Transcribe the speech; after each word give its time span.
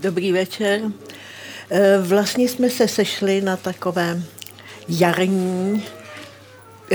Dobrý 0.00 0.32
večer. 0.32 0.80
Eh, 1.70 1.98
vlastně 1.98 2.48
jsme 2.48 2.70
se 2.70 2.88
sešli 2.88 3.40
na 3.40 3.56
takové 3.56 4.22
jarní, 4.88 5.84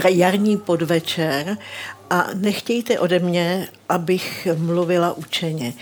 jarní 0.10 0.58
podvečer 0.58 1.58
a 2.10 2.28
nechtějte 2.34 3.00
ode 3.00 3.20
mě, 3.20 3.68
abych 3.90 4.48
mluvila 4.58 5.14
učeně. 5.14 5.74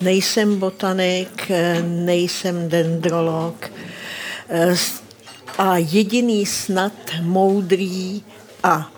Nejsem 0.00 0.58
botanik, 0.58 1.50
nejsem 1.82 2.68
dendrolog 2.68 3.70
eh, 4.48 4.76
a 5.58 5.76
jediný 5.76 6.46
snad 6.46 6.92
moudrý 7.22 8.22
a 8.62 8.92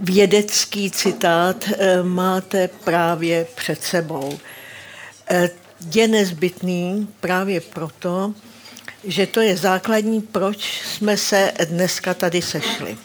vědecký 0.00 0.90
citát 0.90 1.64
eh, 1.78 2.02
máte 2.02 2.68
právě 2.68 3.46
před 3.54 3.82
sebou 3.82 4.38
je 5.94 6.08
nezbytný 6.08 7.08
právě 7.20 7.60
proto, 7.60 8.34
že 9.04 9.26
to 9.26 9.40
je 9.40 9.56
základní, 9.56 10.20
proč 10.20 10.82
jsme 10.86 11.16
se 11.16 11.52
dneska 11.68 12.14
tady 12.14 12.42
sešli. 12.42 12.96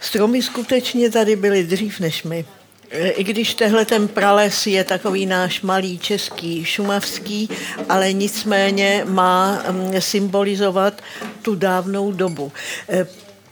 Stromy 0.00 0.42
skutečně 0.42 1.10
tady 1.10 1.36
byly 1.36 1.64
dřív 1.64 2.00
než 2.00 2.22
my. 2.22 2.44
I 2.90 3.24
když 3.24 3.54
tehle 3.54 3.84
ten 3.84 4.08
prales 4.08 4.66
je 4.66 4.84
takový 4.84 5.26
náš 5.26 5.60
malý 5.60 5.98
český, 5.98 6.64
šumavský, 6.64 7.48
ale 7.88 8.12
nicméně 8.12 9.04
má 9.08 9.62
mm, 9.70 10.00
symbolizovat 10.00 11.02
tu 11.42 11.54
dávnou 11.54 12.12
dobu. 12.12 12.52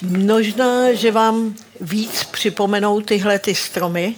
Možná, 0.02 0.92
že 0.92 1.12
vám 1.12 1.54
víc 1.80 2.24
připomenou 2.24 3.00
tyhle 3.00 3.38
ty 3.38 3.54
stromy. 3.54 4.14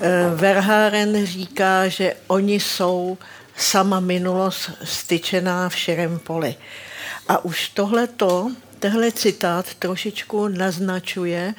Eh, 0.00 0.30
Verháren 0.34 1.26
říká, 1.26 1.88
že 1.88 2.14
oni 2.26 2.60
jsou 2.60 3.18
sama 3.56 4.00
minulost 4.00 4.70
styčená 4.84 5.68
v 5.68 5.76
širém 5.76 6.18
poli. 6.18 6.54
A 7.28 7.44
už 7.44 7.68
tohleto, 7.68 8.50
tehle 8.78 9.12
citát 9.12 9.74
trošičku 9.74 10.48
naznačuje, 10.48 11.54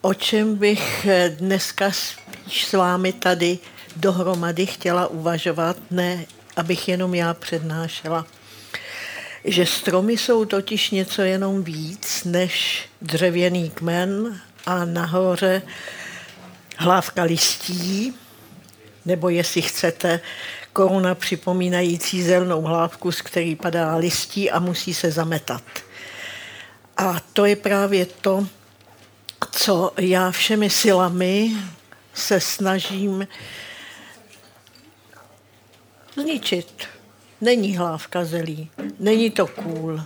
o 0.00 0.14
čem 0.14 0.56
bych 0.56 1.06
dneska 1.28 1.90
spíš 1.90 2.64
s 2.64 2.72
vámi 2.72 3.12
tady 3.12 3.58
dohromady 3.96 4.66
chtěla 4.66 5.06
uvažovat, 5.06 5.76
ne 5.90 6.24
abych 6.56 6.88
jenom 6.88 7.14
já 7.14 7.34
přednášela 7.34 8.26
že 9.44 9.66
stromy 9.66 10.12
jsou 10.18 10.44
totiž 10.44 10.90
něco 10.90 11.22
jenom 11.22 11.62
víc 11.62 12.24
než 12.24 12.84
dřevěný 13.02 13.70
kmen 13.70 14.40
a 14.66 14.84
nahoře 14.84 15.62
hlávka 16.76 17.22
listí, 17.22 18.14
nebo 19.04 19.28
jestli 19.28 19.62
chcete, 19.62 20.20
koruna 20.72 21.14
připomínající 21.14 22.22
zelnou 22.22 22.62
hlávku, 22.62 23.12
z 23.12 23.22
který 23.22 23.56
padá 23.56 23.96
listí 23.96 24.50
a 24.50 24.58
musí 24.58 24.94
se 24.94 25.10
zametat. 25.10 25.62
A 26.96 27.20
to 27.32 27.44
je 27.44 27.56
právě 27.56 28.06
to, 28.06 28.46
co 29.50 29.92
já 29.98 30.30
všemi 30.30 30.70
silami 30.70 31.50
se 32.14 32.40
snažím 32.40 33.28
zničit. 36.16 36.84
Není 37.40 37.76
hlávka 37.76 38.24
zelí, 38.24 38.70
není 38.98 39.30
to 39.30 39.46
kůl. 39.46 40.02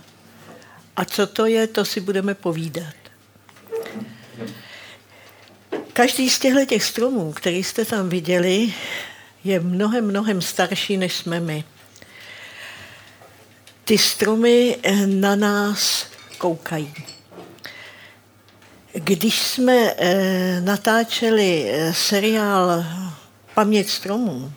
A 0.95 1.05
co 1.05 1.27
to 1.27 1.45
je, 1.45 1.67
to 1.67 1.85
si 1.85 2.01
budeme 2.01 2.33
povídat. 2.33 3.06
Každý 5.97 6.29
z 6.29 6.39
těchto 6.39 6.65
těch 6.65 6.83
stromů, 6.83 7.33
který 7.33 7.63
jste 7.63 7.85
tam 7.85 8.09
viděli, 8.09 8.73
je 9.43 9.59
mnohem, 9.59 10.05
mnohem 10.05 10.41
starší, 10.41 10.97
než 10.97 11.13
jsme 11.13 11.39
my. 11.39 11.63
Ty 13.83 13.97
stromy 13.97 14.77
na 15.05 15.35
nás 15.35 16.07
koukají. 16.37 16.93
Když 18.93 19.39
jsme 19.41 19.93
eh, 19.97 20.61
natáčeli 20.61 21.65
eh, 21.67 21.93
seriál 21.93 22.85
Paměť 23.53 23.89
stromů, 23.89 24.51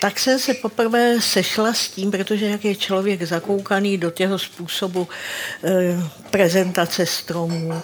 tak 0.00 0.20
jsem 0.20 0.38
se 0.38 0.54
poprvé 0.54 1.20
sešla 1.20 1.74
s 1.74 1.88
tím, 1.88 2.10
protože 2.10 2.46
jak 2.46 2.64
je 2.64 2.76
člověk 2.76 3.22
zakoukaný 3.22 3.98
do 3.98 4.10
těho 4.10 4.38
způsobu 4.38 5.08
e, 5.64 5.98
prezentace 6.30 7.06
stromů, 7.06 7.82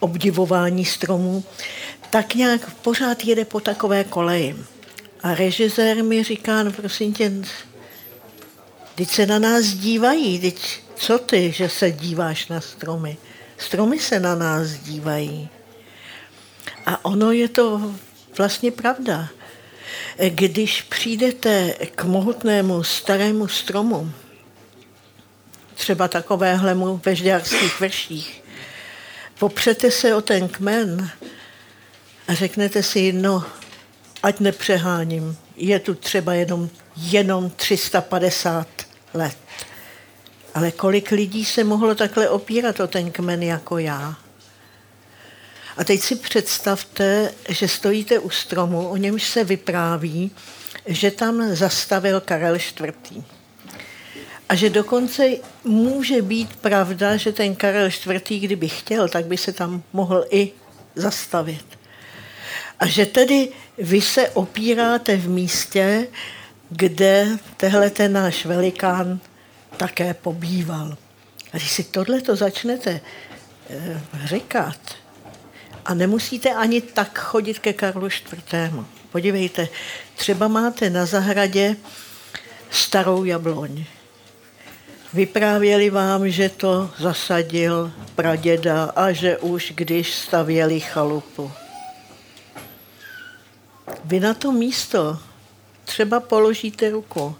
obdivování 0.00 0.84
stromů, 0.84 1.44
tak 2.10 2.34
nějak 2.34 2.74
pořád 2.74 3.24
jede 3.24 3.44
po 3.44 3.60
takové 3.60 4.04
koleji. 4.04 4.56
A 5.22 5.34
režisér 5.34 6.04
mi 6.04 6.22
říká, 6.22 6.62
no 6.62 6.72
prosím 6.72 7.14
tě, 7.14 7.32
teď 8.94 9.08
se 9.08 9.26
na 9.26 9.38
nás 9.38 9.64
dívají, 9.64 10.40
teď 10.40 10.80
co 10.94 11.18
ty, 11.18 11.52
že 11.52 11.68
se 11.68 11.90
díváš 11.90 12.48
na 12.48 12.60
stromy? 12.60 13.16
Stromy 13.58 13.98
se 13.98 14.20
na 14.20 14.34
nás 14.34 14.68
dívají. 14.70 15.48
A 16.86 17.04
ono 17.04 17.32
je 17.32 17.48
to 17.48 17.94
vlastně 18.38 18.70
pravda. 18.70 19.28
Když 20.28 20.82
přijdete 20.82 21.74
k 21.94 22.04
mohutnému 22.04 22.82
starému 22.82 23.48
stromu, 23.48 24.12
třeba 25.74 26.08
takovéhlemu 26.08 27.00
ve 27.04 27.16
žďárských 27.16 27.80
vrších, 27.80 28.44
popřete 29.38 29.90
se 29.90 30.14
o 30.14 30.20
ten 30.20 30.48
kmen 30.48 31.10
a 32.28 32.34
řeknete 32.34 32.82
si, 32.82 33.12
no, 33.12 33.44
ať 34.22 34.40
nepřeháním, 34.40 35.36
je 35.56 35.78
tu 35.78 35.94
třeba 35.94 36.34
jenom, 36.34 36.68
jenom 36.96 37.50
350 37.50 38.68
let. 39.14 39.36
Ale 40.54 40.70
kolik 40.70 41.10
lidí 41.10 41.44
se 41.44 41.64
mohlo 41.64 41.94
takhle 41.94 42.28
opírat 42.28 42.80
o 42.80 42.86
ten 42.86 43.10
kmen 43.10 43.42
jako 43.42 43.78
já? 43.78 44.16
A 45.76 45.84
teď 45.84 46.00
si 46.00 46.16
představte, 46.16 47.32
že 47.48 47.68
stojíte 47.68 48.18
u 48.18 48.30
stromu, 48.30 48.88
o 48.88 48.96
němž 48.96 49.24
se 49.24 49.44
vypráví, 49.44 50.30
že 50.86 51.10
tam 51.10 51.54
zastavil 51.54 52.20
Karel 52.20 52.56
IV. 52.56 53.22
A 54.48 54.54
že 54.54 54.70
dokonce 54.70 55.28
může 55.64 56.22
být 56.22 56.56
pravda, 56.56 57.16
že 57.16 57.32
ten 57.32 57.56
Karel 57.56 57.86
IV. 57.86 58.40
kdyby 58.40 58.68
chtěl, 58.68 59.08
tak 59.08 59.26
by 59.26 59.36
se 59.36 59.52
tam 59.52 59.82
mohl 59.92 60.24
i 60.30 60.52
zastavit. 60.94 61.64
A 62.80 62.86
že 62.86 63.06
tedy 63.06 63.48
vy 63.78 64.00
se 64.00 64.28
opíráte 64.28 65.16
v 65.16 65.28
místě, 65.28 66.06
kde 66.70 67.28
tehle 67.56 67.90
ten 67.90 68.12
náš 68.12 68.46
velikán 68.46 69.20
také 69.76 70.14
pobýval. 70.14 70.96
A 71.52 71.56
když 71.56 71.70
si 71.70 71.84
tohle 71.84 72.20
to 72.20 72.36
začnete 72.36 73.00
eh, 73.70 74.00
říkat, 74.24 74.78
a 75.84 75.94
nemusíte 75.94 76.54
ani 76.54 76.80
tak 76.80 77.18
chodit 77.18 77.58
ke 77.58 77.72
Karlu 77.72 78.06
IV. 78.06 78.54
Podívejte, 79.12 79.68
třeba 80.16 80.48
máte 80.48 80.90
na 80.90 81.06
zahradě 81.06 81.76
starou 82.70 83.24
jabloň. 83.24 83.84
Vyprávěli 85.14 85.90
vám, 85.90 86.30
že 86.30 86.48
to 86.48 86.90
zasadil 86.98 87.92
praděda 88.14 88.84
a 88.84 89.12
že 89.12 89.38
už 89.38 89.72
když 89.74 90.14
stavěli 90.14 90.80
chalupu. 90.80 91.52
Vy 94.04 94.20
na 94.20 94.34
to 94.34 94.52
místo 94.52 95.18
třeba 95.84 96.20
položíte 96.20 96.90
ruku. 96.90 97.36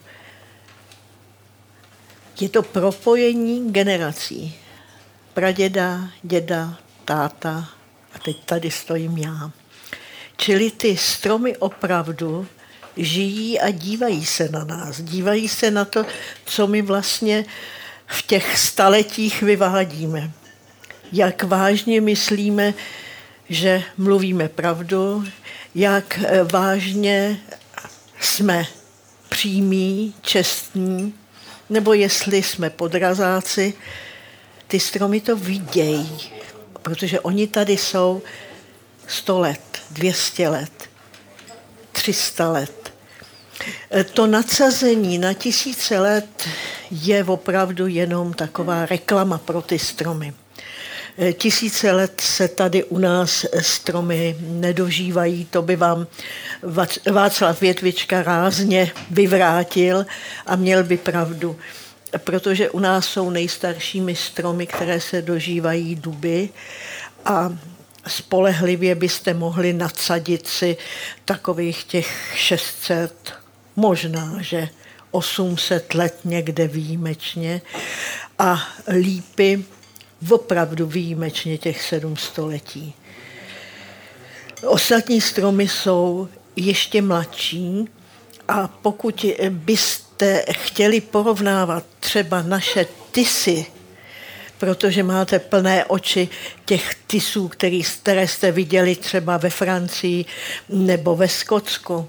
Je 2.40 2.48
to 2.48 2.62
propojení 2.62 3.72
generací. 3.72 4.54
Praděda, 5.34 6.00
děda, 6.22 6.78
táta, 7.04 7.68
a 8.14 8.18
teď 8.18 8.36
tady 8.44 8.70
stojím 8.70 9.18
já. 9.18 9.50
Čili 10.36 10.70
ty 10.70 10.96
stromy 10.96 11.56
opravdu 11.56 12.46
žijí 12.96 13.60
a 13.60 13.70
dívají 13.70 14.26
se 14.26 14.48
na 14.48 14.64
nás. 14.64 15.00
Dívají 15.00 15.48
se 15.48 15.70
na 15.70 15.84
to, 15.84 16.06
co 16.44 16.66
my 16.66 16.82
vlastně 16.82 17.44
v 18.06 18.22
těch 18.22 18.58
staletích 18.58 19.42
vyvádíme. 19.42 20.30
Jak 21.12 21.42
vážně 21.42 22.00
myslíme, 22.00 22.74
že 23.48 23.82
mluvíme 23.96 24.48
pravdu, 24.48 25.24
jak 25.74 26.18
eh, 26.24 26.44
vážně 26.44 27.40
jsme 28.20 28.66
přímí, 29.28 30.14
čestní, 30.20 31.14
nebo 31.70 31.92
jestli 31.92 32.42
jsme 32.42 32.70
podrazáci, 32.70 33.74
ty 34.66 34.80
stromy 34.80 35.20
to 35.20 35.36
vidějí 35.36 36.33
protože 36.84 37.20
oni 37.20 37.46
tady 37.46 37.72
jsou 37.72 38.22
100 39.06 39.38
let, 39.38 39.60
200 39.90 40.48
let, 40.48 40.90
300 41.92 42.50
let. 42.50 42.92
E, 43.94 44.04
to 44.04 44.26
nadsazení 44.26 45.18
na 45.18 45.32
tisíce 45.32 45.98
let 45.98 46.48
je 46.90 47.24
opravdu 47.24 47.86
jenom 47.86 48.32
taková 48.32 48.86
reklama 48.86 49.38
pro 49.38 49.62
ty 49.62 49.78
stromy. 49.78 50.34
Tisíce 51.32 51.92
let 51.92 52.20
se 52.20 52.48
tady 52.48 52.84
u 52.84 52.98
nás 52.98 53.46
stromy 53.60 54.36
nedožívají, 54.40 55.44
to 55.44 55.62
by 55.62 55.76
vám 55.76 56.06
Václav 57.12 57.60
Větvička 57.60 58.22
rázně 58.22 58.92
vyvrátil 59.10 60.06
a 60.46 60.56
měl 60.56 60.84
by 60.84 60.96
pravdu 60.96 61.56
protože 62.18 62.70
u 62.70 62.78
nás 62.78 63.06
jsou 63.06 63.30
nejstaršími 63.30 64.16
stromy, 64.16 64.66
které 64.66 65.00
se 65.00 65.22
dožívají 65.22 65.94
duby 65.94 66.48
a 67.24 67.52
spolehlivě 68.06 68.94
byste 68.94 69.34
mohli 69.34 69.72
nadsadit 69.72 70.46
si 70.46 70.76
takových 71.24 71.84
těch 71.84 72.32
600, 72.36 73.32
možná, 73.76 74.36
že 74.40 74.68
800 75.10 75.94
let 75.94 76.18
někde 76.24 76.68
výjimečně 76.68 77.62
a 78.38 78.62
lípy 78.88 79.64
opravdu 80.30 80.86
výjimečně 80.86 81.58
těch 81.58 81.82
sedm 81.82 82.16
století. 82.16 82.94
Ostatní 84.66 85.20
stromy 85.20 85.68
jsou 85.68 86.28
ještě 86.56 87.02
mladší 87.02 87.88
a 88.48 88.68
pokud 88.68 89.26
byste 89.50 90.03
chtěli 90.52 91.00
porovnávat 91.00 91.84
třeba 92.00 92.42
naše 92.42 92.86
tisy, 93.12 93.66
protože 94.58 95.02
máte 95.02 95.38
plné 95.38 95.84
oči 95.84 96.28
těch 96.64 96.94
tisů, 97.06 97.48
který, 97.48 97.82
které 97.82 98.28
jste 98.28 98.52
viděli 98.52 98.96
třeba 98.96 99.36
ve 99.36 99.50
Francii 99.50 100.24
nebo 100.68 101.16
ve 101.16 101.28
Skotsku, 101.28 102.08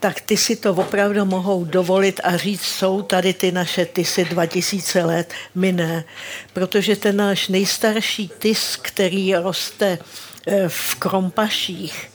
tak 0.00 0.20
ty 0.20 0.36
si 0.36 0.56
to 0.56 0.74
opravdu 0.74 1.24
mohou 1.24 1.64
dovolit 1.64 2.20
a 2.24 2.36
říct, 2.36 2.62
jsou 2.62 3.02
tady 3.02 3.34
ty 3.34 3.52
naše 3.52 3.84
tisy 3.84 4.24
2000 4.24 5.04
let, 5.04 5.34
my 5.54 5.72
ne. 5.72 6.04
Protože 6.52 6.96
ten 6.96 7.16
náš 7.16 7.48
nejstarší 7.48 8.30
tis, 8.38 8.78
který 8.82 9.34
roste 9.34 9.98
eh, 10.46 10.68
v 10.68 10.94
Krompaších, 10.94 12.10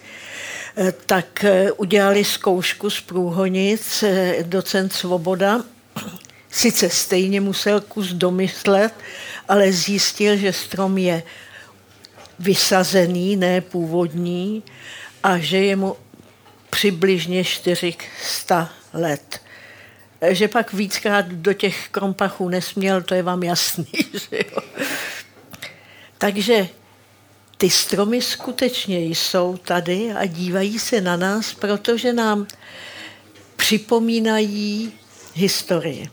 tak 1.05 1.43
eh, 1.43 1.71
udělali 1.71 2.23
zkoušku 2.23 2.89
z 2.89 3.01
průhonic 3.01 4.03
docent 4.41 4.93
Svoboda. 4.93 5.63
Sice 6.51 6.89
stejně 6.89 7.41
musel 7.41 7.81
kus 7.81 8.07
domyslet, 8.13 8.93
ale 9.47 9.71
zjistil, 9.71 10.37
že 10.37 10.53
strom 10.53 10.97
je 10.97 11.23
vysazený, 12.39 13.35
ne 13.35 13.61
původní, 13.61 14.63
a 15.23 15.37
že 15.37 15.57
je 15.57 15.75
mu 15.75 15.95
přibližně 16.69 17.43
400 17.43 18.69
let. 18.93 19.41
Že 20.29 20.47
pak 20.47 20.73
víckrát 20.73 21.25
do 21.25 21.53
těch 21.53 21.89
krompachů 21.89 22.49
nesměl, 22.49 23.01
to 23.01 23.15
je 23.15 23.23
vám 23.23 23.43
jasný. 23.43 23.85
Že 24.13 24.37
jo? 24.37 24.61
Takže 26.17 26.67
ty 27.61 27.69
stromy 27.69 28.21
skutečně 28.21 28.99
jsou 28.99 29.57
tady 29.57 30.11
a 30.11 30.25
dívají 30.25 30.79
se 30.79 31.01
na 31.01 31.15
nás, 31.15 31.53
protože 31.53 32.13
nám 32.13 32.47
připomínají 33.55 34.93
historii. 35.33 36.09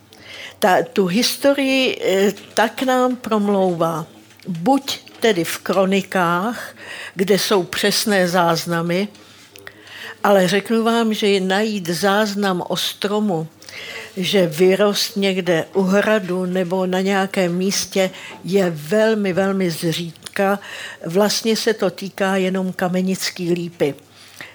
Ta, 0.59 0.83
tu 0.93 1.06
historii 1.06 1.99
eh, 2.05 2.33
tak 2.55 2.83
nám 2.83 3.17
promlouvá, 3.17 4.06
buď 4.49 5.00
tedy 5.21 5.45
v 5.45 5.59
kronikách, 5.59 6.75
kde 7.15 7.39
jsou 7.39 7.62
přesné 7.62 8.29
záznamy, 8.29 9.09
ale 10.25 10.49
řeknu 10.49 10.85
vám, 10.85 11.15
že 11.15 11.41
najít 11.41 11.89
záznam 11.89 12.62
o 12.69 12.77
stromu, 12.77 13.49
že 14.17 14.47
vyrost 14.47 15.17
někde 15.17 15.65
u 15.75 15.83
hradu 15.83 16.47
nebo 16.47 16.87
na 16.87 17.00
nějakém 17.00 17.56
místě 17.56 18.11
je 18.45 18.71
velmi, 18.71 19.33
velmi 19.33 19.71
zřídka. 19.71 20.28
Vlastně 21.06 21.56
se 21.56 21.75
to 21.75 21.90
týká 21.90 22.37
jenom 22.37 22.73
kamenický 22.73 23.52
lípy 23.52 23.94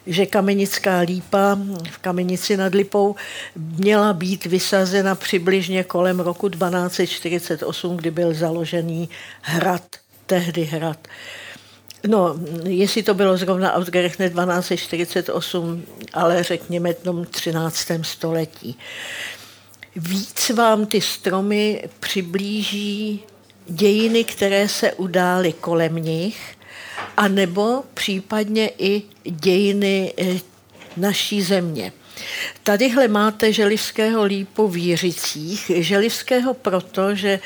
že 0.05 0.25
kamenická 0.25 0.99
lípa 0.99 1.57
v 1.91 1.97
Kamenici 1.97 2.57
nad 2.57 2.73
Lipou 2.75 3.15
měla 3.55 4.13
být 4.13 4.45
vysazena 4.45 5.15
přibližně 5.15 5.83
kolem 5.83 6.19
roku 6.19 6.49
1248, 6.49 7.97
kdy 7.97 8.11
byl 8.11 8.33
založený 8.33 9.09
hrad, 9.41 9.83
tehdy 10.25 10.63
hrad. 10.63 11.07
No, 12.07 12.35
jestli 12.63 13.03
to 13.03 13.13
bylo 13.13 13.37
zrovna 13.37 13.73
ausgerechnet 13.73 14.33
1248, 14.33 15.83
ale 16.13 16.43
řekněme 16.43 16.93
tom 16.93 17.25
13. 17.25 17.91
století. 18.01 18.77
Víc 19.95 20.49
vám 20.49 20.85
ty 20.85 21.01
stromy 21.01 21.89
přiblíží 21.99 23.23
dějiny, 23.67 24.23
které 24.23 24.67
se 24.67 24.93
udály 24.93 25.53
kolem 25.53 25.95
nich, 25.95 26.57
anebo 27.17 27.83
případně 27.93 28.69
i 28.77 29.01
dějiny 29.23 30.13
eh, 30.17 30.39
naší 30.97 31.41
země. 31.41 31.91
Tadyhle 32.63 33.07
máte 33.07 33.53
želivského 33.53 34.23
lípu 34.23 34.67
v 34.67 34.77
Jiřicích. 34.77 35.71
Želivského 35.75 36.53
proto, 36.53 37.15
že 37.15 37.39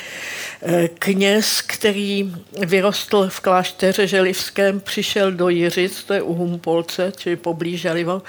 eh, 0.62 0.88
kněz, 0.88 1.62
který 1.62 2.36
vyrostl 2.66 3.30
v 3.30 3.40
klášteře 3.40 4.08
želivském, 4.08 4.80
přišel 4.80 5.32
do 5.32 5.50
Jiřic, 5.50 6.04
to 6.04 6.14
je 6.14 6.22
u 6.22 6.34
Humpolce, 6.34 7.12
čili 7.18 7.36
poblíž 7.36 7.82
Želivo, 7.82 8.22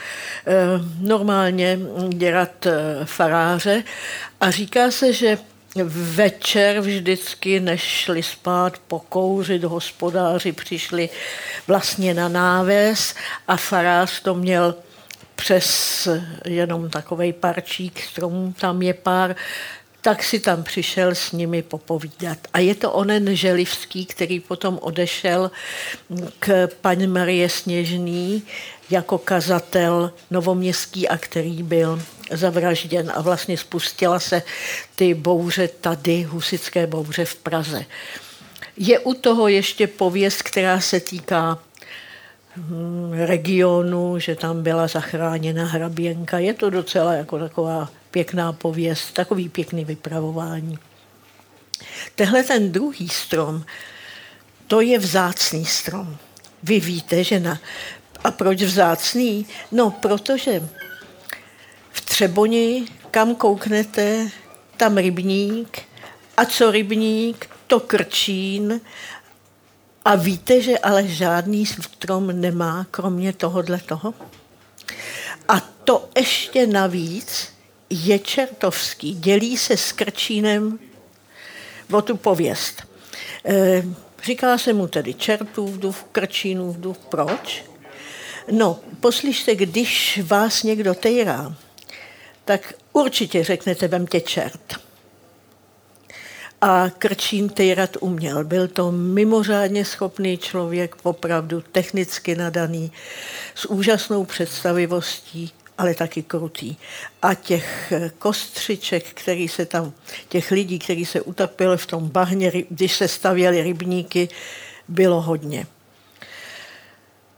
eh, 0.46 0.52
normálně 1.00 1.79
dělat 2.08 2.67
faráře. 3.05 3.82
A 4.41 4.50
říká 4.50 4.91
se, 4.91 5.12
že 5.12 5.38
večer 5.85 6.81
vždycky, 6.81 7.61
než 7.61 7.81
šli 7.81 8.23
spát 8.23 8.79
pokouřit, 8.79 9.65
hospodáři 9.65 10.53
přišli 10.53 11.09
vlastně 11.67 12.15
na 12.15 12.29
náves 12.29 13.15
a 13.49 13.57
farář 13.57 14.23
to 14.23 14.35
měl 14.35 14.75
přes 15.37 16.09
jenom 16.45 16.91
takový 16.91 17.33
parčík 17.33 18.03
stromů, 18.03 18.55
tam 18.61 18.83
je 18.83 18.95
pár, 18.95 19.37
tak 20.08 20.22
si 20.22 20.40
tam 20.40 20.62
přišel 20.62 21.14
s 21.14 21.32
nimi 21.32 21.62
popovídat. 21.62 22.38
A 22.52 22.58
je 22.58 22.75
to 22.75 22.93
onen 22.93 23.37
Želivský, 23.37 24.06
který 24.06 24.40
potom 24.40 24.78
odešel 24.82 25.50
k 26.38 26.69
paní 26.81 27.06
Marie 27.06 27.49
Sněžný 27.49 28.43
jako 28.90 29.19
kazatel 29.19 30.12
novoměstský 30.31 31.08
a 31.08 31.19
který 31.19 31.62
byl 31.62 32.02
zavražděn 32.31 33.12
a 33.14 33.20
vlastně 33.22 33.56
spustila 33.56 34.20
se 34.20 34.43
ty 34.96 35.14
bouře 35.14 35.69
tady, 35.69 36.22
husické 36.22 36.87
bouře 36.87 37.25
v 37.25 37.34
Praze. 37.34 37.84
Je 38.76 38.99
u 38.99 39.14
toho 39.14 39.49
ještě 39.49 39.87
pověst, 39.87 40.43
která 40.43 40.81
se 40.81 41.00
týká 41.00 41.58
hm, 42.56 43.12
regionu, 43.12 44.19
že 44.19 44.34
tam 44.34 44.62
byla 44.62 44.87
zachráněna 44.87 45.66
hraběnka. 45.66 46.38
Je 46.38 46.55
to 46.55 46.70
docela 46.70 47.12
jako 47.12 47.38
taková 47.38 47.88
pěkná 48.10 48.52
pověst, 48.52 49.12
takový 49.12 49.48
pěkný 49.48 49.84
vypravování. 49.84 50.79
Tehle 52.15 52.43
ten 52.43 52.72
druhý 52.72 53.08
strom, 53.08 53.65
to 54.67 54.81
je 54.81 54.98
vzácný 54.98 55.67
strom. 55.67 56.17
Vy 56.62 56.81
víte, 56.81 57.24
že 57.24 57.41
na... 57.41 57.60
A 58.24 58.31
proč 58.31 58.62
vzácný? 58.62 59.46
No, 59.72 59.91
protože 59.91 60.69
v 61.91 62.00
Třeboni, 62.00 62.86
kam 63.10 63.34
kouknete, 63.34 64.31
tam 64.77 64.96
rybník. 64.96 65.82
A 66.36 66.44
co 66.44 66.70
rybník? 66.70 67.50
To 67.67 67.81
krčín. 67.81 68.81
A 70.05 70.15
víte, 70.15 70.60
že 70.60 70.79
ale 70.79 71.08
žádný 71.08 71.67
strom 71.67 72.41
nemá, 72.41 72.86
kromě 72.91 73.32
tohohle 73.32 73.79
toho? 73.79 74.15
A 75.48 75.60
to 75.60 76.08
ještě 76.17 76.67
navíc 76.67 77.57
je 77.91 78.19
čertovský. 78.19 79.15
Dělí 79.15 79.57
se 79.57 79.77
s 79.77 79.93
krčínem 79.93 80.79
o 81.93 82.03
tu 82.03 82.17
pověst. 82.17 82.83
E, 83.45 83.83
říká 84.25 84.59
se 84.59 84.73
mu 84.73 84.87
tedy 84.87 85.15
čertův 85.15 85.79
duch, 85.79 86.05
krčínův 86.13 86.77
duch. 86.77 86.97
Proč? 87.09 87.65
No, 88.51 88.81
poslyšte, 89.01 89.55
když 89.55 90.21
vás 90.25 90.63
někdo 90.63 90.95
tejrá, 90.95 91.55
tak 92.45 92.75
určitě 92.93 93.45
řeknete, 93.45 93.89
vem 93.89 94.07
tě 94.07 94.21
čert. 94.21 94.89
A 96.61 96.91
Krčín 96.99 97.49
tejrat 97.49 97.97
uměl. 98.01 98.45
Byl 98.45 98.69
to 98.69 98.93
mimořádně 98.93 99.85
schopný 99.85 100.39
člověk, 100.39 100.97
opravdu 101.03 101.61
technicky 101.73 102.35
nadaný, 102.35 102.93
s 103.55 103.71
úžasnou 103.71 104.25
představivostí, 104.25 105.53
ale 105.79 105.94
taky 105.94 106.23
krutý. 106.23 106.77
A 107.23 107.35
těch 107.35 107.93
kostřiček, 108.19 109.05
který 109.15 109.49
se 109.49 109.67
tam, 109.67 109.93
těch 110.29 110.51
lidí, 110.51 110.79
kteří 110.79 111.06
se 111.06 111.20
utopili 111.20 111.77
v 111.77 111.87
tom 111.87 112.08
bahně, 112.08 112.53
když 112.70 112.97
se 112.97 113.08
stavěly 113.08 113.63
rybníky, 113.63 114.29
bylo 114.89 115.20
hodně. 115.20 115.67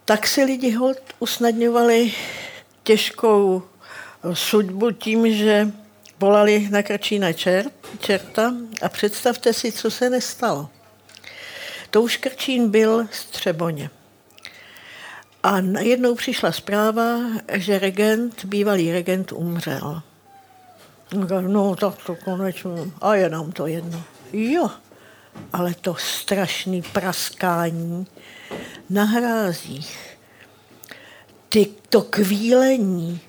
Tak 0.05 0.27
si 0.27 0.45
lidi 0.45 0.71
hod 0.71 0.99
usnadňovali 1.19 2.13
těžkou 2.83 3.63
sudbu 4.33 4.91
tím, 4.91 5.35
že 5.35 5.69
volali 6.21 6.69
na 6.71 6.83
Krčína 6.83 7.33
čert, 7.33 7.73
čerta 8.01 8.55
a 8.83 8.89
představte 8.89 9.53
si, 9.53 9.73
co 9.73 9.91
se 9.91 10.11
nestalo. 10.11 10.69
To 11.91 12.03
už 12.03 12.17
Krčín 12.17 12.71
byl 12.71 13.07
z 13.13 13.25
Třeboně. 13.25 13.91
A 15.43 15.61
najednou 15.61 16.15
přišla 16.15 16.53
zpráva, 16.53 17.19
že 17.53 17.79
regent, 17.79 18.45
bývalý 18.45 18.93
regent 18.93 19.33
umřel. 19.33 20.03
No, 21.41 21.77
tak 21.77 21.95
to 22.07 22.17
konečně, 22.17 22.71
a 23.01 23.15
je 23.15 23.29
nám 23.29 23.53
to 23.53 23.67
jedno. 23.67 24.03
Jo, 24.33 24.71
ale 25.53 25.75
to 25.75 25.95
strašný 25.95 26.83
praskání 26.83 28.07
na 28.91 29.05
hrázích, 29.05 30.19
ty, 31.49 31.67
to 31.89 32.03
kvílení. 32.03 33.21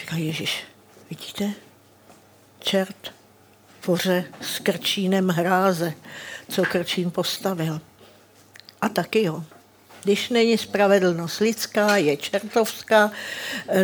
Říká 0.00 0.16
Ježíš, 0.16 0.64
vidíte? 1.10 1.52
Čert 2.60 3.12
poře 3.80 4.24
s 4.40 4.58
Krčínem 4.58 5.28
hráze, 5.28 5.92
co 6.48 6.62
Krčín 6.62 7.10
postavil. 7.10 7.80
A 8.80 8.88
taky 8.88 9.22
jo. 9.22 9.44
Když 10.08 10.28
není 10.28 10.58
spravedlnost 10.58 11.40
lidská, 11.40 11.96
je 11.96 12.16
čertovská. 12.16 13.12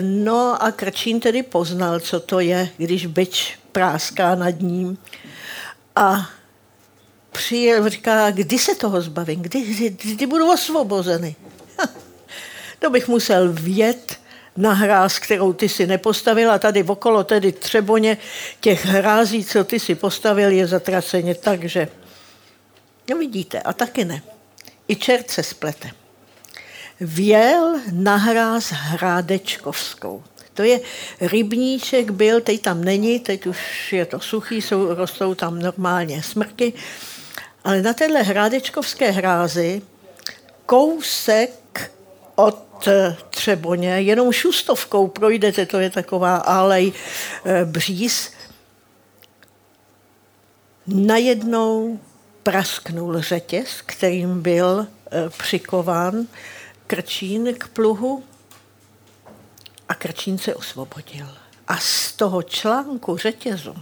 No 0.00 0.62
a 0.62 0.72
Krčín 0.72 1.20
tedy 1.20 1.42
poznal, 1.42 2.00
co 2.00 2.20
to 2.20 2.40
je, 2.40 2.68
když 2.76 3.06
byč 3.06 3.58
práská 3.72 4.34
nad 4.34 4.60
ním. 4.60 4.98
A 5.96 6.30
přijel, 7.32 7.88
říká, 7.88 8.30
kdy 8.30 8.58
se 8.58 8.74
toho 8.74 9.00
zbavím, 9.00 9.42
kdy, 9.42 9.60
kdy, 9.60 9.90
kdy 10.14 10.26
budu 10.26 10.52
osvobozeny. 10.52 11.36
to 12.78 12.90
bych 12.90 13.08
musel 13.08 13.52
vět 13.52 14.16
na 14.56 14.72
hráz, 14.72 15.18
kterou 15.18 15.52
ty 15.52 15.68
si 15.68 15.86
nepostavil 15.86 16.52
a 16.52 16.58
tady 16.58 16.84
okolo 16.84 17.24
tedy 17.24 17.52
Třeboně 17.52 18.18
těch 18.60 18.86
hrází, 18.86 19.44
co 19.44 19.64
ty 19.64 19.80
si 19.80 19.94
postavil, 19.94 20.50
je 20.50 20.66
zatraceně. 20.66 21.34
Takže, 21.34 21.88
no 23.10 23.18
vidíte, 23.18 23.60
a 23.60 23.72
taky 23.72 24.04
ne. 24.04 24.22
I 24.88 24.96
čert 24.96 25.30
se 25.30 25.42
splete. 25.42 26.03
Vjel 27.00 27.80
na 27.92 28.16
hráz 28.16 28.70
Hrádečkovskou. 28.70 30.24
To 30.54 30.62
je 30.62 30.80
rybníček 31.20 32.10
byl, 32.10 32.40
teď 32.40 32.62
tam 32.62 32.84
není, 32.84 33.20
teď 33.20 33.46
už 33.46 33.92
je 33.92 34.06
to 34.06 34.20
suchý, 34.20 34.62
jsou, 34.62 34.94
rostou 34.94 35.34
tam 35.34 35.58
normálně 35.58 36.22
smrky, 36.22 36.72
ale 37.64 37.82
na 37.82 37.92
téhle 37.92 38.22
hrádečkovské 38.22 39.10
hrázi 39.10 39.82
kousek 40.66 41.90
od 42.34 42.88
Třeboně, 43.30 44.00
jenom 44.00 44.32
šustovkou 44.32 45.08
projdete, 45.08 45.66
to 45.66 45.78
je 45.78 45.90
taková 45.90 46.36
alej 46.36 46.92
e, 47.44 47.64
bříz, 47.64 48.30
najednou 50.86 52.00
prasknul 52.42 53.20
řetěz, 53.20 53.82
kterým 53.86 54.42
byl 54.42 54.86
e, 54.86 55.30
přikován 55.30 56.26
Krčín 56.86 57.54
k 57.54 57.68
pluhu 57.68 58.24
a 59.88 59.94
Krčín 59.94 60.38
se 60.38 60.54
osvobodil. 60.54 61.26
A 61.68 61.76
z 61.76 62.12
toho 62.12 62.42
článku 62.42 63.16
řetězu 63.16 63.74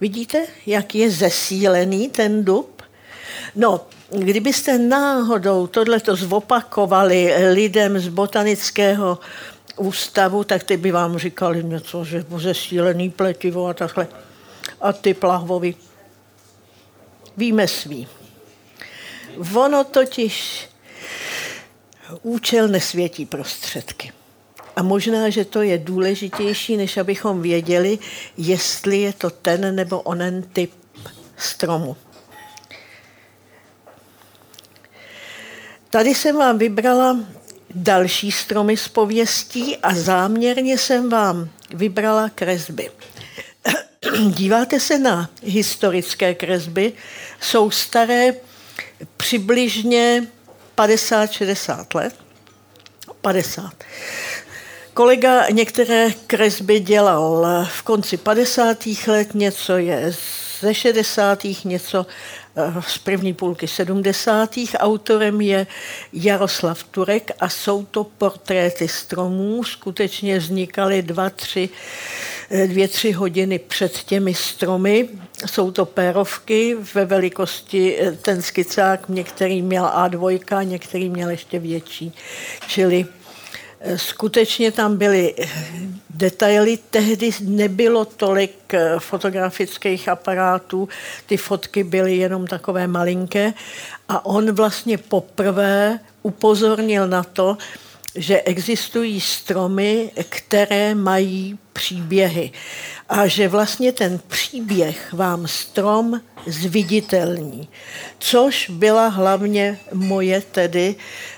vidíte, 0.00 0.46
jak 0.66 0.94
je 0.94 1.10
zesílený 1.10 2.08
ten 2.08 2.44
dub? 2.44 2.82
No, 3.54 3.80
kdybyste 4.10 4.78
náhodou 4.78 5.66
tohleto 5.66 6.16
zopakovali 6.16 7.34
lidem 7.52 7.98
z 7.98 8.08
botanického 8.08 9.18
ústavu, 9.76 10.44
tak 10.44 10.62
ty 10.62 10.76
by 10.76 10.92
vám 10.92 11.18
říkali 11.18 11.64
něco, 11.64 12.04
že 12.04 12.24
zesílený 12.36 13.10
pletivo 13.10 13.66
a 13.66 13.74
takhle. 13.74 14.08
A 14.80 14.92
ty 14.92 15.14
plahvovi. 15.14 15.74
Víme 17.36 17.68
svý. 17.68 18.08
Ono 19.54 19.84
totiž 19.84 20.68
účel 22.22 22.68
nesvětí 22.68 23.26
prostředky. 23.26 24.12
A 24.76 24.82
možná, 24.82 25.30
že 25.30 25.44
to 25.44 25.62
je 25.62 25.78
důležitější, 25.78 26.76
než 26.76 26.96
abychom 26.96 27.42
věděli, 27.42 27.98
jestli 28.36 29.00
je 29.00 29.12
to 29.12 29.30
ten 29.30 29.74
nebo 29.76 30.00
onen 30.00 30.42
typ 30.42 30.70
stromu. 31.36 31.96
Tady 35.90 36.14
jsem 36.14 36.36
vám 36.36 36.58
vybrala 36.58 37.16
další 37.74 38.32
stromy 38.32 38.76
z 38.76 38.88
pověstí 38.88 39.76
a 39.76 39.94
záměrně 39.94 40.78
jsem 40.78 41.08
vám 41.10 41.48
vybrala 41.70 42.28
kresby. 42.28 42.90
Díváte 44.28 44.80
se 44.80 44.98
na 44.98 45.30
historické 45.42 46.34
kresby, 46.34 46.92
jsou 47.40 47.70
staré 47.70 48.34
přibližně 49.16 50.26
50-60 50.76 51.86
let. 51.94 52.14
50. 53.20 53.72
Kolega 54.94 55.48
některé 55.48 56.10
kresby 56.26 56.80
dělal 56.80 57.46
v 57.70 57.82
konci 57.82 58.16
50. 58.16 58.86
let, 59.06 59.34
něco 59.34 59.76
je 59.76 60.14
ze 60.60 60.74
60. 60.74 61.46
něco 61.64 62.06
eh, 62.56 62.82
z 62.88 62.98
první 62.98 63.34
půlky 63.34 63.68
70. 63.68 64.50
Autorem 64.78 65.40
je 65.40 65.66
Jaroslav 66.12 66.84
Turek 66.84 67.30
a 67.40 67.48
jsou 67.48 67.84
to 67.84 68.04
portréty 68.04 68.88
stromů. 68.88 69.64
Skutečně 69.64 70.38
vznikaly 70.38 71.02
dva, 71.02 71.30
tři, 71.30 71.68
dvě, 72.66 72.88
tři 72.88 73.12
hodiny 73.12 73.58
před 73.58 73.92
těmi 73.92 74.34
stromy. 74.34 75.08
Jsou 75.46 75.70
to 75.70 75.86
pérovky 75.86 76.76
ve 76.94 77.04
velikosti, 77.04 77.98
eh, 78.00 78.12
ten 78.12 78.42
skicák 78.42 79.08
některý 79.08 79.62
měl 79.62 79.84
A2, 79.84 80.62
některý 80.62 81.10
měl 81.10 81.30
ještě 81.30 81.58
větší. 81.58 82.12
Čili 82.68 83.06
Skutečně 83.96 84.72
tam 84.72 84.96
byly 84.96 85.34
detaily. 86.10 86.78
Tehdy 86.90 87.30
nebylo 87.40 88.04
tolik 88.04 88.74
eh, 88.74 88.94
fotografických 88.98 90.08
aparátů, 90.08 90.88
ty 91.26 91.36
fotky 91.36 91.84
byly 91.84 92.16
jenom 92.16 92.46
takové 92.46 92.86
malinké. 92.86 93.52
A 94.08 94.26
on 94.26 94.52
vlastně 94.52 94.98
poprvé 94.98 95.98
upozornil 96.22 97.08
na 97.08 97.22
to, 97.22 97.56
že 98.14 98.42
existují 98.42 99.20
stromy, 99.20 100.10
které 100.28 100.94
mají 100.94 101.58
příběhy. 101.72 102.52
A 103.08 103.26
že 103.26 103.48
vlastně 103.48 103.92
ten 103.92 104.20
příběh 104.28 105.12
vám 105.12 105.46
strom 105.46 106.20
zviditelní. 106.46 107.68
Což 108.18 108.70
byla 108.70 109.08
hlavně 109.08 109.78
moje 109.92 110.40
tedy 110.40 110.94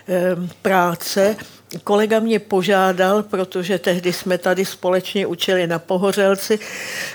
e, 0.08 0.36
práce, 0.62 1.36
kolega 1.84 2.20
mě 2.20 2.38
požádal, 2.38 3.22
protože 3.22 3.78
tehdy 3.78 4.12
jsme 4.12 4.38
tady 4.38 4.64
společně 4.64 5.26
učili 5.26 5.66
na 5.66 5.78
Pohořelci, 5.78 6.58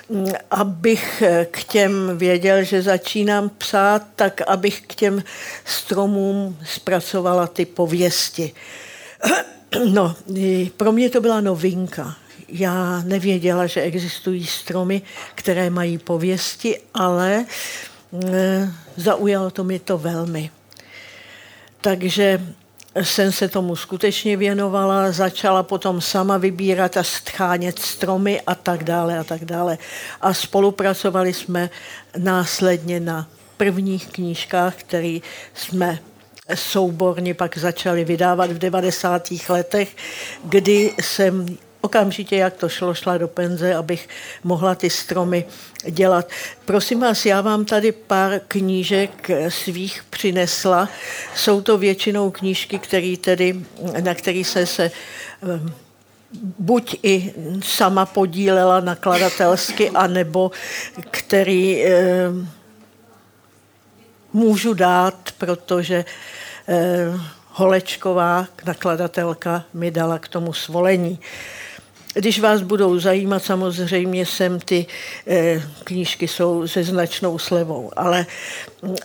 mm, 0.09 0.25
abych 0.51 1.23
k 1.51 1.63
těm 1.63 2.17
věděl, 2.17 2.63
že 2.63 2.81
začínám 2.81 3.49
psát, 3.49 4.03
tak 4.15 4.41
abych 4.47 4.81
k 4.81 4.95
těm 4.95 5.23
stromům 5.65 6.57
zpracovala 6.65 7.47
ty 7.47 7.65
pověsti. 7.65 8.53
No, 9.85 10.15
pro 10.77 10.91
mě 10.91 11.09
to 11.09 11.21
byla 11.21 11.41
novinka. 11.41 12.15
Já 12.47 13.01
nevěděla, 13.05 13.67
že 13.67 13.81
existují 13.81 14.45
stromy, 14.45 15.01
které 15.35 15.69
mají 15.69 15.97
pověsti, 15.97 16.79
ale 16.93 17.45
mm, 18.11 18.73
zaujalo 18.97 19.49
to 19.49 19.63
mi 19.63 19.79
to 19.79 19.97
velmi. 19.97 20.51
Takže 21.81 22.41
jsem 22.95 23.31
se 23.31 23.47
tomu 23.47 23.75
skutečně 23.75 24.37
věnovala, 24.37 25.11
začala 25.11 25.63
potom 25.63 26.01
sama 26.01 26.37
vybírat 26.37 26.97
a 26.97 27.03
stchánět 27.03 27.79
stromy 27.79 28.41
a 28.41 28.55
tak 28.55 28.83
dále 28.83 29.19
a 29.19 29.23
tak 29.23 29.45
dále. 29.45 29.77
A 30.21 30.33
spolupracovali 30.33 31.33
jsme 31.33 31.69
následně 32.17 32.99
na 32.99 33.27
prvních 33.57 34.07
knížkách, 34.07 34.75
které 34.75 35.19
jsme 35.53 35.99
souborně 36.55 37.33
pak 37.33 37.57
začali 37.57 38.03
vydávat 38.03 38.51
v 38.51 38.57
90. 38.57 39.29
letech, 39.49 39.95
kdy 40.43 40.93
jsem 41.01 41.57
okamžitě, 41.81 42.35
jak 42.35 42.53
to 42.53 42.69
šlo, 42.69 42.93
šla 42.93 43.17
do 43.17 43.27
penze, 43.27 43.75
abych 43.75 44.09
mohla 44.43 44.75
ty 44.75 44.89
stromy 44.89 45.45
dělat. 45.89 46.29
Prosím 46.65 46.99
vás, 46.99 47.25
já 47.25 47.41
vám 47.41 47.65
tady 47.65 47.91
pár 47.91 48.41
knížek 48.47 49.31
svých 49.49 50.03
přinesla. 50.09 50.89
Jsou 51.35 51.61
to 51.61 51.77
většinou 51.77 52.31
knížky, 52.31 52.79
který 52.79 53.17
tedy, 53.17 53.61
na 54.01 54.15
který 54.15 54.43
se 54.43 54.65
se 54.65 54.91
ehm, 55.43 55.73
buď 56.59 56.95
i 57.03 57.33
sama 57.63 58.05
podílela 58.05 58.79
nakladatelsky, 58.79 59.89
anebo 59.89 60.51
který 61.11 61.85
eh, 61.85 62.29
můžu 64.33 64.73
dát, 64.73 65.31
protože 65.37 66.05
eh, 66.67 67.19
Holečková, 67.53 68.47
nakladatelka, 68.65 69.63
mi 69.73 69.91
dala 69.91 70.19
k 70.19 70.27
tomu 70.27 70.53
svolení. 70.53 71.19
Když 72.13 72.39
vás 72.39 72.61
budou 72.61 72.99
zajímat, 72.99 73.43
samozřejmě 73.43 74.25
sem 74.25 74.59
ty 74.59 74.85
eh, 75.27 75.63
knížky 75.83 76.27
jsou 76.27 76.67
se 76.67 76.83
značnou 76.83 77.37
slevou, 77.37 77.91
ale 77.95 78.25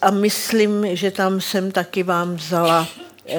a 0.03 0.11
myslím, 0.11 0.97
že 0.97 1.11
tam 1.11 1.41
jsem 1.41 1.73
taky 1.73 2.03
vám 2.03 2.35
vzala 2.37 2.89
eh, 3.29 3.39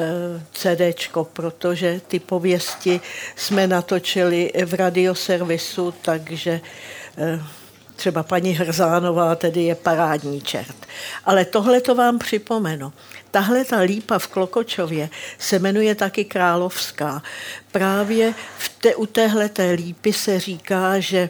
CDčko, 0.51 1.23
protože 1.23 2.01
ty 2.07 2.19
pověsti 2.19 3.01
jsme 3.35 3.67
natočili 3.67 4.51
v 4.65 4.73
radioservisu, 4.73 5.93
takže 6.01 6.61
eh, 7.17 7.39
třeba 7.97 8.23
paní 8.23 8.51
Hrzánová 8.51 9.35
tedy 9.35 9.63
je 9.63 9.75
parádní 9.75 10.41
čert. 10.41 10.75
Ale 11.25 11.45
tohle 11.45 11.81
to 11.81 11.95
vám 11.95 12.19
připomenu. 12.19 12.93
Tahle 13.31 13.65
ta 13.65 13.79
lípa 13.79 14.19
v 14.19 14.27
Klokočově 14.27 15.09
se 15.37 15.59
jmenuje 15.59 15.95
taky 15.95 16.25
Královská. 16.25 17.21
Právě 17.71 18.33
v 18.57 18.69
te, 18.69 18.95
u 18.95 19.05
téhle 19.05 19.49
lípy 19.75 20.13
se 20.13 20.39
říká, 20.39 20.99
že 20.99 21.29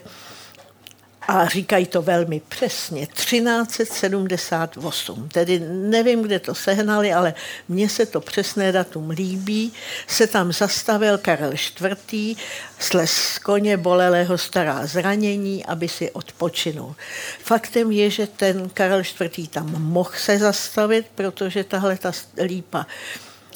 a 1.27 1.45
říkají 1.45 1.85
to 1.85 2.01
velmi 2.01 2.41
přesně, 2.47 3.07
1378. 3.07 5.29
Tedy 5.29 5.59
nevím, 5.69 6.21
kde 6.21 6.39
to 6.39 6.55
sehnali, 6.55 7.13
ale 7.13 7.33
mně 7.69 7.89
se 7.89 8.05
to 8.05 8.21
přesné 8.21 8.71
datum 8.71 9.09
líbí. 9.09 9.73
Se 10.07 10.27
tam 10.27 10.51
zastavil 10.51 11.17
Karel 11.17 11.53
IV. 11.53 12.37
Sles 12.79 13.11
z 13.11 13.39
koně 13.39 13.77
bolelého 13.77 14.37
stará 14.37 14.85
zranění, 14.85 15.65
aby 15.65 15.87
si 15.87 16.11
odpočinul. 16.11 16.95
Faktem 17.43 17.91
je, 17.91 18.09
že 18.09 18.27
ten 18.27 18.69
Karel 18.69 18.99
IV. 18.99 19.49
tam 19.49 19.81
mohl 19.81 20.11
se 20.17 20.37
zastavit, 20.37 21.05
protože 21.15 21.63
tahle 21.63 21.97
ta 21.97 22.11
lípa 22.43 22.85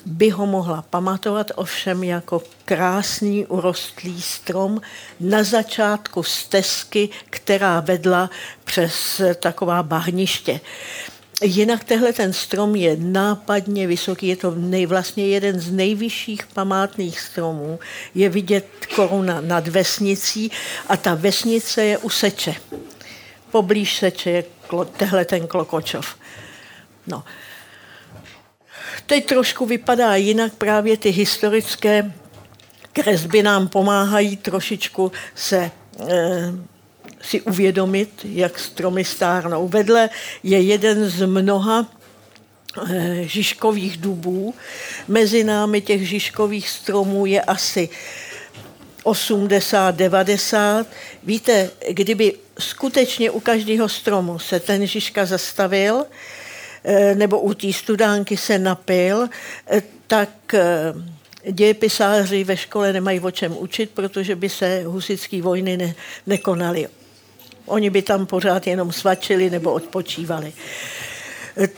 by 0.05 0.29
ho 0.29 0.45
mohla 0.45 0.81
pamatovat 0.89 1.51
ovšem 1.55 2.03
jako 2.03 2.43
krásný 2.65 3.45
urostlý 3.45 4.21
strom 4.21 4.81
na 5.19 5.43
začátku 5.43 6.23
stezky, 6.23 7.09
která 7.29 7.79
vedla 7.79 8.29
přes 8.63 9.21
taková 9.39 9.83
bahniště. 9.83 10.59
Jinak 11.43 11.83
tehle 11.83 12.13
ten 12.13 12.33
strom 12.33 12.75
je 12.75 12.97
nápadně 12.99 13.87
vysoký, 13.87 14.27
je 14.27 14.35
to 14.35 14.53
nej, 14.55 14.85
vlastně 14.85 15.27
jeden 15.27 15.59
z 15.59 15.71
nejvyšších 15.71 16.47
památných 16.47 17.19
stromů. 17.19 17.79
Je 18.15 18.29
vidět 18.29 18.67
koruna 18.95 19.41
nad 19.41 19.67
vesnicí 19.67 20.51
a 20.87 20.97
ta 20.97 21.15
vesnice 21.15 21.85
je 21.85 21.97
u 21.97 22.09
Seče. 22.09 22.55
Poblíž 23.51 23.97
Seče 23.97 24.29
je 24.29 24.43
tehle 24.97 25.25
ten 25.25 25.47
Klokočov. 25.47 26.15
No. 27.07 27.23
Teď 29.11 29.25
trošku 29.25 29.65
vypadá 29.65 30.15
jinak 30.15 30.53
právě 30.53 30.97
ty 30.97 31.09
historické 31.09 32.13
kresby 32.93 33.43
nám 33.43 33.67
pomáhají 33.67 34.37
trošičku 34.37 35.11
se 35.35 35.57
e, 35.57 35.71
si 37.21 37.41
uvědomit, 37.41 38.09
jak 38.23 38.59
stromy 38.59 39.05
stárnou. 39.05 39.67
Vedle 39.67 40.09
je 40.43 40.61
jeden 40.61 41.09
z 41.09 41.25
mnoha 41.25 41.87
e, 42.89 43.23
žižkových 43.23 43.97
dubů. 43.97 44.53
Mezi 45.07 45.43
námi 45.43 45.81
těch 45.81 46.07
žižkových 46.09 46.69
stromů 46.69 47.25
je 47.25 47.41
asi 47.41 47.89
80, 49.03 49.95
90. 49.95 50.87
Víte, 51.23 51.69
kdyby 51.89 52.33
skutečně 52.59 53.31
u 53.31 53.39
každého 53.39 53.89
stromu 53.89 54.39
se 54.39 54.59
ten 54.59 54.87
žižka 54.87 55.25
zastavil, 55.25 56.05
Eh, 56.05 56.40
nebo 57.15 57.39
u 57.39 57.53
té 57.53 57.73
studánky 57.73 58.37
se 58.37 58.59
napil, 58.59 59.29
eh, 59.67 59.81
tak 60.07 60.53
eh, 60.53 60.93
dějepisáři 61.51 62.43
ve 62.43 62.57
škole 62.57 62.93
nemají 62.93 63.19
o 63.19 63.31
čem 63.31 63.57
učit, 63.57 63.89
protože 63.93 64.35
by 64.35 64.49
se 64.49 64.83
husické 64.85 65.41
vojny 65.41 65.77
ne, 65.77 65.95
nekonaly. 66.27 66.87
Oni 67.65 67.89
by 67.89 68.01
tam 68.01 68.25
pořád 68.25 68.67
jenom 68.67 68.91
svačili 68.91 69.49
nebo 69.49 69.73
odpočívali. 69.73 70.53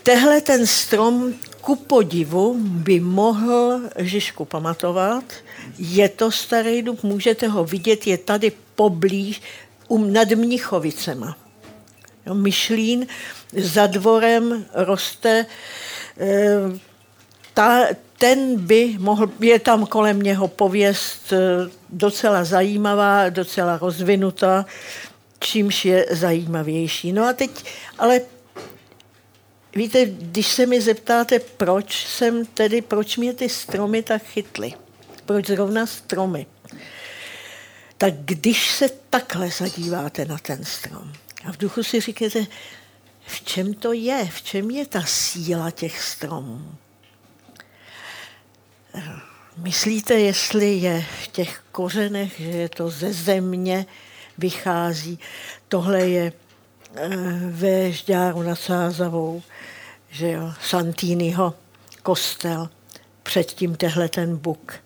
Tehle 0.04 0.42
ten 0.42 0.68
strom 0.68 1.34
ku 1.62 1.76
podivu 1.76 2.56
by 2.60 3.00
mohl 3.00 3.82
Žižku 3.98 4.46
pamatovat. 4.46 5.24
Je 5.78 6.10
to 6.10 6.32
starý 6.32 6.82
dub, 6.82 7.04
můžete 7.04 7.48
ho 7.48 7.66
vidět, 7.66 8.08
je 8.08 8.18
tady 8.18 8.52
poblíž 8.76 9.42
um, 9.88 10.14
nad 10.14 10.30
Mnichovicema. 10.32 11.43
Jo, 12.26 12.34
Myšlín 12.34 13.08
za 13.58 13.88
dvorem 13.88 14.66
roste 14.74 15.46
eh, 16.18 16.80
ta, 17.54 17.88
ten 18.18 18.58
by 18.58 18.96
mohl, 19.00 19.32
je 19.40 19.60
tam 19.60 19.86
kolem 19.86 20.22
něho 20.22 20.48
pověst 20.48 21.34
eh, 21.34 21.38
docela 21.90 22.44
zajímavá, 22.44 23.30
docela 23.30 23.78
rozvinutá, 23.78 24.66
čímž 25.40 25.86
je 25.86 26.06
zajímavější. 26.12 27.12
No 27.14 27.26
a 27.26 27.34
teď, 27.34 27.52
ale 27.98 28.22
víte, 29.76 30.06
když 30.06 30.48
se 30.48 30.66
mi 30.66 30.82
zeptáte, 30.82 31.40
proč 31.40 32.08
jsem 32.08 32.46
tedy, 32.46 32.82
proč 32.82 33.18
mě 33.18 33.34
ty 33.34 33.50
stromy 33.50 34.04
tak 34.04 34.24
chytly, 34.24 34.74
proč 35.26 35.48
zrovna 35.48 35.86
stromy, 35.86 36.46
tak 37.98 38.14
když 38.14 38.72
se 38.72 38.90
takhle 39.10 39.50
zadíváte 39.50 40.26
na 40.26 40.38
ten 40.38 40.64
strom 40.64 41.14
a 41.46 41.52
v 41.52 41.58
duchu 41.58 41.84
si 41.84 42.02
říkáte, 42.02 42.46
v 43.26 43.42
čem 43.42 43.74
to 43.74 43.94
je, 43.94 44.26
v 44.26 44.42
čem 44.42 44.72
je 44.72 44.86
ta 44.86 45.02
síla 45.06 45.72
těch 45.72 46.02
stromů. 46.02 46.76
Myslíte, 49.58 50.14
jestli 50.14 50.74
je 50.74 51.06
v 51.24 51.28
těch 51.28 51.64
kořenech, 51.72 52.40
že 52.40 52.50
je 52.50 52.70
to 52.70 52.90
ze 52.90 53.14
země, 53.14 53.86
vychází. 54.38 55.20
Tohle 55.68 56.00
je 56.00 56.34
eh, 56.96 57.10
ve 57.50 57.92
Žďáru 57.92 58.44
nad 58.44 58.60
Sázavou, 58.60 59.42
že 60.10 60.32
jo, 60.32 60.54
Santýnyho 60.62 61.54
kostel, 62.04 62.70
předtím 63.24 63.76
tehle 63.76 64.10
ten 64.10 64.38
buk. 64.38 64.83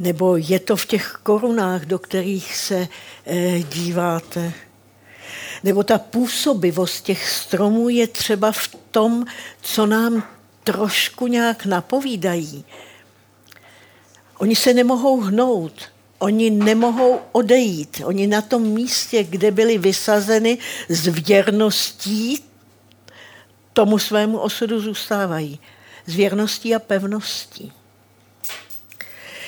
Nebo 0.00 0.36
je 0.36 0.58
to 0.58 0.76
v 0.76 0.86
těch 0.86 1.20
korunách, 1.22 1.84
do 1.84 1.98
kterých 1.98 2.56
se 2.56 2.88
eh, 3.26 3.58
díváte, 3.58 4.52
nebo 5.64 5.82
ta 5.82 5.98
působivost 5.98 7.04
těch 7.04 7.28
stromů 7.28 7.88
je 7.88 8.06
třeba 8.06 8.52
v 8.52 8.68
tom, 8.90 9.24
co 9.62 9.86
nám 9.86 10.22
trošku 10.64 11.26
nějak 11.26 11.66
napovídají. 11.66 12.64
Oni 14.38 14.56
se 14.56 14.74
nemohou 14.74 15.20
hnout, 15.20 15.90
oni 16.18 16.50
nemohou 16.50 17.20
odejít. 17.32 18.02
Oni 18.04 18.26
na 18.26 18.40
tom 18.40 18.62
místě, 18.62 19.24
kde 19.24 19.50
byli 19.50 19.78
vysazeny 19.78 20.58
s 20.88 21.06
věrností, 21.06 22.44
tomu 23.72 23.98
svému 23.98 24.38
osudu 24.38 24.80
zůstávají. 24.80 25.60
S 26.06 26.14
věrností 26.14 26.74
a 26.74 26.78
pevností. 26.78 27.72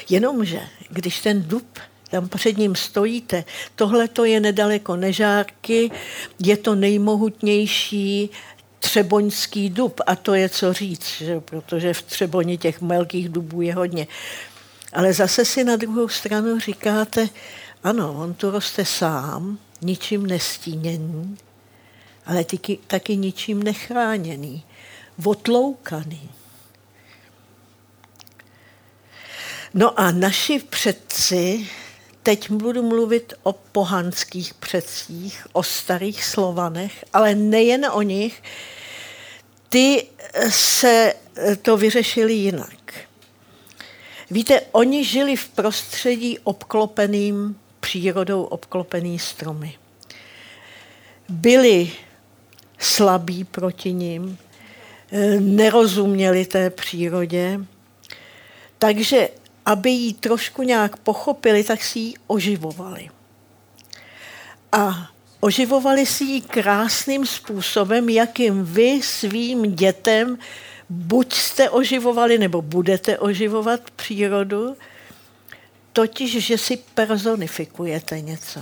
Jenomže, 0.08 0.60
když 0.90 1.20
ten 1.20 1.42
dub 1.42 1.78
tam 2.12 2.28
před 2.28 2.58
ním 2.58 2.74
stojíte. 2.74 3.44
Tohle 3.74 4.08
to 4.08 4.24
je 4.24 4.40
nedaleko 4.40 4.96
Nežárky, 4.96 5.90
je 6.38 6.56
to 6.56 6.74
nejmohutnější 6.74 8.30
třeboňský 8.78 9.70
dub 9.70 10.00
a 10.06 10.16
to 10.16 10.34
je 10.34 10.48
co 10.48 10.72
říct, 10.72 11.06
že? 11.18 11.40
protože 11.40 11.94
v 11.94 12.02
Třeboni 12.02 12.58
těch 12.58 12.82
velkých 12.82 13.28
dubů 13.28 13.62
je 13.62 13.74
hodně. 13.74 14.06
Ale 14.92 15.12
zase 15.12 15.44
si 15.44 15.64
na 15.64 15.76
druhou 15.76 16.08
stranu 16.08 16.60
říkáte, 16.60 17.28
ano, 17.82 18.14
on 18.18 18.34
tu 18.34 18.50
roste 18.50 18.84
sám, 18.84 19.58
ničím 19.80 20.26
nestíněný, 20.26 21.36
ale 22.26 22.44
taky, 22.44 22.78
taky 22.86 23.16
ničím 23.16 23.62
nechráněný, 23.62 24.64
otloukaný. 25.24 26.30
No 29.74 30.00
a 30.00 30.10
naši 30.10 30.58
předci 30.58 31.68
Teď 32.22 32.50
budu 32.50 32.82
mluvit 32.82 33.34
o 33.42 33.52
pohanských 33.52 34.54
předcích, 34.54 35.46
o 35.52 35.62
starých 35.62 36.24
Slovanech, 36.24 37.04
ale 37.12 37.34
nejen 37.34 37.86
o 37.92 38.02
nich. 38.02 38.42
Ty 39.68 40.06
se 40.48 41.14
to 41.62 41.76
vyřešili 41.76 42.32
jinak. 42.32 42.94
Víte, 44.30 44.60
oni 44.72 45.04
žili 45.04 45.36
v 45.36 45.48
prostředí 45.48 46.38
obklopeným 46.38 47.56
přírodou, 47.80 48.42
obklopený 48.42 49.18
stromy. 49.18 49.78
Byli 51.28 51.92
slabí 52.78 53.44
proti 53.44 53.92
ním, 53.92 54.38
nerozuměli 55.38 56.46
té 56.46 56.70
přírodě, 56.70 57.60
takže 58.78 59.28
aby 59.66 59.90
ji 59.90 60.12
trošku 60.12 60.62
nějak 60.62 60.96
pochopili, 60.96 61.64
tak 61.64 61.82
si 61.82 61.98
ji 61.98 62.14
oživovali. 62.26 63.10
A 64.72 65.08
oživovali 65.40 66.06
si 66.06 66.24
ji 66.24 66.40
krásným 66.40 67.26
způsobem, 67.26 68.08
jakým 68.08 68.64
vy 68.64 69.02
svým 69.02 69.74
dětem 69.74 70.38
buď 70.88 71.34
jste 71.34 71.70
oživovali, 71.70 72.38
nebo 72.38 72.62
budete 72.62 73.18
oživovat 73.18 73.90
přírodu, 73.90 74.76
totiž, 75.92 76.46
že 76.46 76.58
si 76.58 76.76
personifikujete 76.76 78.20
něco. 78.20 78.60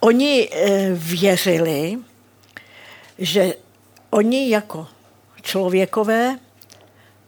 Oni 0.00 0.48
eh, 0.52 0.90
věřili, 0.94 1.98
že 3.18 3.54
oni 4.10 4.50
jako 4.50 4.86
člověkové 5.42 6.38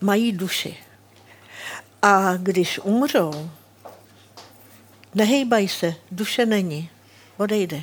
mají 0.01 0.33
duši. 0.33 0.77
A 2.03 2.37
když 2.37 2.79
umřou, 2.79 3.51
nehejbají 5.15 5.69
se, 5.69 5.95
duše 6.11 6.47
není, 6.47 6.91
odejde. 7.37 7.83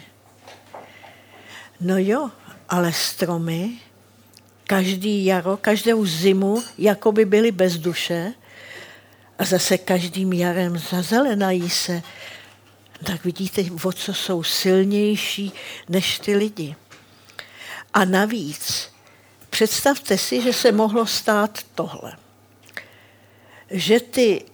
No 1.82 1.98
jo, 1.98 2.32
ale 2.70 2.94
stromy 2.94 3.80
každý 4.68 5.26
jaro, 5.26 5.58
každou 5.58 6.06
zimu, 6.06 6.64
jako 6.78 7.12
by 7.12 7.26
byly 7.26 7.52
bez 7.52 7.78
duše 7.78 8.34
a 9.40 9.46
zase 9.46 9.78
každým 9.78 10.34
jarem 10.34 10.78
zazelenají 10.78 11.70
se, 11.70 12.02
tak 13.04 13.26
vidíte, 13.26 13.62
o 13.84 13.92
co 13.92 14.14
jsou 14.14 14.44
silnější 14.44 15.52
než 15.90 16.20
ty 16.20 16.36
lidi. 16.36 16.76
A 17.94 18.06
navíc, 18.06 18.90
představte 19.50 20.18
si, 20.18 20.42
že 20.42 20.54
se 20.54 20.72
mohlo 20.72 21.06
stát 21.06 21.60
tohle. 21.76 22.25
Že 23.70 24.00
ty 24.00 24.46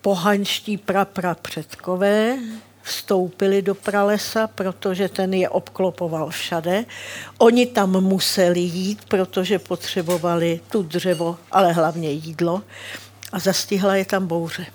pohanští 0.00 0.76
prapra 0.76 1.34
předkové 1.34 2.38
vstoupili 2.82 3.62
do 3.62 3.74
pralesa, 3.74 4.46
protože 4.46 5.08
ten 5.08 5.34
je 5.34 5.48
obklopoval 5.48 6.30
všade. 6.30 6.84
Oni 7.38 7.66
tam 7.66 8.00
museli 8.00 8.60
jít, 8.60 9.04
protože 9.08 9.58
potřebovali 9.58 10.60
tu 10.70 10.82
dřevo, 10.82 11.38
ale 11.50 11.72
hlavně 11.72 12.10
jídlo. 12.10 12.62
A 13.32 13.38
zastihla 13.38 13.96
je 13.96 14.04
tam 14.04 14.26
bouře. 14.26 14.66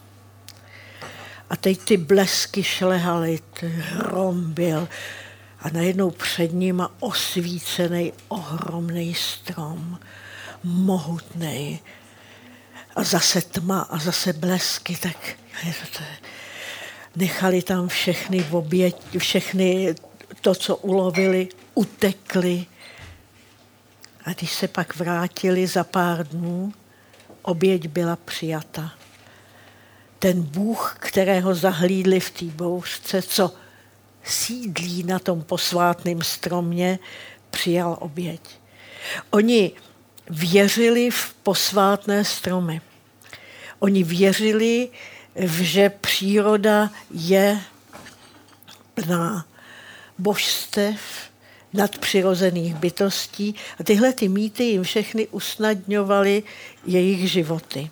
A 1.49 1.55
teď 1.55 1.79
ty 1.79 1.97
blesky 1.97 2.63
šlehaly, 2.63 3.39
hrom 3.61 4.53
byl. 4.53 4.87
A 5.59 5.69
najednou 5.69 6.11
před 6.11 6.53
nima 6.53 6.91
osvícený 6.99 8.13
ohromný 8.27 9.13
strom, 9.13 9.99
mohutný. 10.63 11.79
A 12.97 13.03
zase 13.03 13.41
tma 13.41 13.81
a 13.81 13.97
zase 13.97 14.33
blesky, 14.33 14.97
tak 15.01 15.17
nechali 17.15 17.61
tam 17.61 17.87
všechny 17.87 18.45
oběť, 18.51 19.17
všechny 19.17 19.95
to, 20.41 20.55
co 20.55 20.75
ulovili, 20.75 21.47
utekli. 21.73 22.65
A 24.25 24.33
když 24.33 24.51
se 24.51 24.67
pak 24.67 24.95
vrátili 24.95 25.67
za 25.67 25.83
pár 25.83 26.27
dnů, 26.27 26.73
oběť 27.41 27.87
byla 27.87 28.15
přijata. 28.15 28.91
Ten 30.19 30.41
Bůh, 30.41 30.95
kterého 30.99 31.55
zahlídli 31.55 32.19
v 32.19 32.31
té 32.31 32.45
bouřce, 32.45 33.21
co 33.21 33.53
sídlí 34.23 35.03
na 35.03 35.19
tom 35.19 35.43
posvátném 35.43 36.21
stromě, 36.23 36.99
přijal 37.49 37.97
oběť. 37.99 38.41
Oni 39.29 39.71
věřili 40.29 41.11
v 41.11 41.33
posvátné 41.33 42.25
stromy. 42.25 42.81
Oni 43.79 44.03
věřili, 44.03 44.89
že 45.45 45.89
příroda 45.89 46.89
je 47.11 47.61
plná 48.93 49.45
božstev, 50.17 50.99
nadpřirozených 51.73 52.75
bytostí 52.75 53.55
a 53.79 53.83
tyhle 53.83 54.13
ty 54.13 54.27
mýty 54.27 54.63
jim 54.63 54.83
všechny 54.83 55.27
usnadňovaly 55.27 56.43
jejich 56.85 57.31
životy. 57.31 57.89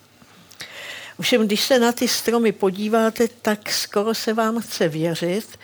Ovšem, 1.20 1.48
když 1.48 1.62
se 1.62 1.80
na 1.80 1.92
ty 1.92 2.08
stromy 2.08 2.52
podíváte, 2.52 3.28
tak 3.42 3.72
skoro 3.72 4.14
se 4.14 4.34
vám 4.34 4.62
chce 4.62 4.88
věřit, 4.88 5.60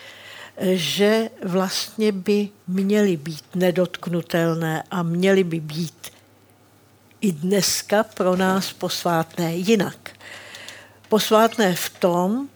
že 0.74 1.30
vlastně 1.44 2.12
by 2.12 2.50
měly 2.68 3.18
být 3.18 3.44
nedotknutelné 3.56 4.84
a 4.92 5.04
měly 5.04 5.44
by 5.44 5.60
být 5.60 6.12
i 7.22 7.32
dneska 7.32 8.04
pro 8.04 8.36
nás 8.36 8.74
posvátné 8.74 9.56
jinak 9.56 10.12
posvátné 11.12 11.76
v 11.76 11.90
tom, 11.90 12.50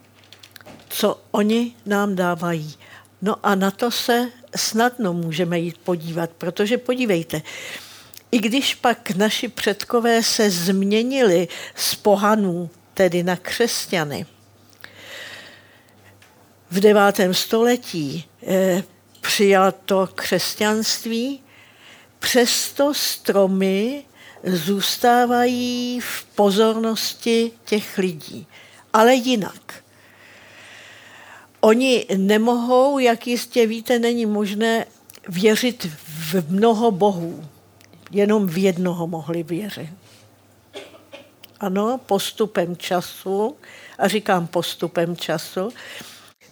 co 0.89 1.21
oni 1.31 1.75
nám 1.85 2.15
dávají. 2.15 2.75
No 3.21 3.35
a 3.43 3.55
na 3.55 3.71
to 3.71 3.91
se 3.91 4.31
snadno 4.55 5.13
můžeme 5.13 5.59
jít 5.59 5.77
podívat, 5.77 6.29
protože 6.29 6.77
podívejte, 6.77 7.41
i 8.31 8.39
když 8.39 8.75
pak 8.75 9.11
naši 9.11 9.47
předkové 9.47 10.23
se 10.23 10.49
změnili 10.49 11.47
z 11.75 11.95
pohanů, 11.95 12.69
tedy 12.93 13.23
na 13.23 13.35
křesťany, 13.35 14.25
v 16.71 16.79
devátém 16.79 17.33
století 17.33 18.25
eh, 18.47 18.83
přijal 19.21 19.71
to 19.71 20.07
křesťanství, 20.15 21.43
přesto 22.19 22.93
stromy 22.93 24.03
zůstávají 24.45 25.99
v 25.99 26.23
pozornosti 26.35 27.51
těch 27.65 27.97
lidí, 27.97 28.47
ale 28.93 29.15
jinak. 29.15 29.83
Oni 31.61 32.05
nemohou, 32.17 32.99
jak 32.99 33.27
jistě 33.27 33.67
víte, 33.67 33.99
není 33.99 34.25
možné 34.25 34.85
věřit 35.27 35.89
v 36.07 36.51
mnoho 36.51 36.91
bohů. 36.91 37.45
Jenom 38.11 38.47
v 38.47 38.57
jednoho 38.57 39.07
mohli 39.07 39.43
věřit. 39.43 39.89
Ano, 41.59 41.99
postupem 42.05 42.77
času, 42.77 43.55
a 43.97 44.07
říkám 44.07 44.47
postupem 44.47 45.17
času, 45.17 45.69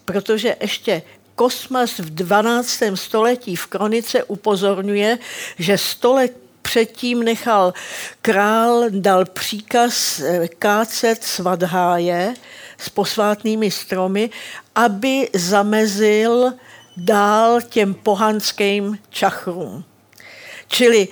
protože 0.04 0.56
ještě 0.60 1.02
Kosmas 1.34 1.98
v 1.98 2.14
12. 2.14 2.82
století 2.94 3.56
v 3.56 3.66
kronice 3.66 4.24
upozorňuje, 4.24 5.18
že 5.58 5.78
stolet 5.78 6.43
předtím 6.64 7.22
nechal 7.22 7.74
král, 8.22 8.84
dal 8.90 9.24
příkaz 9.24 10.20
eh, 10.20 10.48
kácet 10.48 11.24
svadháje 11.24 12.34
s 12.78 12.88
posvátnými 12.88 13.70
stromy, 13.70 14.30
aby 14.74 15.30
zamezil 15.34 16.52
dál 16.96 17.60
těm 17.60 17.94
pohanským 17.94 18.98
čachrům. 19.10 19.84
Čili 20.68 21.08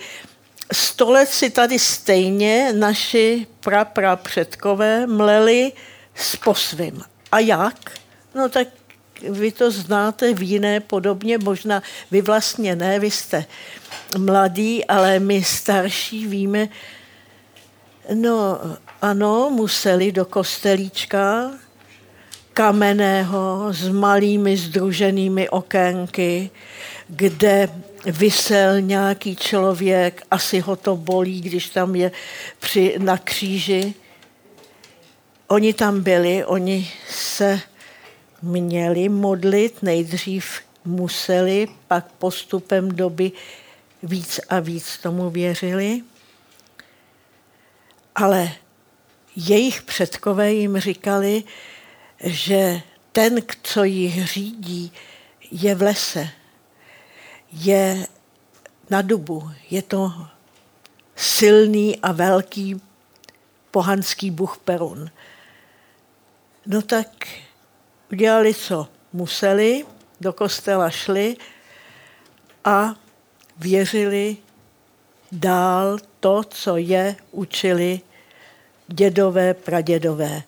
sto 0.73 1.11
let 1.11 1.29
si 1.29 1.49
tady 1.49 1.79
stejně 1.79 2.73
naši 2.73 3.47
pra, 3.59 3.85
pra 3.85 4.15
předkové 4.15 5.07
mleli 5.07 5.71
s 6.15 6.35
posvím. 6.35 7.01
A 7.31 7.39
jak? 7.39 7.91
No 8.35 8.49
tak 8.49 8.67
vy 9.29 9.51
to 9.51 9.71
znáte 9.71 10.33
v 10.33 10.41
jiné 10.41 10.79
podobně, 10.79 11.37
možná 11.37 11.83
vy 12.11 12.21
vlastně 12.21 12.75
ne, 12.75 12.99
vy 12.99 13.11
jste 13.11 13.45
mladý, 14.17 14.85
ale 14.85 15.19
my 15.19 15.43
starší 15.43 16.27
víme, 16.27 16.69
no 18.13 18.59
ano, 19.01 19.49
museli 19.49 20.11
do 20.11 20.25
kostelíčka 20.25 21.51
kamenného 22.53 23.67
s 23.73 23.89
malými 23.89 24.57
združenými 24.57 25.49
okénky, 25.49 26.49
kde 27.07 27.69
vysel 28.05 28.81
nějaký 28.81 29.35
člověk, 29.35 30.23
asi 30.31 30.59
ho 30.59 30.75
to 30.75 30.95
bolí, 30.95 31.41
když 31.41 31.69
tam 31.69 31.95
je 31.95 32.11
při, 32.59 32.95
na 32.97 33.17
kříži. 33.17 33.93
Oni 35.47 35.73
tam 35.73 36.01
byli, 36.01 36.45
oni 36.45 36.91
se 37.09 37.59
měli 38.43 39.09
modlit, 39.09 39.83
nejdřív 39.83 40.59
museli, 40.85 41.67
pak 41.87 42.11
postupem 42.11 42.91
doby 42.91 43.31
víc 44.03 44.39
a 44.49 44.59
víc 44.59 44.97
tomu 44.97 45.29
věřili. 45.29 46.01
Ale 48.15 48.51
jejich 49.35 49.81
předkové 49.81 50.53
jim 50.53 50.77
říkali, 50.77 51.43
že 52.23 52.81
ten, 53.11 53.39
co 53.63 53.83
jich 53.83 54.27
řídí, 54.27 54.91
je 55.51 55.75
v 55.75 55.81
lese, 55.81 56.29
je 57.51 58.07
na 58.89 59.01
dubu, 59.01 59.51
je 59.69 59.81
to 59.81 60.13
silný 61.15 61.99
a 61.99 62.11
velký 62.11 62.81
pohanský 63.71 64.31
bůh 64.31 64.57
Perun. 64.57 65.11
No 66.65 66.81
tak 66.81 67.27
udělali, 68.13 68.53
co 68.53 68.87
museli, 69.13 69.85
do 70.21 70.33
kostela 70.33 70.89
šli 70.89 71.35
a 72.65 72.95
věřili 73.57 74.37
dál 75.31 75.97
to, 76.19 76.43
co 76.43 76.77
je 76.77 77.15
učili 77.31 78.01
dědové, 78.87 79.53
pradědové. 79.53 80.43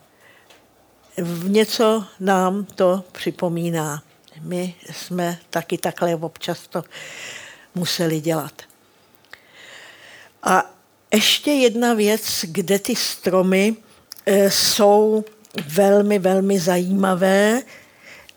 V 1.18 1.50
něco 1.50 2.06
nám 2.20 2.66
to 2.66 3.04
připomíná. 3.12 4.04
My 4.42 4.76
jsme 4.92 5.40
taky 5.50 5.78
takhle 5.78 6.16
občas 6.16 6.68
to 6.68 6.84
museli 7.76 8.22
dělat. 8.22 8.62
A 10.44 10.72
ještě 11.14 11.52
jedna 11.52 11.94
věc, 11.94 12.46
kde 12.48 12.80
ty 12.80 12.96
stromy 12.96 13.76
e, 14.26 14.52
jsou 14.52 15.24
velmi, 15.68 16.20
velmi 16.20 16.60
zajímavé 16.60 17.62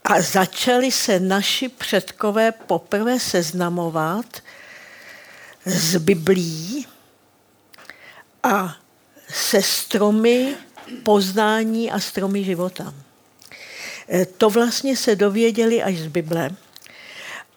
a 0.05 0.21
začali 0.21 0.91
se 0.91 1.21
naši 1.21 1.69
předkové 1.69 2.53
poprvé 2.53 3.21
seznamovat 3.21 4.43
s 5.65 5.97
Biblí 5.97 6.87
a 8.43 8.77
se 9.29 9.63
stromy 9.63 10.57
poznání 11.03 11.91
a 11.91 12.01
stromy 12.01 12.45
života. 12.45 12.95
E, 14.13 14.27
to 14.27 14.51
vlastně 14.51 14.97
se 14.97 15.17
dověděli 15.17 15.83
až 15.83 15.97
z 15.97 16.07
Bible. 16.07 16.51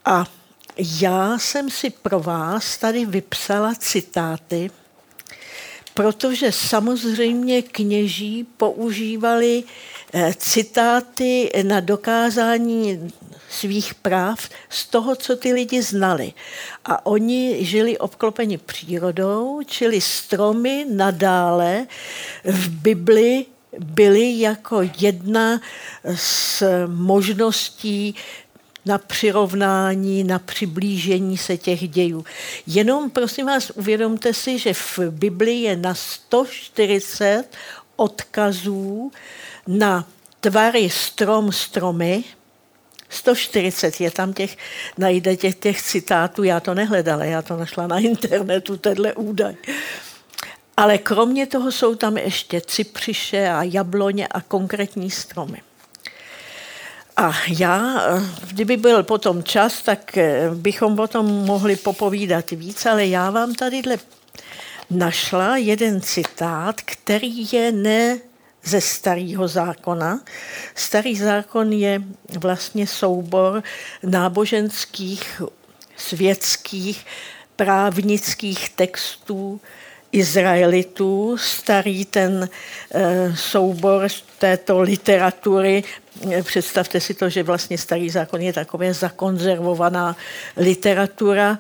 A 0.06 0.26
já 0.78 1.38
jsem 1.39 1.69
si 1.69 1.89
pro 1.89 2.19
vás 2.19 2.78
tady 2.78 3.06
vypsala 3.06 3.76
citáty, 3.76 4.71
protože 5.93 6.51
samozřejmě 6.51 7.62
kněží 7.62 8.47
používali 8.58 9.63
eh, 10.13 10.34
citáty 10.38 11.51
na 11.63 11.80
dokázání 11.80 13.12
svých 13.49 13.93
práv 13.93 14.49
z 14.69 14.88
toho, 14.88 15.15
co 15.15 15.36
ty 15.36 15.54
lidi 15.54 15.82
znali. 15.82 16.34
A 16.86 17.06
oni 17.06 17.65
žili 17.65 17.97
obklopeni 17.97 18.58
přírodou, 18.58 19.62
čili 19.65 20.01
stromy 20.01 20.86
nadále 20.89 21.88
v 22.43 22.69
Bibli 22.69 23.45
byly 23.80 24.39
jako 24.39 24.82
jedna 24.99 25.62
z 26.15 26.63
možností 26.88 28.15
na 28.85 28.97
přirovnání, 28.97 30.23
na 30.23 30.39
přiblížení 30.39 31.37
se 31.37 31.57
těch 31.57 31.89
dějů. 31.89 32.25
Jenom 32.67 33.09
prosím 33.09 33.45
vás, 33.45 33.69
uvědomte 33.69 34.33
si, 34.33 34.59
že 34.59 34.73
v 34.73 34.99
Biblii 35.09 35.61
je 35.61 35.75
na 35.75 35.95
140 35.95 37.43
odkazů 37.95 39.11
na 39.67 40.07
tvary 40.39 40.89
strom 40.89 41.51
stromy, 41.51 42.23
140 43.09 44.01
je 44.01 44.11
tam 44.11 44.33
těch, 44.33 44.57
najdete 44.97 45.51
těch 45.51 45.81
citátů, 45.81 46.43
já 46.43 46.59
to 46.59 46.73
nehledala, 46.73 47.25
já 47.25 47.41
to 47.41 47.57
našla 47.57 47.87
na 47.87 47.99
internetu, 47.99 48.77
tenhle 48.77 49.13
údaj. 49.13 49.55
Ale 50.77 50.97
kromě 50.97 51.47
toho 51.47 51.71
jsou 51.71 51.95
tam 51.95 52.17
ještě 52.17 52.61
cipřiše 52.61 53.49
a 53.49 53.63
jabloně 53.63 54.27
a 54.27 54.41
konkrétní 54.41 55.11
stromy. 55.11 55.61
A 57.17 57.34
já, 57.47 58.02
kdyby 58.47 58.78
byl 58.78 59.04
potom 59.04 59.43
čas, 59.43 59.82
tak 59.82 60.17
eh, 60.17 60.50
bychom 60.54 61.00
o 61.00 61.08
tom 61.08 61.26
mohli 61.26 61.76
popovídat 61.76 62.52
víc, 62.52 62.86
ale 62.86 63.06
já 63.06 63.30
vám 63.30 63.56
tady 63.56 63.82
našla 64.89 65.58
jeden 65.58 66.02
citát, 66.02 66.82
který 66.82 67.47
je 67.52 67.71
ne 67.71 68.19
ze 68.63 68.82
starého 68.82 69.47
zákona. 69.47 70.19
Starý 70.76 71.15
zákon 71.15 71.74
je 71.74 72.02
vlastně 72.39 72.88
soubor 72.88 73.63
náboženských, 74.04 75.41
světských, 75.97 77.06
právnických 77.56 78.69
textů 78.69 79.62
Izraelitů. 80.12 81.38
Starý 81.39 82.06
ten 82.06 82.50
e, 82.93 83.36
soubor 83.36 84.08
této 84.39 84.82
literatury 84.82 85.84
Představte 86.43 87.00
si 87.00 87.13
to, 87.13 87.30
že 87.30 87.43
vlastně 87.43 87.78
starý 87.78 88.10
zákon 88.10 88.41
je 88.41 88.54
takové 88.54 88.93
zakonzervovaná 88.93 90.15
literatura, 90.58 91.60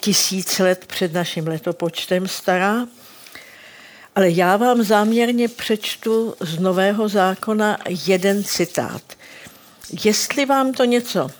tisíc 0.00 0.58
let 0.58 0.84
před 0.86 1.12
naším 1.12 1.46
letopočtem 1.46 2.28
stará. 2.28 2.86
Ale 4.14 4.30
já 4.30 4.56
vám 4.56 4.82
záměrně 4.82 5.48
přečtu 5.48 6.34
z 6.40 6.58
Nového 6.58 7.08
zákona 7.08 7.78
jeden 8.06 8.44
citát. 8.44 9.02
Jestli 10.04 10.46
vám 10.46 10.72
to 10.72 10.84
něco, 10.84 11.30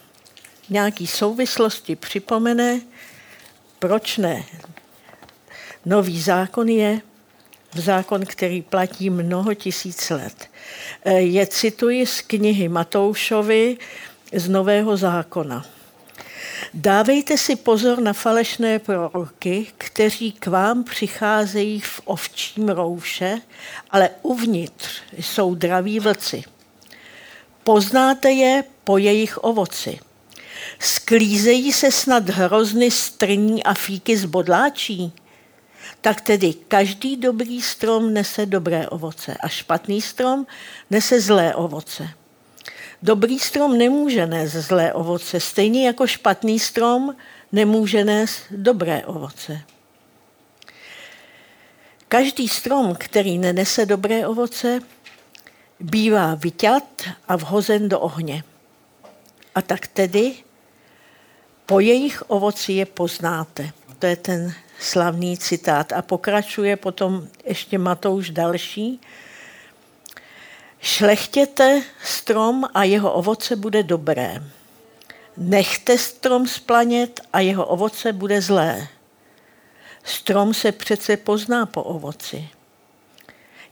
nějaký 0.70 1.06
souvislosti 1.06 1.96
připomene, 1.96 2.80
proč 3.78 4.16
ne? 4.16 4.44
Nový 5.88 6.20
zákon 6.20 6.68
je 6.68 7.00
zákon, 7.74 8.26
který 8.26 8.62
platí 8.62 9.10
mnoho 9.10 9.54
tisíc 9.54 10.10
let. 10.10 10.50
E, 11.04 11.12
je 11.20 11.46
cituji 11.46 12.06
z 12.06 12.20
knihy 12.20 12.68
Matoušovi 12.68 13.76
z 14.32 14.48
Nového 14.48 14.96
zákona. 14.96 15.66
Dávejte 16.74 17.38
si 17.38 17.56
pozor 17.56 18.00
na 18.00 18.12
falešné 18.12 18.78
proroky, 18.78 19.66
kteří 19.78 20.32
k 20.32 20.46
vám 20.46 20.84
přicházejí 20.84 21.80
v 21.80 22.00
ovčím 22.04 22.68
rouše, 22.68 23.40
ale 23.90 24.10
uvnitř 24.22 25.02
jsou 25.18 25.54
draví 25.54 26.00
vlci. 26.00 26.42
Poznáte 27.64 28.30
je 28.30 28.64
po 28.84 28.98
jejich 28.98 29.38
ovoci. 29.38 29.98
Sklízejí 30.78 31.72
se 31.72 31.92
snad 31.92 32.28
hrozny 32.28 32.90
strní 32.90 33.64
a 33.64 33.74
fíky 33.74 34.16
z 34.16 34.24
bodláčí? 34.24 35.12
Tak 36.00 36.20
tedy 36.20 36.54
každý 36.54 37.16
dobrý 37.16 37.62
strom 37.62 38.14
nese 38.14 38.46
dobré 38.46 38.88
ovoce 38.88 39.36
a 39.40 39.48
špatný 39.48 40.00
strom 40.00 40.46
nese 40.90 41.20
zlé 41.20 41.54
ovoce. 41.54 42.08
Dobrý 43.02 43.38
strom 43.38 43.78
nemůže 43.78 44.26
nést 44.26 44.52
zlé 44.52 44.92
ovoce, 44.92 45.40
stejně 45.40 45.86
jako 45.86 46.06
špatný 46.06 46.58
strom 46.58 47.16
nemůže 47.52 48.04
nést 48.04 48.42
dobré 48.50 49.06
ovoce. 49.06 49.60
Každý 52.08 52.48
strom, 52.48 52.94
který 52.98 53.38
nenese 53.38 53.86
dobré 53.86 54.26
ovoce, 54.26 54.80
bývá 55.80 56.34
vyťat 56.34 57.02
a 57.28 57.36
vhozen 57.36 57.88
do 57.88 58.00
ohně. 58.00 58.44
A 59.54 59.62
tak 59.62 59.86
tedy 59.86 60.34
po 61.66 61.80
jejich 61.80 62.22
ovoci 62.30 62.72
je 62.72 62.86
poznáte. 62.86 63.70
To 63.98 64.06
je 64.06 64.16
ten 64.16 64.54
slavný 64.80 65.38
citát. 65.38 65.92
A 65.92 66.02
pokračuje 66.02 66.76
potom 66.76 67.28
ještě 67.44 67.78
Matouš 67.78 68.30
další. 68.30 69.00
Šlechtěte 70.80 71.82
strom 72.04 72.64
a 72.74 72.84
jeho 72.84 73.12
ovoce 73.12 73.56
bude 73.56 73.82
dobré. 73.82 74.42
Nechte 75.36 75.98
strom 75.98 76.46
splanět 76.46 77.20
a 77.32 77.40
jeho 77.40 77.66
ovoce 77.66 78.12
bude 78.12 78.42
zlé. 78.42 78.88
Strom 80.04 80.54
se 80.54 80.72
přece 80.72 81.16
pozná 81.16 81.66
po 81.66 81.82
ovoci. 81.82 82.48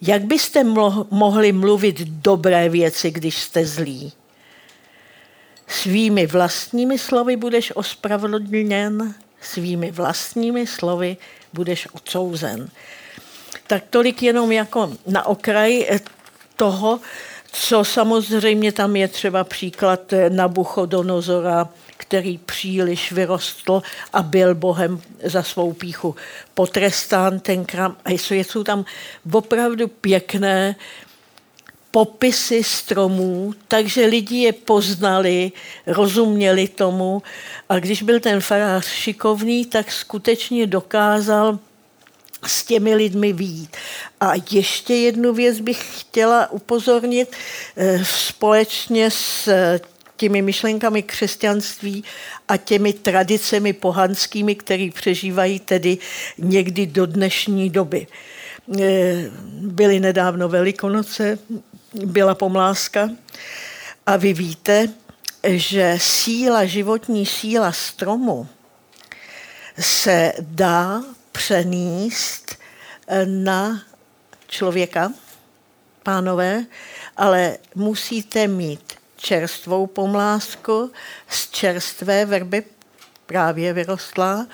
Jak 0.01 0.25
byste 0.25 0.65
mohli 1.11 1.53
mluvit 1.53 2.01
dobré 2.01 2.69
věci, 2.69 3.11
když 3.11 3.39
jste 3.43 3.67
zlí? 3.67 4.13
Svými 5.67 6.27
vlastními 6.27 6.99
slovy 6.99 7.37
budeš 7.37 7.73
ospravedlněn 7.77 9.15
svými 9.47 9.91
vlastními 9.91 10.67
slovy 10.67 11.17
budeš 11.53 11.89
odsouzen. 11.93 12.69
Tak 13.67 13.83
tolik 13.91 14.23
jenom 14.23 14.53
jako 14.53 14.93
na 15.07 15.27
okraj 15.27 15.87
toho, 16.57 17.01
co 17.53 17.85
samozřejmě 17.85 18.73
tam 18.73 18.97
je 18.97 19.09
třeba 19.09 19.45
příklad 19.45 20.01
Nabuchodonozora, 20.29 21.69
který 21.97 22.39
příliš 22.39 23.13
vyrostl 23.13 23.83
a 24.13 24.23
byl 24.23 24.55
Bohem 24.55 25.03
za 25.25 25.43
svou 25.43 25.73
píchu 25.73 26.17
potrestán 26.55 27.41
tenkrát. 27.41 27.93
A 28.05 28.11
jsou 28.13 28.65
tam 28.65 28.85
opravdu 29.33 29.89
pěkné 29.89 30.77
popisy 31.97 32.65
stromů, 32.65 33.55
takže 33.69 34.07
lidi 34.07 34.37
je 34.37 34.53
poznali, 34.53 35.53
rozuměli 35.87 36.69
tomu 36.69 37.23
a 37.69 37.79
když 37.79 38.03
byl 38.03 38.21
ten 38.21 38.41
farář 38.41 38.87
šikovný, 38.87 39.65
tak 39.65 39.93
skutečně 39.93 40.67
dokázal 40.67 41.59
s 42.47 42.65
těmi 42.65 42.95
lidmi 42.95 43.33
výjít. 43.33 43.77
A 44.21 44.33
ještě 44.51 44.95
jednu 44.95 45.33
věc 45.33 45.61
bych 45.61 46.01
chtěla 46.01 46.51
upozornit 46.51 47.37
eh, 47.77 48.05
společně 48.05 49.11
s 49.11 49.49
těmi 50.17 50.43
myšlenkami 50.43 51.03
křesťanství 51.03 52.05
a 52.49 52.57
těmi 52.57 52.93
tradicemi 52.93 53.73
pohanskými, 53.73 54.55
které 54.55 54.89
přežívají 54.95 55.61
tedy 55.61 55.99
někdy 56.39 56.87
do 56.87 57.07
dnešní 57.07 57.71
doby. 57.71 58.07
Eh, 58.81 59.31
byly 59.51 60.01
nedávno 60.01 60.49
Velikonoce, 60.49 61.39
byla 62.05 62.35
pomláska 62.35 63.11
a 64.07 64.17
vy 64.17 64.33
víte, 64.33 64.89
že 65.45 65.99
síla, 66.01 66.65
životní 66.65 67.27
síla 67.27 67.73
stromu 67.73 68.49
se 69.79 70.33
dá 70.41 71.03
přenést 71.33 72.57
na 73.25 73.83
člověka, 74.47 75.13
pánové, 76.03 76.65
ale 77.17 77.59
musíte 77.75 78.49
mít 78.49 78.95
čerstvou 79.17 79.87
pomlásku 79.87 80.93
z 81.29 81.51
čerstvé 81.51 82.25
verby, 82.25 82.65
právě 83.27 83.73
vyrostlá. 83.73 84.47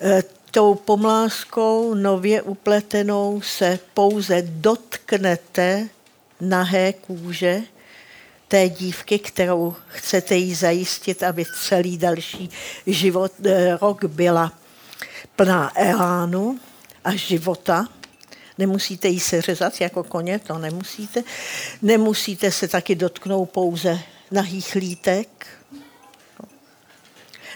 E, 0.00 0.22
tou 0.50 0.74
pomláskou 0.74 1.94
nově 1.94 2.42
upletenou 2.42 3.40
se 3.40 3.78
pouze 3.94 4.42
dotknete 4.42 5.88
nahé 6.40 6.92
kůže 6.92 7.62
té 8.48 8.68
dívky, 8.68 9.18
kterou 9.18 9.74
chcete 9.88 10.36
jí 10.36 10.54
zajistit, 10.54 11.22
aby 11.22 11.44
celý 11.68 11.98
další 11.98 12.50
život, 12.86 13.32
eh, 13.44 13.76
rok 13.80 14.04
byla 14.04 14.52
plná 15.36 15.72
elánu 15.74 16.58
a 17.04 17.14
života. 17.14 17.88
Nemusíte 18.58 19.08
jí 19.08 19.20
seřezat 19.20 19.80
jako 19.80 20.04
koně, 20.04 20.38
to 20.38 20.58
nemusíte. 20.58 21.24
Nemusíte 21.82 22.52
se 22.52 22.68
taky 22.68 22.94
dotknout 22.94 23.50
pouze 23.50 23.98
nahých 24.30 24.74
lítek. 24.74 25.46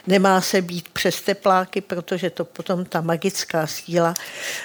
Nemá 0.06 0.40
se 0.40 0.62
být 0.62 0.88
přes 0.88 1.20
tepláky, 1.20 1.80
protože 1.80 2.30
to 2.30 2.44
potom 2.44 2.84
ta 2.84 3.00
magická 3.00 3.66
síla 3.66 4.14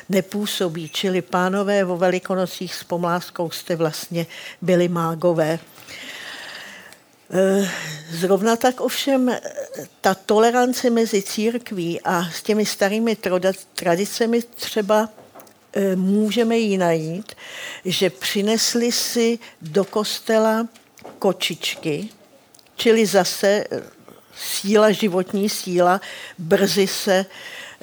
nepůsobí. 0.09 0.89
Čili 0.89 1.21
pánové 1.21 1.83
vo 1.83 1.97
velikonocích 1.97 2.75
s 2.75 2.83
pomláskou 2.83 3.49
jste 3.49 3.75
vlastně 3.75 4.25
byli 4.61 4.87
mágové. 4.87 5.59
Eh, 7.29 7.69
zrovna 8.11 8.55
tak 8.55 8.81
ovšem 8.81 9.29
eh, 9.29 9.41
ta 10.01 10.13
tolerance 10.13 10.89
mezi 10.89 11.21
církví 11.21 12.01
a 12.01 12.29
s 12.29 12.43
těmi 12.43 12.65
starými 12.65 13.17
tradicemi 13.73 14.41
třeba 14.41 15.09
eh, 15.73 15.95
můžeme 15.95 16.57
ji 16.57 16.77
najít, 16.77 17.33
že 17.85 18.09
přinesli 18.09 18.91
si 18.91 19.39
do 19.61 19.83
kostela 19.83 20.67
kočičky, 21.19 22.09
čili 22.75 23.05
zase 23.05 23.65
síla, 24.37 24.91
životní 24.91 25.49
síla, 25.49 26.01
brzy 26.37 26.87
se 26.87 27.25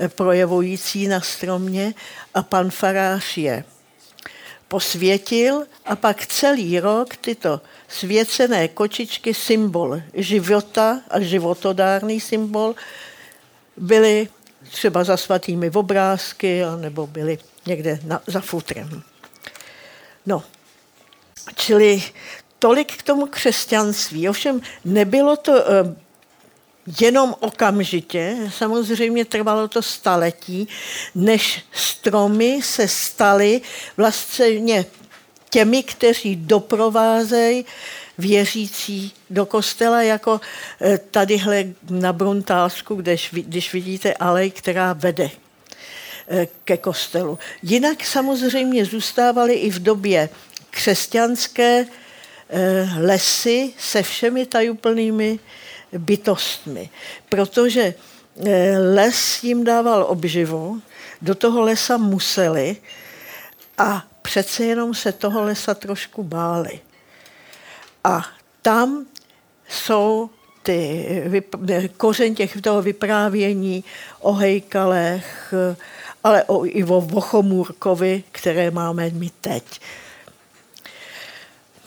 projevující 0.08 1.08
na 1.08 1.20
stromě 1.20 1.94
a 2.34 2.42
pan 2.42 2.70
farář 2.70 3.36
je 3.36 3.64
posvětil 4.68 5.66
a 5.84 5.96
pak 5.96 6.26
celý 6.26 6.80
rok 6.80 7.16
tyto 7.16 7.60
svěcené 7.88 8.68
kočičky, 8.68 9.34
symbol 9.34 10.02
života 10.14 11.00
a 11.10 11.20
životodárný 11.20 12.20
symbol, 12.20 12.74
byly 13.76 14.28
třeba 14.70 15.04
za 15.04 15.16
svatými 15.16 15.70
obrázky 15.70 16.62
nebo 16.80 17.06
byly 17.06 17.38
někde 17.66 18.00
na, 18.04 18.20
za 18.26 18.40
futrem. 18.40 19.02
No, 20.26 20.42
čili 21.54 22.02
tolik 22.58 22.96
k 22.96 23.02
tomu 23.02 23.26
křesťanství. 23.26 24.28
Ovšem 24.28 24.60
nebylo 24.84 25.36
to 25.36 25.52
eh, 25.56 25.94
jenom 27.00 27.34
okamžitě, 27.40 28.36
samozřejmě 28.58 29.24
trvalo 29.24 29.68
to 29.68 29.82
staletí, 29.82 30.68
než 31.14 31.64
stromy 31.72 32.60
se 32.62 32.88
staly 32.88 33.60
vlastně 33.96 34.84
těmi, 35.50 35.82
kteří 35.82 36.36
doprovázejí 36.36 37.64
věřící 38.18 39.12
do 39.30 39.46
kostela, 39.46 40.02
jako 40.02 40.40
eh, 40.80 40.98
tadyhle 41.10 41.64
na 41.90 42.12
Bruntálsku, 42.12 42.94
když, 42.94 43.30
když 43.32 43.72
vidíte 43.72 44.14
alej, 44.14 44.50
která 44.50 44.92
vede 44.92 45.30
eh, 46.28 46.46
ke 46.64 46.76
kostelu. 46.76 47.38
Jinak 47.62 48.04
samozřejmě 48.04 48.84
zůstávaly 48.84 49.54
i 49.54 49.70
v 49.70 49.78
době 49.78 50.28
křesťanské 50.70 51.86
eh, 52.48 52.88
lesy 52.98 53.72
se 53.78 54.02
všemi 54.02 54.46
tajuplnými 54.46 55.38
bytostmi, 55.98 56.90
protože 57.28 57.94
les 58.94 59.44
jim 59.44 59.64
dával 59.64 60.04
obživu, 60.08 60.82
do 61.22 61.34
toho 61.34 61.62
lesa 61.62 61.96
museli 61.96 62.76
a 63.78 64.04
přece 64.22 64.64
jenom 64.64 64.94
se 64.94 65.12
toho 65.12 65.42
lesa 65.42 65.74
trošku 65.74 66.22
báli. 66.22 66.80
A 68.04 68.26
tam 68.62 69.06
jsou 69.68 70.30
ty 70.62 71.06
kořen 71.96 72.34
těch 72.34 72.60
toho 72.60 72.82
vyprávění 72.82 73.84
o 74.20 74.32
hejkalech, 74.32 75.54
ale 76.24 76.44
o, 76.44 76.66
i 76.66 76.84
o 76.84 77.00
Vochomůrkovi, 77.00 78.24
které 78.32 78.70
máme 78.70 79.10
my 79.10 79.30
teď. 79.40 79.80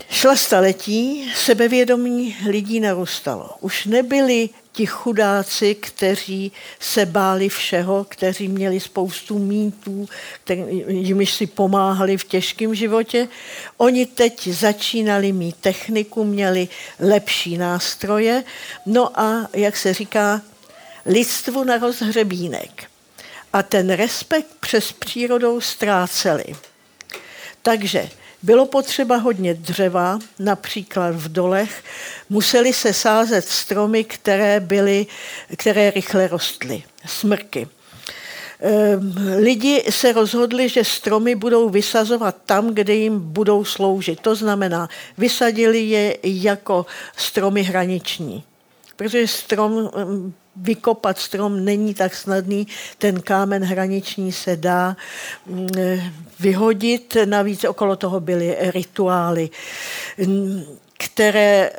Šla 0.09 0.35
staletí, 0.35 1.31
sebevědomí 1.35 2.37
lidí 2.47 2.79
narůstalo. 2.79 3.49
Už 3.59 3.85
nebyli 3.85 4.49
ti 4.71 4.85
chudáci, 4.85 5.75
kteří 5.75 6.51
se 6.79 7.05
báli 7.05 7.49
všeho, 7.49 8.05
kteří 8.09 8.47
měli 8.47 8.79
spoustu 8.79 9.39
mýtů, 9.39 10.09
jimiž 10.87 11.33
si 11.33 11.47
pomáhali 11.47 12.17
v 12.17 12.23
těžkém 12.23 12.75
životě. 12.75 13.27
Oni 13.77 14.05
teď 14.05 14.47
začínali 14.47 15.31
mít 15.31 15.55
techniku, 15.55 16.23
měli 16.23 16.67
lepší 16.99 17.57
nástroje. 17.57 18.43
No 18.85 19.19
a, 19.19 19.47
jak 19.53 19.77
se 19.77 19.93
říká, 19.93 20.41
lidstvu 21.05 21.63
na 21.63 21.77
rozhřebínek. 21.77 22.83
A 23.53 23.63
ten 23.63 23.89
respekt 23.89 24.47
přes 24.59 24.91
přírodou 24.91 25.61
ztráceli. 25.61 26.45
Takže 27.61 28.09
bylo 28.45 28.65
potřeba 28.65 29.17
hodně 29.17 29.53
dřeva, 29.53 30.19
například 30.39 31.15
v 31.15 31.31
dolech. 31.31 31.83
Museli 32.29 32.73
se 32.73 32.93
sázet 32.93 33.45
stromy, 33.45 34.03
které, 34.03 34.59
byly, 34.59 35.07
které 35.57 35.91
rychle 35.91 36.27
rostly, 36.27 36.83
smrky. 37.05 37.67
Ehm, 38.59 39.13
lidi 39.37 39.83
se 39.89 40.13
rozhodli, 40.13 40.69
že 40.69 40.83
stromy 40.83 41.35
budou 41.35 41.69
vysazovat 41.69 42.35
tam, 42.45 42.73
kde 42.73 42.93
jim 42.93 43.19
budou 43.19 43.65
sloužit. 43.65 44.19
To 44.19 44.35
znamená, 44.35 44.89
vysadili 45.17 45.79
je 45.79 46.17
jako 46.23 46.85
stromy 47.17 47.63
hraniční. 47.63 48.43
Protože 48.95 49.27
strom 49.27 49.89
ehm, 49.95 50.33
vykopat 50.55 51.19
strom 51.19 51.65
není 51.65 51.93
tak 51.93 52.15
snadný, 52.15 52.67
ten 52.97 53.21
kámen 53.21 53.63
hraniční 53.63 54.31
se 54.31 54.55
dá 54.55 54.97
mm, 55.45 55.67
vyhodit, 56.39 57.17
navíc 57.25 57.63
okolo 57.63 57.95
toho 57.95 58.19
byly 58.19 58.57
rituály, 58.59 59.49
které, 60.97 61.71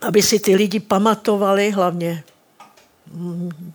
aby 0.00 0.22
si 0.22 0.40
ty 0.40 0.54
lidi 0.56 0.80
pamatovali, 0.80 1.70
hlavně 1.70 2.24
mm, 3.12 3.72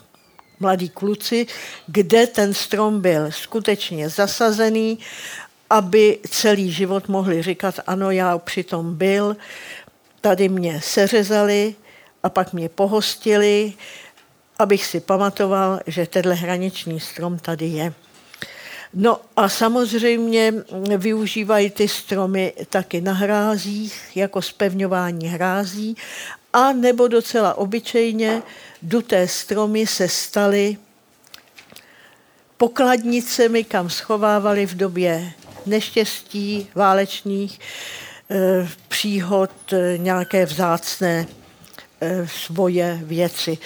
mladí 0.59 0.89
kluci, 0.89 1.47
kde 1.87 2.27
ten 2.27 2.53
strom 2.53 3.01
byl 3.01 3.31
skutečně 3.31 4.09
zasazený, 4.09 4.99
aby 5.69 6.19
celý 6.29 6.71
život 6.71 7.07
mohli 7.07 7.41
říkat, 7.41 7.79
ano, 7.87 8.11
já 8.11 8.37
přitom 8.37 8.95
byl, 8.95 9.37
tady 10.21 10.49
mě 10.49 10.81
seřezali, 10.83 11.75
a 12.23 12.29
pak 12.29 12.53
mě 12.53 12.69
pohostili, 12.69 13.73
abych 14.59 14.85
si 14.85 14.99
pamatoval, 14.99 15.79
že 15.87 16.05
tenhle 16.05 16.35
hraniční 16.35 16.99
strom 16.99 17.39
tady 17.39 17.65
je. 17.65 17.93
No 18.93 19.19
a 19.35 19.49
samozřejmě 19.49 20.53
využívají 20.97 21.69
ty 21.69 21.87
stromy 21.87 22.53
taky 22.69 23.01
na 23.01 23.13
hrázích, 23.13 24.01
jako 24.15 24.41
spevňování 24.41 25.27
hrází, 25.27 25.97
a 26.53 26.73
nebo 26.73 27.07
docela 27.07 27.57
obyčejně 27.57 28.41
duté 28.81 29.27
stromy 29.27 29.87
se 29.87 30.07
staly 30.07 30.77
pokladnicemi, 32.57 33.63
kam 33.63 33.89
schovávali 33.89 34.65
v 34.65 34.75
době 34.75 35.31
neštěstí, 35.65 36.67
válečných 36.75 37.59
eh, 38.29 38.69
příhod, 38.87 39.51
eh, 39.73 39.97
nějaké 39.97 40.45
vzácné 40.45 41.27
svoje 42.25 42.99
věci. 43.03 43.57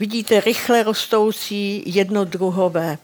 Vidíte 0.00 0.40
rychle 0.40 0.82
rostoucí 0.82 1.82
jednodruhové 1.86 2.98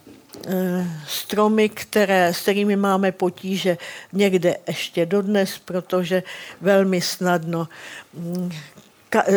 eh, 0.47 0.87
stromy, 1.09 1.69
které, 1.69 2.35
s 2.35 2.41
kterými 2.41 2.77
máme 2.77 3.13
potíže 3.13 3.79
někde 4.13 4.57
ještě 4.67 5.07
dodnes, 5.07 5.59
protože 5.65 6.23
velmi 6.61 7.01
snadno 7.01 7.69
mm, 8.15 8.53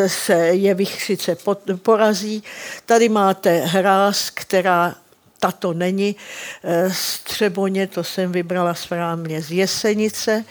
se 0.07 0.33
je 0.33 0.73
vychřice 0.73 1.37
porazí. 1.81 2.43
Tady 2.85 3.09
máte 3.09 3.59
hráz, 3.59 4.29
která 4.29 4.95
tato 5.39 5.73
není 5.73 6.15
eh, 6.63 6.93
střeboně, 6.93 7.87
to 7.87 8.03
jsem 8.03 8.31
vybrala 8.31 8.73
správně 8.73 9.41
z 9.41 9.51
Jesenice. 9.51 10.45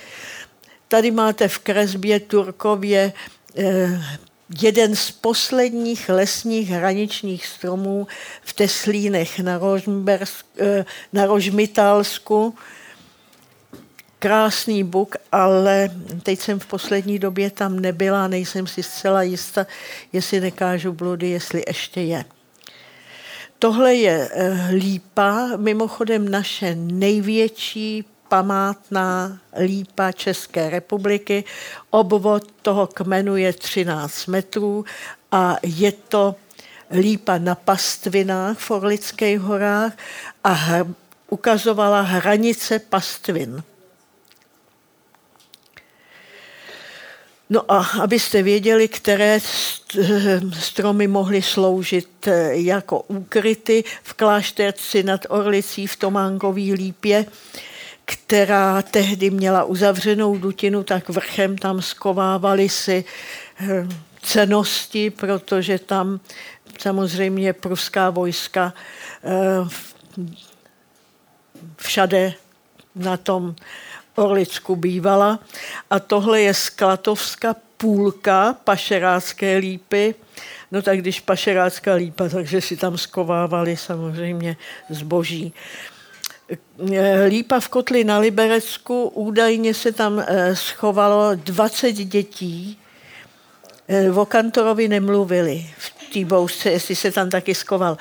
Tady 0.89 1.11
máte 1.11 1.49
v 1.49 1.59
kresbě 1.59 2.21
Turkově 2.21 3.13
jeden 4.63 4.97
z 4.97 5.11
posledních 5.11 6.09
lesních 6.09 6.71
hraničních 6.71 7.47
stromů 7.47 8.07
v 8.43 8.53
Teslínech 8.53 9.39
na, 9.39 9.61
eh, 10.59 10.85
na 11.13 11.27
Rožmitálsku. 11.27 12.55
Krásný 14.19 14.85
buk, 14.85 15.17
ale 15.33 15.91
teď 16.23 16.41
jsem 16.41 16.59
v 16.59 16.67
poslední 16.67 17.19
době 17.19 17.51
tam 17.51 17.81
nebyla, 17.81 18.29
nejsem 18.29 18.67
si 18.67 18.83
zcela 18.83 19.23
jista, 19.23 19.67
jestli 20.13 20.41
nekážu 20.41 20.93
bludy, 20.93 21.29
jestli 21.29 21.63
ještě 21.67 22.01
je. 22.01 22.25
Tohle 23.59 23.95
je 23.95 24.29
eh, 24.33 24.69
lípa, 24.73 25.49
mimochodem 25.57 26.29
naše 26.29 26.75
největší 26.75 28.05
památná 28.29 29.39
lípa 29.65 30.13
České 30.13 30.71
republiky. 30.71 31.45
Obvod 31.91 32.53
toho 32.63 32.87
kmenu 32.87 33.37
je 33.37 33.53
13 33.53 34.27
metrů 34.27 34.85
a 35.33 35.57
je 35.63 35.93
to 35.93 36.35
lípa 36.91 37.39
na 37.39 37.55
pastvinách 37.55 38.59
v 38.59 38.71
Orlických 38.71 39.41
horách 39.41 39.93
a 40.45 40.59
ukazovala 41.29 42.01
hranice 42.01 42.79
pastvin. 42.79 43.63
No 47.51 47.73
a 47.73 47.87
abyste 48.03 48.43
věděli, 48.43 48.89
které 48.89 49.41
stromy 50.61 51.09
mohly 51.09 51.43
sloužit 51.43 52.27
eh, 52.27 52.57
jako 52.57 53.01
úkryty 53.01 53.85
v 54.03 54.15
klášterci 54.15 55.03
nad 55.03 55.27
Orlicí 55.29 55.87
v 55.87 55.97
Tománkové 55.97 56.61
lípě, 56.61 57.27
která 58.11 58.83
tehdy 58.83 59.31
měla 59.31 59.65
uzavřenou 59.65 60.39
dutinu, 60.39 60.85
tak 60.85 61.09
vrchem 61.09 61.59
tam 61.59 61.83
skovávali 61.83 62.69
si 62.69 63.05
eh, 63.61 63.87
cenosti, 64.23 65.11
protože 65.11 65.79
tam 65.79 66.21
samozřejmě 66.79 67.53
pruská 67.53 68.11
vojska 68.11 68.73
eh, 69.25 69.69
všade 71.77 72.35
na 72.95 73.17
tom 73.17 73.55
Orlicku 74.15 74.77
bývala. 74.77 75.39
A 75.91 76.01
tohle 76.01 76.41
je 76.41 76.55
Sklatovská 76.55 77.57
půlka 77.77 78.57
pašerácké 78.65 79.57
lípy. 79.57 80.15
No 80.73 80.83
tak 80.83 80.99
když 80.99 81.21
pašerácká 81.21 81.95
lípa, 81.95 82.29
takže 82.29 82.61
si 82.61 82.77
tam 82.77 82.99
skovávali 82.99 83.77
samozřejmě 83.77 84.57
zboží. 84.91 85.55
Lípa 87.27 87.61
v 87.61 87.69
kotli 87.69 88.05
na 88.05 88.19
Liberecku, 88.19 89.09
údajně 89.09 89.75
se 89.75 89.93
tam 89.93 90.25
eh, 90.27 90.57
schovalo 90.57 91.31
20 91.35 91.93
dětí. 91.93 92.79
Eh, 93.89 94.11
o 94.11 94.27
kantorovi 94.27 94.89
nemluvili 94.89 95.67
v 95.79 96.13
té 96.13 96.25
bouřce, 96.25 96.71
jestli 96.71 96.97
se 96.97 97.13
tam 97.13 97.31
taky 97.31 97.55
skoval. 97.55 97.97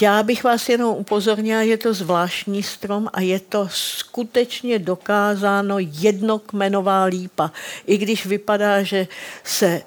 Já 0.00 0.22
bych 0.22 0.44
vás 0.44 0.68
jenom 0.68 0.96
upozornila, 0.96 1.62
je 1.62 1.76
to 1.76 1.94
zvláštní 1.94 2.62
strom 2.62 3.08
a 3.12 3.20
je 3.20 3.40
to 3.40 3.68
skutečně 3.72 4.78
dokázáno 4.78 5.76
jednokmenová 5.78 7.04
lípa. 7.04 7.52
I 7.86 7.98
když 7.98 8.26
vypadá, 8.26 8.82
že, 8.82 9.08
se, 9.44 9.82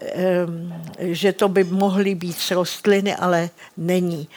že 0.99 1.33
to 1.33 1.47
by 1.47 1.63
mohly 1.63 2.15
být 2.15 2.37
rostliny, 2.51 3.15
ale 3.15 3.49
není. 3.77 4.27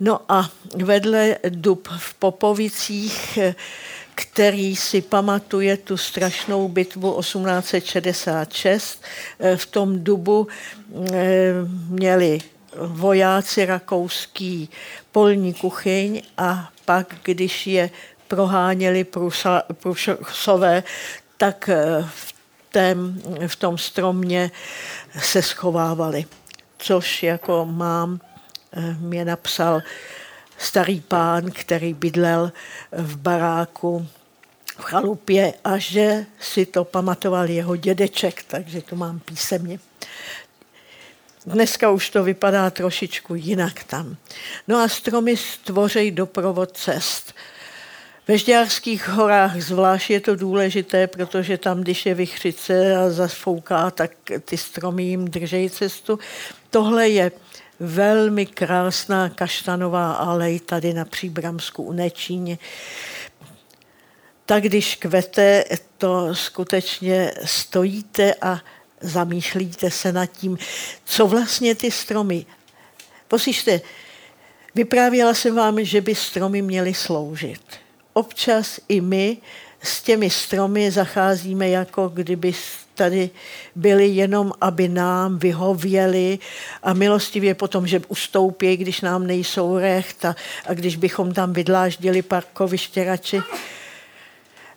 No 0.00 0.20
a 0.28 0.50
vedle 0.74 1.36
dub 1.48 1.88
v 1.98 2.14
Popovicích, 2.14 3.38
který 4.14 4.76
si 4.76 5.02
pamatuje 5.02 5.76
tu 5.76 5.96
strašnou 5.96 6.68
bitvu 6.68 7.20
1866, 7.20 9.02
v 9.56 9.66
tom 9.66 10.04
dubu 10.04 10.48
měli 11.88 12.38
vojáci 12.76 13.66
rakouský 13.66 14.68
polní 15.12 15.54
kuchyň 15.54 16.22
a 16.38 16.70
pak, 16.84 17.14
když 17.22 17.66
je 17.66 17.90
proháněli 18.28 19.06
Prusové, 19.72 20.82
tak 21.36 21.68
eh, 21.68 22.04
v, 22.14 22.34
tém, 22.70 23.22
v 23.46 23.56
tom 23.56 23.78
stromě 23.78 24.50
se 25.18 25.42
schovávali. 25.42 26.24
Což 26.78 27.22
jako 27.22 27.66
mám, 27.66 28.20
eh, 28.24 28.29
mě 28.98 29.24
napsal 29.24 29.82
starý 30.58 31.00
pán, 31.00 31.50
který 31.50 31.94
bydlel 31.94 32.52
v 32.92 33.16
baráku 33.16 34.06
v 34.78 34.82
chalupě 34.82 35.54
a 35.64 35.78
že 35.78 36.26
si 36.40 36.66
to 36.66 36.84
pamatoval 36.84 37.50
jeho 37.50 37.76
dědeček, 37.76 38.42
takže 38.42 38.82
to 38.82 38.96
mám 38.96 39.18
písemně. 39.18 39.78
Dneska 41.46 41.90
už 41.90 42.10
to 42.10 42.24
vypadá 42.24 42.70
trošičku 42.70 43.34
jinak 43.34 43.84
tam. 43.84 44.16
No 44.68 44.78
a 44.78 44.88
stromy 44.88 45.36
stvořejí 45.36 46.10
doprovod 46.10 46.76
cest. 46.76 47.34
Ve 48.28 48.38
Žďárských 48.38 49.08
horách 49.08 49.60
zvlášť 49.60 50.10
je 50.10 50.20
to 50.20 50.36
důležité, 50.36 51.06
protože 51.06 51.58
tam, 51.58 51.80
když 51.80 52.06
je 52.06 52.14
vychřice 52.14 52.96
a 52.96 53.10
zasfouká, 53.10 53.90
tak 53.90 54.10
ty 54.44 54.56
stromy 54.56 55.02
jim 55.02 55.28
držejí 55.28 55.70
cestu. 55.70 56.18
Tohle 56.70 57.08
je 57.08 57.32
velmi 57.80 58.46
krásná 58.46 59.28
kaštanová 59.28 60.12
alej 60.12 60.60
tady 60.60 60.94
na 60.94 61.04
Příbramsku 61.04 61.82
u 61.82 61.92
Nečíně. 61.92 62.58
Tak 64.46 64.62
když 64.62 64.96
kvete, 64.96 65.64
to 65.98 66.34
skutečně 66.34 67.32
stojíte 67.44 68.34
a 68.34 68.60
zamýšlíte 69.00 69.90
se 69.90 70.12
nad 70.12 70.26
tím, 70.26 70.58
co 71.04 71.26
vlastně 71.26 71.74
ty 71.74 71.90
stromy. 71.90 72.46
Poslyšte, 73.28 73.80
vyprávěla 74.74 75.34
jsem 75.34 75.54
vám, 75.54 75.84
že 75.84 76.00
by 76.00 76.14
stromy 76.14 76.62
měly 76.62 76.94
sloužit. 76.94 77.62
Občas 78.12 78.80
i 78.88 79.00
my 79.00 79.36
s 79.82 80.02
těmi 80.02 80.30
stromy 80.30 80.90
zacházíme, 80.90 81.68
jako 81.68 82.08
kdyby 82.08 82.52
tady 83.00 83.30
byli 83.74 84.06
jenom, 84.08 84.52
aby 84.60 84.88
nám 84.88 85.38
vyhověli 85.38 86.38
a 86.82 86.92
milostivě 86.92 87.54
potom, 87.54 87.86
že 87.86 88.02
ustoupí, 88.08 88.76
když 88.76 89.00
nám 89.00 89.26
nejsou 89.26 89.78
recht 89.78 90.24
a, 90.24 90.36
a 90.66 90.74
když 90.74 90.96
bychom 90.96 91.32
tam 91.32 91.52
vydláždili 91.52 92.22
parkoviště 92.22 93.04
radši. 93.04 93.40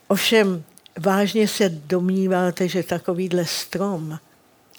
Ovšem, 0.07 0.63
vážně 0.99 1.47
se 1.47 1.69
domníváte, 1.69 2.67
že 2.67 2.83
takovýhle 2.83 3.45
strom 3.45 4.19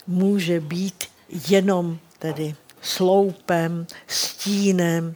může 0.07 0.61
být 0.61 1.05
jenom 1.49 1.99
tedy 2.19 2.55
sloupem, 2.81 3.87
stínem. 4.07 5.15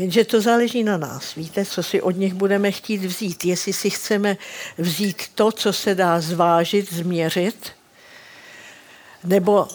Jenže 0.00 0.24
to 0.24 0.40
záleží 0.40 0.84
na 0.84 0.96
nás. 0.96 1.34
Víte, 1.34 1.64
co 1.64 1.82
si 1.82 2.02
od 2.02 2.10
nich 2.10 2.34
budeme 2.34 2.72
chtít 2.72 3.04
vzít. 3.04 3.44
Jestli 3.44 3.72
si 3.72 3.90
chceme 3.90 4.36
vzít 4.78 5.22
to, 5.34 5.52
co 5.52 5.72
se 5.72 5.94
dá 5.94 6.20
zvážit, 6.20 6.92
změřit, 6.92 7.72
nebo 9.24 9.68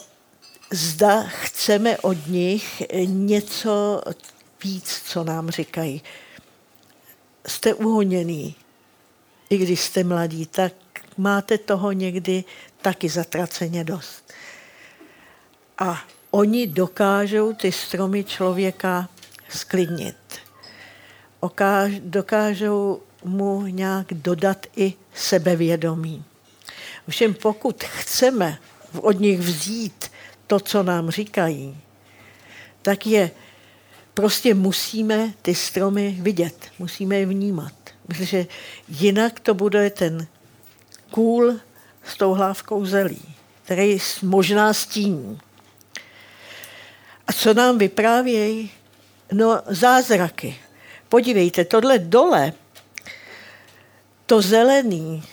zda 0.71 1.23
chceme 1.23 1.97
od 1.97 2.27
nich 2.27 2.83
něco 3.05 4.01
víc, 4.63 5.01
co 5.05 5.23
nám 5.23 5.49
říkají 5.49 6.01
jste 7.47 7.73
uhoněný, 7.73 8.55
i 9.49 9.57
když 9.57 9.81
jste 9.81 10.03
mladí, 10.03 10.45
tak 10.45 10.73
máte 11.17 11.57
toho 11.57 11.91
někdy 11.91 12.43
taky 12.81 13.09
zatraceně 13.09 13.83
dost. 13.83 14.33
A 15.77 16.01
oni 16.31 16.67
dokážou 16.67 17.53
ty 17.53 17.71
stromy 17.71 18.23
člověka 18.23 19.09
sklidnit. 19.49 20.15
Dokážou 21.99 23.01
mu 23.23 23.65
nějak 23.65 24.13
dodat 24.13 24.65
i 24.75 24.93
sebevědomí. 25.13 26.23
Všem 27.09 27.33
pokud 27.33 27.83
chceme 27.83 28.57
od 29.01 29.19
nich 29.19 29.39
vzít 29.39 30.11
to, 30.47 30.59
co 30.59 30.83
nám 30.83 31.09
říkají, 31.09 31.77
tak 32.81 33.07
je 33.07 33.31
prostě 34.13 34.53
musíme 34.53 35.33
ty 35.41 35.55
stromy 35.55 36.17
vidět, 36.21 36.55
musíme 36.79 37.15
je 37.15 37.25
vnímat, 37.25 37.73
protože 38.07 38.47
jinak 38.89 39.39
to 39.39 39.53
bude 39.53 39.89
ten 39.89 40.27
kůl 41.11 41.59
s 42.03 42.17
tou 42.17 42.33
hlávkou 42.33 42.85
zelí, 42.85 43.21
který 43.63 43.97
možná 44.21 44.73
stíní. 44.73 45.39
A 47.27 47.33
co 47.33 47.53
nám 47.53 47.77
vyprávějí? 47.77 48.71
No 49.31 49.61
zázraky. 49.67 50.57
Podívejte, 51.09 51.65
tohle 51.65 51.99
dole, 51.99 52.53
to 54.25 54.41
zelený, 54.41 55.23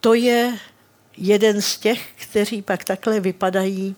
to 0.00 0.14
je 0.14 0.58
jeden 1.16 1.62
z 1.62 1.78
těch, 1.78 2.12
kteří 2.12 2.62
pak 2.62 2.84
takhle 2.84 3.20
vypadají 3.20 3.96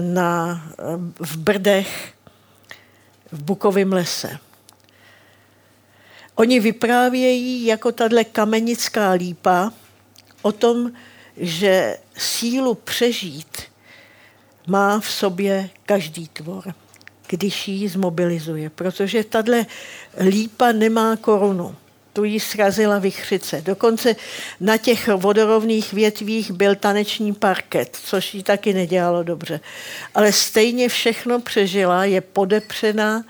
na, 0.00 0.62
v 1.20 1.36
Brdech 1.36 2.14
v 3.32 3.42
Bukovém 3.42 3.92
lese. 3.92 4.38
Oni 6.34 6.60
vyprávějí 6.60 7.66
jako 7.66 7.92
tahle 7.92 8.24
kamenická 8.24 9.10
lípa 9.10 9.72
o 10.42 10.52
tom, 10.52 10.92
že 11.36 11.98
sílu 12.16 12.74
přežít 12.74 13.71
má 14.66 15.00
v 15.00 15.10
sobě 15.10 15.70
každý 15.86 16.28
tvor, 16.28 16.74
když 17.28 17.68
ji 17.68 17.88
zmobilizuje, 17.88 18.70
protože 18.70 19.24
tahle 19.24 19.66
lípa 20.20 20.72
nemá 20.72 21.16
korunu 21.16 21.76
tu 22.12 22.24
jí 22.24 22.40
srazila 22.40 22.98
vychřice. 22.98 23.62
Dokonce 23.62 24.16
na 24.60 24.76
těch 24.76 25.08
vodorovných 25.08 25.92
větvích 25.92 26.50
byl 26.50 26.74
taneční 26.74 27.34
parket, 27.34 27.98
což 28.02 28.34
jí 28.34 28.42
taky 28.42 28.74
nedělalo 28.74 29.22
dobře. 29.22 29.60
Ale 30.14 30.32
stejně 30.32 30.88
všechno 30.88 31.40
přežila, 31.40 32.04
je 32.04 32.20
podepřená 32.20 33.24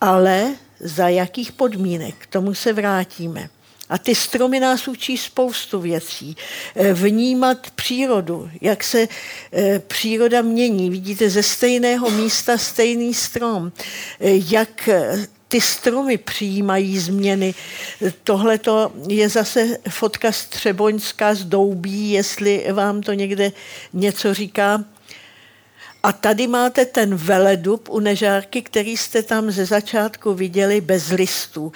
ale 0.00 0.54
za 0.80 1.08
jakých 1.08 1.52
podmínek, 1.52 2.14
k 2.18 2.26
tomu 2.26 2.54
se 2.54 2.72
vrátíme. 2.72 3.48
A 3.88 3.98
ty 3.98 4.14
stromy 4.14 4.60
nás 4.60 4.88
učí 4.88 5.16
spoustu 5.16 5.80
věcí. 5.80 6.36
Eh, 6.74 6.92
vnímat 6.92 7.70
přírodu, 7.70 8.50
jak 8.60 8.84
se 8.84 9.08
eh, 9.52 9.78
příroda 9.78 10.42
mění. 10.42 10.90
Vidíte, 10.90 11.30
ze 11.30 11.42
stejného 11.42 12.10
místa 12.10 12.58
stejný 12.58 13.14
strom. 13.14 13.72
Eh, 14.20 14.30
jak 14.48 14.88
ty 15.48 15.60
stromy 15.60 16.18
přijímají 16.18 16.98
změny. 16.98 17.54
Tohle 18.24 18.60
je 19.08 19.28
zase 19.28 19.78
fotka 19.88 20.32
z 20.32 20.44
Třeboňska, 20.44 21.34
z 21.34 21.44
Doubí, 21.44 22.10
jestli 22.10 22.66
vám 22.72 23.02
to 23.02 23.12
někde 23.12 23.52
něco 23.92 24.34
říká. 24.34 24.84
A 26.02 26.12
tady 26.12 26.46
máte 26.46 26.84
ten 26.84 27.14
veledub 27.14 27.88
u 27.88 28.00
nežárky, 28.00 28.62
který 28.62 28.96
jste 28.96 29.22
tam 29.22 29.50
ze 29.50 29.66
začátku 29.66 30.34
viděli 30.34 30.80
bez 30.80 31.08
listů. 31.08 31.72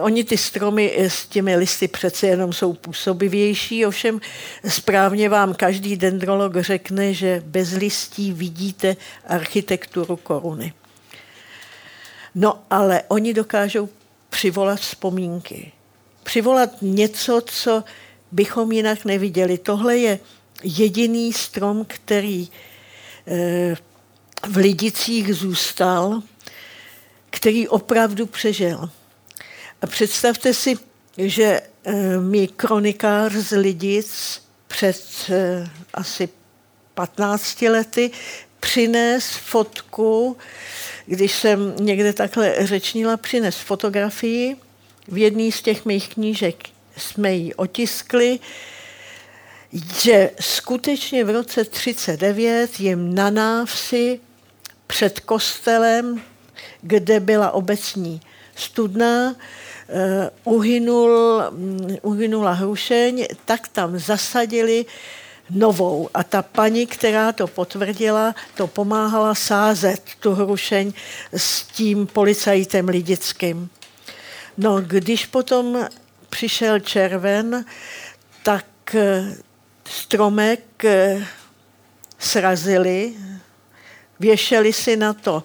Oni 0.00 0.24
ty 0.24 0.36
stromy 0.36 0.94
s 0.98 1.26
těmi 1.26 1.56
listy 1.56 1.88
přece 1.88 2.26
jenom 2.26 2.52
jsou 2.52 2.72
působivější, 2.72 3.86
ovšem 3.86 4.20
správně 4.68 5.28
vám 5.28 5.54
každý 5.54 5.96
dendrolog 5.96 6.56
řekne, 6.56 7.14
že 7.14 7.42
bez 7.46 7.72
listí 7.72 8.32
vidíte 8.32 8.96
architekturu 9.26 10.16
koruny. 10.16 10.72
No 12.34 12.62
ale 12.70 13.02
oni 13.08 13.34
dokážou 13.34 13.88
přivolat 14.30 14.80
vzpomínky. 14.80 15.72
Přivolat 16.22 16.70
něco, 16.82 17.42
co 17.46 17.84
bychom 18.32 18.72
jinak 18.72 19.04
neviděli. 19.04 19.58
Tohle 19.58 19.96
je 19.96 20.18
jediný 20.62 21.32
strom, 21.32 21.84
který 21.88 22.48
eh, 23.26 23.76
v 24.48 24.56
Lidicích 24.56 25.34
zůstal, 25.34 26.22
který 27.30 27.68
opravdu 27.68 28.26
přežil. 28.26 28.90
A 29.82 29.86
představte 29.86 30.54
si, 30.54 30.78
že 31.18 31.60
eh, 31.84 32.18
mi 32.18 32.48
kronikář 32.48 33.32
z 33.32 33.56
Lidic 33.56 34.42
před 34.68 35.04
eh, 35.30 35.70
asi 35.94 36.28
15 36.94 37.62
lety 37.62 38.10
přines 38.60 39.30
fotku, 39.30 40.36
když 41.06 41.32
jsem 41.32 41.74
někde 41.80 42.12
takhle 42.12 42.66
řečnila, 42.66 43.16
přines 43.16 43.56
fotografii. 43.56 44.56
V 45.08 45.18
jedné 45.18 45.52
z 45.52 45.62
těch 45.62 45.84
mých 45.84 46.08
knížek 46.08 46.56
jsme 46.96 47.34
ji 47.34 47.54
otiskli, 47.54 48.38
že 50.00 50.30
skutečně 50.40 51.24
v 51.24 51.30
roce 51.30 51.64
39 51.64 52.80
jim 52.80 53.14
na 53.14 53.30
návsi 53.30 54.20
před 54.86 55.20
kostelem, 55.20 56.22
kde 56.82 57.20
byla 57.20 57.50
obecní 57.50 58.20
studna, 58.54 59.36
uhynul, 60.44 61.42
um, 61.50 61.96
uhynula 62.02 62.52
hrušeň, 62.52 63.26
tak 63.44 63.68
tam 63.68 63.98
zasadili 63.98 64.86
novou. 65.50 66.10
A 66.14 66.24
ta 66.24 66.42
paní, 66.42 66.86
která 66.86 67.32
to 67.32 67.46
potvrdila, 67.46 68.34
to 68.54 68.66
pomáhala 68.66 69.34
sázet 69.34 70.02
tu 70.20 70.34
hrušeň 70.34 70.92
s 71.36 71.62
tím 71.62 72.06
policajtem 72.06 72.88
lidickým. 72.88 73.70
No, 74.58 74.80
když 74.80 75.26
potom 75.26 75.86
přišel 76.28 76.80
červen, 76.80 77.64
tak 78.42 78.94
eh, 78.94 79.34
stromek 79.84 80.84
eh, 80.84 81.26
srazili, 82.18 83.14
věšeli 84.20 84.72
si 84.72 84.96
na 84.96 85.12
to 85.12 85.42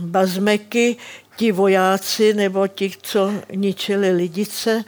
bazmeky, 0.00 0.96
ti 1.36 1.52
vojáci 1.52 2.34
nebo 2.34 2.68
ti, 2.68 2.92
co 3.02 3.32
ničili 3.54 4.10
lidice 4.10 4.84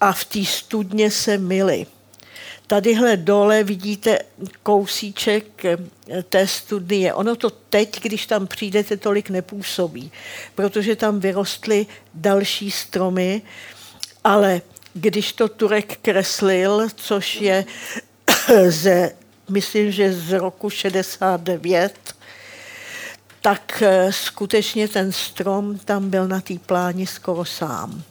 a 0.00 0.12
v 0.12 0.24
té 0.24 0.44
studně 0.44 1.10
se 1.10 1.38
myli. 1.38 1.86
Tadyhle 2.66 3.16
dole 3.16 3.64
vidíte 3.64 4.18
kousíček 4.62 5.64
eh, 5.64 5.78
té 6.22 6.46
studnie. 6.46 7.14
Ono 7.14 7.36
to 7.36 7.50
teď, 7.50 8.00
když 8.00 8.26
tam 8.26 8.46
přijdete, 8.46 8.96
tolik 8.96 9.30
nepůsobí, 9.30 10.12
protože 10.54 10.96
tam 10.96 11.20
vyrostly 11.20 11.86
další 12.14 12.70
stromy, 12.70 13.42
ale 14.24 14.62
když 14.94 15.32
to 15.32 15.48
Turek 15.48 15.98
kreslil, 16.02 16.88
což 16.96 17.40
je 17.40 17.64
ze, 18.68 19.12
myslím, 19.48 19.92
že 19.92 20.12
z 20.12 20.32
roku 20.32 20.70
69, 20.70 21.92
tak 23.40 23.82
eh, 23.82 24.12
skutečně 24.12 24.88
ten 24.88 25.12
strom 25.12 25.78
tam 25.78 26.10
byl 26.10 26.28
na 26.28 26.40
té 26.40 26.58
pláni 26.58 27.06
skoro 27.06 27.44
sám. 27.44 28.02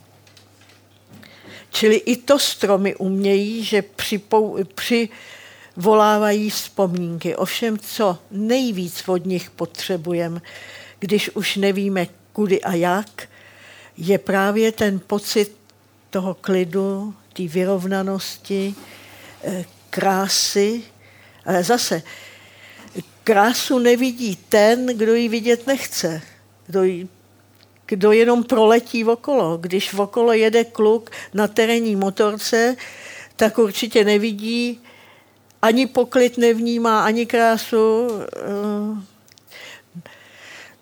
Čili 1.70 1.96
i 1.96 2.16
to 2.16 2.38
stromy 2.38 2.96
umějí, 2.96 3.64
že 3.64 3.82
připou, 3.82 4.58
přivolávají 4.74 6.50
vzpomínky. 6.50 7.36
Ovšem, 7.36 7.78
co 7.78 8.18
nejvíc 8.30 9.08
od 9.08 9.26
nich 9.26 9.50
potřebujeme, 9.50 10.40
když 10.98 11.30
už 11.34 11.56
nevíme 11.56 12.06
kudy 12.32 12.62
a 12.62 12.74
jak, 12.74 13.28
je 13.96 14.18
právě 14.18 14.72
ten 14.72 14.98
pocit 14.98 15.56
toho 16.10 16.34
klidu, 16.34 17.14
té 17.32 17.42
vyrovnanosti, 17.42 18.74
eh, 19.44 19.64
krásy. 19.90 20.82
Ale 21.46 21.64
zase, 21.64 22.02
krásu 23.30 23.78
nevidí 23.78 24.36
ten, 24.48 24.86
kdo 24.86 25.14
ji 25.14 25.28
vidět 25.28 25.66
nechce. 25.66 26.22
Kdo, 26.66 26.82
ji, 26.82 27.08
kdo 27.86 28.12
jenom 28.12 28.44
proletí 28.44 29.04
okolo. 29.04 29.56
Když 29.56 29.94
okolo 29.94 30.32
jede 30.32 30.64
kluk 30.64 31.10
na 31.34 31.48
terénní 31.48 31.96
motorce, 31.96 32.76
tak 33.36 33.58
určitě 33.58 34.04
nevidí, 34.04 34.80
ani 35.62 35.86
poklid 35.86 36.38
nevnímá, 36.38 37.04
ani 37.04 37.26
krásu. 37.26 38.08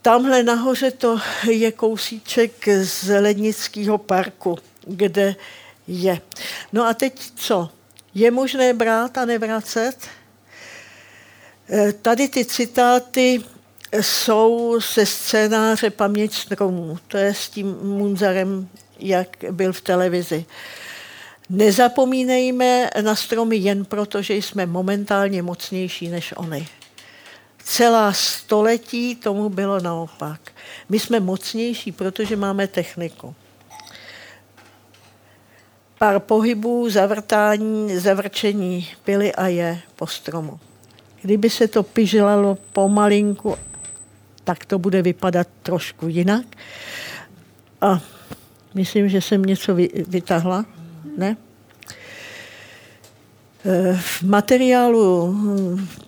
Tamhle 0.03 0.43
nahoře 0.43 0.91
to 0.91 1.21
je 1.51 1.73
kousíček 1.73 2.69
z 2.83 3.21
Lednického 3.21 3.99
parku, 3.99 4.59
kde 4.87 5.37
je. 5.87 6.21
No 6.73 6.87
a 6.87 6.95
teď 6.95 7.21
co? 7.37 7.71
Je 8.15 8.31
možné 8.31 8.75
brát 8.75 9.19
a 9.19 9.25
nevracet? 9.25 10.18
Eh, 11.71 11.93
tady 11.93 12.29
ty 12.29 12.45
citáty 12.45 13.43
jsou 14.01 14.81
se 14.81 15.07
scénáře 15.07 15.91
Paměť 15.91 16.35
stromů. 16.35 16.99
To 17.09 17.16
je 17.16 17.35
s 17.35 17.49
tím 17.49 17.77
Munzarem, 17.83 18.69
jak 18.99 19.37
byl 19.51 19.73
v 19.73 19.81
televizi. 19.81 20.45
Nezapomínejme 21.51 22.91
na 23.01 23.14
stromy 23.14 23.57
jen 23.57 23.85
proto, 23.85 24.23
že 24.23 24.35
jsme 24.35 24.66
momentálně 24.66 25.43
mocnější 25.43 26.09
než 26.09 26.35
oni. 26.37 26.69
Celá 27.64 28.12
století 28.12 29.16
tomu 29.16 29.49
bylo 29.49 29.81
naopak. 29.81 30.41
My 30.89 30.99
jsme 30.99 31.21
mocnější, 31.21 31.93
protože 31.93 32.37
máme 32.37 32.66
techniku. 32.66 33.35
Pár 35.99 36.21
pohybů, 36.21 36.91
zavrtání, 36.91 37.97
zavrčení 37.97 38.89
byly 39.07 39.35
a 39.35 39.47
je 39.47 39.81
po 39.97 40.07
stromu. 40.07 40.61
Kdyby 41.23 41.51
se 41.51 41.69
to 41.69 41.83
pižlalo 41.83 42.59
pomalinku, 42.73 43.57
tak 44.45 44.64
to 44.64 44.79
bude 44.79 45.03
vypadat 45.03 45.49
trošku 45.62 46.09
jinak. 46.09 46.45
A 47.81 48.01
myslím, 48.75 49.09
že 49.09 49.21
jsem 49.21 49.43
něco 49.43 49.75
vytahla, 50.09 50.64
ne? 51.19 51.37
E, 53.64 53.97
v 54.01 54.23
materiálu, 54.23 55.37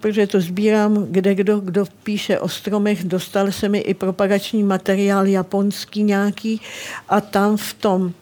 protože 0.00 0.26
to 0.26 0.40
sbírám, 0.40 1.06
kde 1.10 1.34
kdo, 1.34 1.60
kdo 1.60 1.84
píše 2.02 2.38
o 2.38 2.48
stromech, 2.48 3.04
dostal 3.04 3.52
se 3.52 3.68
mi 3.68 3.78
i 3.78 3.94
propagační 3.94 4.62
materiál 4.62 5.26
japonský 5.26 6.02
nějaký 6.02 6.60
a 7.08 7.20
tam 7.20 7.56
v 7.56 7.74
tom 7.74 8.12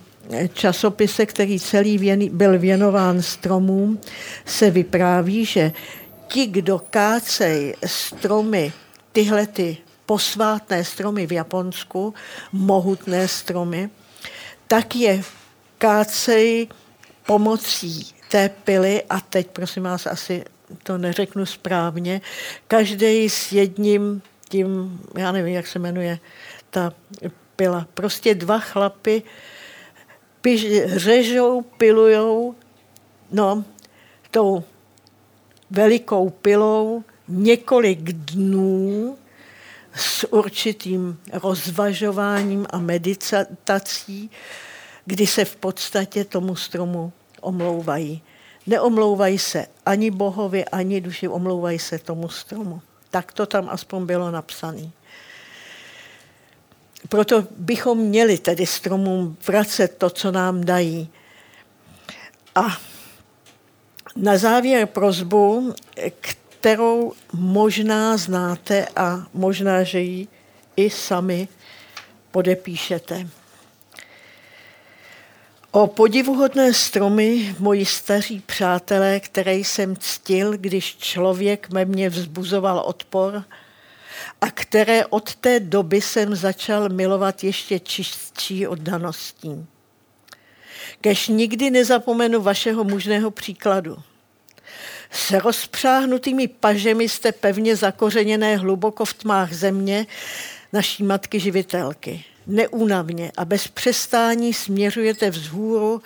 časopise, 0.53 1.27
který 1.27 1.61
celý 1.61 1.99
věn, 1.99 2.29
byl 2.37 2.59
věnován 2.59 3.23
stromům, 3.23 3.99
se 4.45 4.71
vypráví, 4.71 5.45
že 5.45 5.73
ti, 6.29 6.47
kdo 6.47 6.79
kácej 6.91 7.77
stromy, 7.87 8.73
tyhle 9.13 9.47
ty 9.47 9.77
posvátné 10.07 10.85
stromy 10.85 11.27
v 11.27 11.33
Japonsku, 11.33 12.15
mohutné 12.53 13.29
stromy, 13.29 13.91
tak 14.69 14.97
je 14.97 15.23
kácej 15.79 16.69
pomocí 17.27 18.07
té 18.31 18.49
pily, 18.49 19.03
a 19.11 19.21
teď 19.21 19.47
prosím 19.47 19.83
vás, 19.83 20.07
asi 20.07 20.45
to 20.83 20.99
neřeknu 20.99 21.47
správně, 21.47 22.21
každý 22.69 23.31
s 23.31 23.53
jedním 23.53 24.23
tím, 24.49 25.01
já 25.17 25.33
nevím, 25.33 25.55
jak 25.55 25.67
se 25.67 25.79
jmenuje 25.79 26.19
ta 26.71 26.93
pila. 27.57 27.87
Prostě 27.95 28.35
dva 28.35 28.59
chlapy 28.59 29.23
piž, 30.41 30.67
řežou, 30.87 31.63
pilujou, 31.63 32.55
no, 33.31 33.65
tou 34.31 34.65
velikou 35.71 36.31
pilou 36.31 37.05
několik 37.29 38.13
dnů 38.13 39.19
s 39.95 40.33
určitým 40.33 41.21
rozvažováním 41.33 42.67
a 42.71 42.79
meditací, 42.79 44.31
kdy 45.05 45.27
se 45.27 45.45
v 45.45 45.57
podstatě 45.57 46.25
tomu 46.25 46.57
stromu 46.57 47.13
omlouvají. 47.41 48.23
Neomlouvají 48.67 49.39
se 49.39 49.67
ani 49.87 50.11
bohovi, 50.11 50.65
ani 50.65 51.01
duši, 51.01 51.29
omlouvají 51.29 51.79
se 51.79 51.99
tomu 51.99 52.29
stromu. 52.29 52.83
Tak 53.11 53.33
to 53.33 53.47
tam 53.47 53.69
aspoň 53.71 54.07
bylo 54.07 54.31
napsané. 54.31 54.91
Proto 57.09 57.47
bychom 57.57 57.99
měli 57.99 58.39
tedy 58.39 58.67
stromům 58.67 59.37
vracet 59.47 59.99
to, 59.99 60.11
co 60.11 60.33
nám 60.33 60.65
dají. 60.65 61.09
A 62.55 62.79
na 64.17 64.39
závěr 64.39 64.87
prozbu, 64.87 65.75
kterou 66.61 67.13
možná 67.33 68.17
znáte 68.17 68.87
a 68.97 69.27
možná, 69.35 69.83
že 69.83 70.01
ji 70.01 70.29
i 70.77 70.91
sami 70.91 71.49
podepíšete. 72.31 73.29
O 75.71 75.87
podivuhodné 75.87 76.75
stromy, 76.75 77.57
moji 77.59 77.87
staří 77.87 78.43
přátelé, 78.47 79.21
které 79.21 79.55
jsem 79.55 79.97
ctil, 79.97 80.53
když 80.53 80.97
člověk 80.97 81.71
me 81.71 81.85
mně 81.85 82.11
vzbuzoval 82.11 82.79
odpor 82.79 83.45
a 84.41 84.51
které 84.51 85.07
od 85.07 85.35
té 85.35 85.61
doby 85.61 86.01
jsem 86.01 86.35
začal 86.35 86.89
milovat 86.89 87.45
ještě 87.45 87.79
čistší 87.79 88.67
oddaností. 88.67 89.67
Kež 91.01 91.29
nikdy 91.29 91.71
nezapomenu 91.71 92.43
vašeho 92.43 92.85
mužného 92.85 93.31
příkladu. 93.31 93.97
S 95.11 95.31
rozpřáhnutými 95.31 96.49
pažemi 96.49 97.09
jste 97.09 97.33
pevně 97.33 97.77
zakořeněné 97.77 98.57
hluboko 98.57 99.05
v 99.05 99.15
tmách 99.15 99.53
země 99.53 100.07
naší 100.73 101.03
matky 101.03 101.41
živitelky 101.41 102.25
neúnavně 102.49 103.33
a 103.37 103.45
bez 103.45 103.69
přestání 103.69 104.55
směřujete 104.55 105.31
vzhůru 105.31 106.03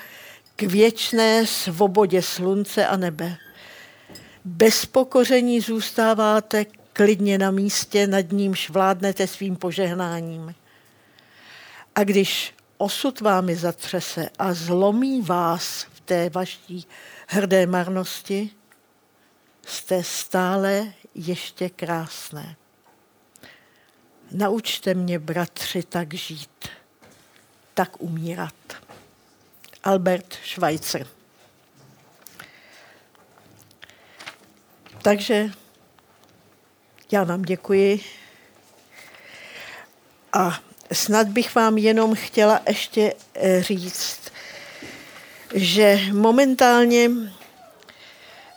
k 0.57 0.63
věčné 0.63 1.47
svobodě 1.47 2.23
slunce 2.23 2.87
a 2.87 2.97
nebe. 2.97 3.37
Bez 4.45 4.87
pokoření 4.87 5.61
zůstáváte 5.61 6.67
klidně 6.93 7.39
na 7.39 7.51
místě, 7.51 8.07
nad 8.07 8.33
nímž 8.33 8.71
vládnete 8.71 9.27
svým 9.27 9.57
požehnáním. 9.57 10.55
A 11.95 12.05
když 12.05 12.55
osud 12.83 13.21
vámi 13.21 13.57
zatřese 13.57 14.29
a 14.39 14.55
zlomí 14.55 15.23
vás 15.23 15.87
v 15.93 16.01
té 16.01 16.31
vaší 16.31 16.87
hrdé 17.29 17.67
marnosti, 17.67 18.51
jste 19.67 20.05
stále 20.05 20.93
ještě 21.15 21.71
krásné. 21.71 22.57
Naučte 24.31 24.95
mě, 24.95 25.19
bratři, 25.19 25.83
tak 25.83 26.15
žít, 26.15 26.69
tak 27.75 28.03
umírat. 28.03 28.55
Albert 29.85 30.39
Schweitzer. 30.45 31.07
Takže 35.03 35.51
já 37.13 37.25
vám 37.25 37.43
děkuji 37.43 38.05
a 40.33 40.72
snad 40.93 41.29
bych 41.29 41.55
vám 41.55 41.79
jenom 41.79 42.15
chtěla 42.15 42.61
ještě 42.69 43.15
eh, 43.35 43.63
říct, 43.63 44.21
že 45.55 46.01
momentálně 46.13 47.11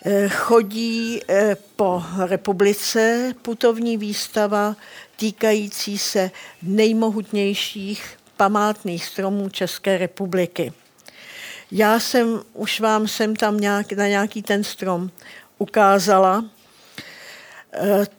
eh, 0.06 0.30
chodí 0.30 1.22
eh, 1.30 1.58
po 1.76 2.04
republice 2.26 3.34
putovní 3.42 3.98
výstava 3.98 4.76
týkající 5.16 5.98
se 5.98 6.32
nejmohutnějších 6.62 8.18
památných 8.38 9.06
stromů 9.06 9.50
České 9.50 9.98
republiky. 9.98 10.74
Já 11.72 12.00
jsem 12.00 12.42
už 12.54 12.80
vám 12.80 13.08
sem 13.08 13.36
tam 13.36 13.58
nějak, 13.60 13.92
na 13.92 14.08
nějaký 14.08 14.42
ten 14.42 14.64
strom 14.64 15.10
ukázala. 15.58 16.46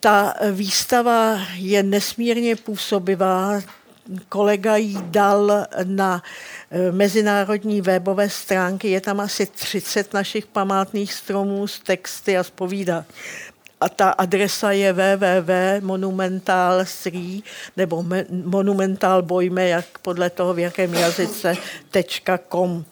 Ta 0.01 0.35
výstava 0.53 1.41
je 1.55 1.83
nesmírně 1.83 2.57
působivá. 2.57 3.61
Kolega 4.29 4.77
ji 4.77 4.97
dal 5.01 5.67
na 5.85 6.23
e, 6.71 6.93
mezinárodní 6.93 7.81
webové 7.81 8.31
stránky. 8.31 8.89
Je 8.89 9.01
tam 9.01 9.21
asi 9.21 9.47
30 9.47 10.15
našich 10.15 10.47
památných 10.47 11.13
stromů 11.13 11.67
s 11.67 11.79
texty 11.79 12.39
a 12.39 12.43
zpovídá 12.43 13.05
a 13.81 13.89
ta 13.89 14.11
adresa 14.11 14.73
je 14.73 14.93
www.monumental3 14.93 17.43
nebo 17.77 18.05
monumental 18.31 19.23
bojme, 19.23 19.69
jak 19.69 19.99
podle 19.99 20.31
toho, 20.31 20.55
v 20.55 20.59
jakém 20.59 20.95
jazyce, 20.95 21.57
.com. 22.49 22.85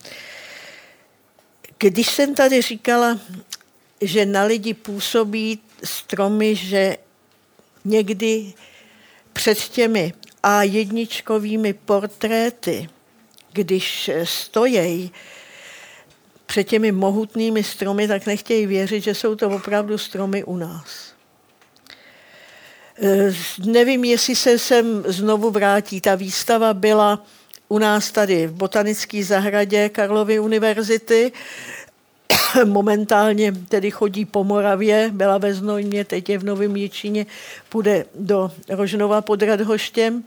Když 1.79 2.07
jsem 2.07 2.35
tady 2.35 2.62
říkala, 2.62 3.19
že 4.01 4.27
na 4.27 4.43
lidi 4.43 4.75
působí 4.75 5.61
stromy, 5.85 6.57
že 6.57 6.97
někdy 7.85 8.53
před 9.33 9.59
těmi 9.59 10.12
a 10.47 10.63
jedničkovými 10.63 11.73
portréty, 11.73 12.89
když 13.53 14.11
stojí, 14.25 15.13
před 16.47 16.65
těmi 16.65 16.93
mohutnými 16.93 17.65
stromy, 17.65 18.09
tak 18.09 18.27
nechtějí 18.27 18.67
věřit, 18.67 19.05
že 19.05 19.15
jsou 19.15 19.35
to 19.35 19.51
opravdu 19.51 19.99
stromy 19.99 20.45
u 20.45 20.57
nás. 20.57 21.15
E, 23.03 23.35
nevím, 23.59 24.05
jestli 24.05 24.37
se 24.37 24.59
sem 24.59 25.05
znovu 25.07 25.51
vrátí. 25.51 26.01
Ta 26.01 26.15
výstava 26.15 26.75
byla 26.75 27.27
u 27.69 27.79
nás 27.79 28.11
tady 28.11 28.47
v 28.47 28.53
Botanické 28.53 29.25
zahradě 29.25 29.89
Karlovy 29.89 30.39
univerzity. 30.39 31.33
Momentálně 32.64 33.53
tedy 33.53 33.91
chodí 33.91 34.24
po 34.24 34.45
Moravě, 34.45 35.11
byla 35.12 35.39
ve 35.39 35.55
Znojmě, 35.55 36.05
teď 36.05 36.28
je 36.28 36.39
v 36.39 36.45
Novém 36.45 36.76
Jičíně, 36.76 37.26
půjde 37.68 38.05
do 38.14 38.51
Rožnova 38.68 39.22
pod 39.22 39.43
Radhoštěm. 39.43 40.24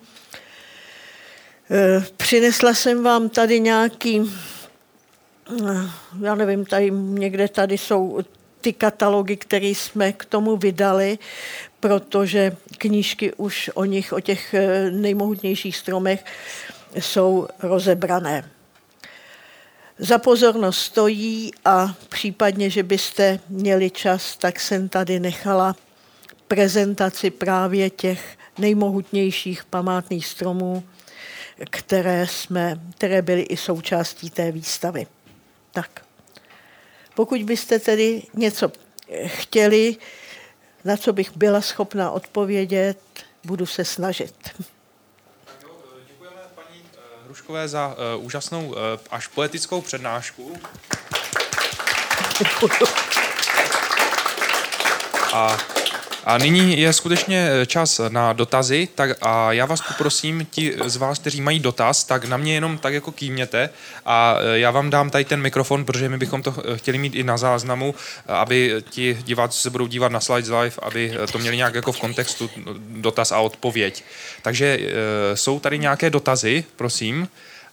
E, 1.72 2.06
přinesla 2.18 2.74
jsem 2.74 3.04
vám 3.04 3.30
tady 3.30 3.60
nějaký 3.60 4.32
já 6.22 6.36
nevím, 6.36 6.66
tady 6.66 6.92
někde 6.92 7.48
tady 7.48 7.78
jsou 7.78 8.20
ty 8.62 8.74
katalogy, 8.74 9.38
které 9.38 9.68
jsme 9.68 10.14
k 10.14 10.26
tomu 10.26 10.58
vydali, 10.58 11.20
protože 11.80 12.56
knížky 12.78 13.34
už 13.34 13.72
o 13.74 13.86
nich, 13.86 14.14
o 14.14 14.20
těch 14.20 14.54
eh, 14.54 14.92
nejmohutnějších 14.92 15.78
stromech 15.78 16.26
jsou 17.00 17.48
rozebrané. 17.64 18.50
Za 20.00 20.18
pozornost 20.18 20.78
stojí 20.78 21.52
a 21.66 21.96
případně, 22.10 22.70
že 22.70 22.84
byste 22.84 23.40
měli 23.50 23.90
čas, 23.90 24.38
tak 24.38 24.60
jsem 24.60 24.90
tady 24.90 25.20
nechala 25.20 25.76
prezentaci 26.48 27.30
právě 27.30 27.90
těch 27.90 28.38
nejmohutnějších 28.58 29.66
památných 29.66 30.28
stromů, 30.28 30.84
které, 31.70 32.28
jsme, 32.28 32.80
které 32.98 33.22
byly 33.22 33.42
i 33.42 33.58
součástí 33.58 34.30
té 34.30 34.52
výstavy. 34.52 35.08
Tak. 35.72 36.02
Pokud 37.16 37.44
byste 37.44 37.80
tedy 37.80 38.24
něco 38.34 38.72
chtěli, 39.26 39.96
na 40.84 40.98
co 40.98 41.14
bych 41.14 41.38
byla 41.38 41.62
schopna 41.62 42.12
odpovědět, 42.12 43.00
budu 43.44 43.66
se 43.66 43.86
snažit. 43.86 44.36
Hruškové 47.28 47.68
za 47.68 47.88
uh, 47.88 48.26
úžasnou 48.26 48.68
uh, 48.68 48.76
až 49.12 49.28
poetickou 49.28 49.82
přednášku. 49.82 50.60
A 55.34 55.58
a 56.28 56.38
nyní 56.38 56.80
je 56.80 56.94
skutečně 56.94 57.50
eh, 57.52 57.66
čas 57.66 58.02
na 58.10 58.34
dotazy, 58.34 58.88
tak 58.96 59.18
a 59.22 59.54
já 59.54 59.66
vás 59.66 59.82
poprosím, 59.82 60.48
ti 60.52 60.76
z 60.86 60.96
vás, 60.96 61.20
kteří 61.20 61.42
mají 61.42 61.60
dotaz, 61.60 62.04
tak 62.04 62.26
na 62.26 62.38
mě 62.38 62.54
jenom 62.54 62.78
tak 62.78 62.94
jako 62.94 63.12
kývněte 63.12 63.70
a 64.06 64.38
eh, 64.40 64.60
já 64.60 64.72
vám 64.72 64.90
dám 64.90 65.10
tady 65.10 65.26
ten 65.26 65.42
mikrofon, 65.42 65.86
protože 65.86 66.10
my 66.10 66.18
bychom 66.18 66.44
to 66.44 66.54
eh, 66.58 66.78
chtěli 66.78 66.98
mít 66.98 67.16
i 67.16 67.24
na 67.24 67.38
záznamu, 67.38 67.96
aby 68.28 68.84
ti 68.90 69.18
diváci 69.24 69.60
se 69.60 69.70
budou 69.70 69.88
dívat 69.88 70.12
na 70.12 70.20
Slides 70.20 70.50
Live, 70.50 70.76
aby 70.82 71.14
to 71.32 71.38
měli 71.38 71.58
nějak 71.58 71.76
jako 71.76 71.92
v 71.92 72.00
kontextu 72.00 72.50
dotaz 72.90 73.32
a 73.32 73.40
odpověď. 73.40 74.04
Takže 74.42 74.80
jsou 75.34 75.60
tady 75.60 75.80
nějaké 75.80 76.10
dotazy, 76.10 76.64
prosím. 76.76 77.28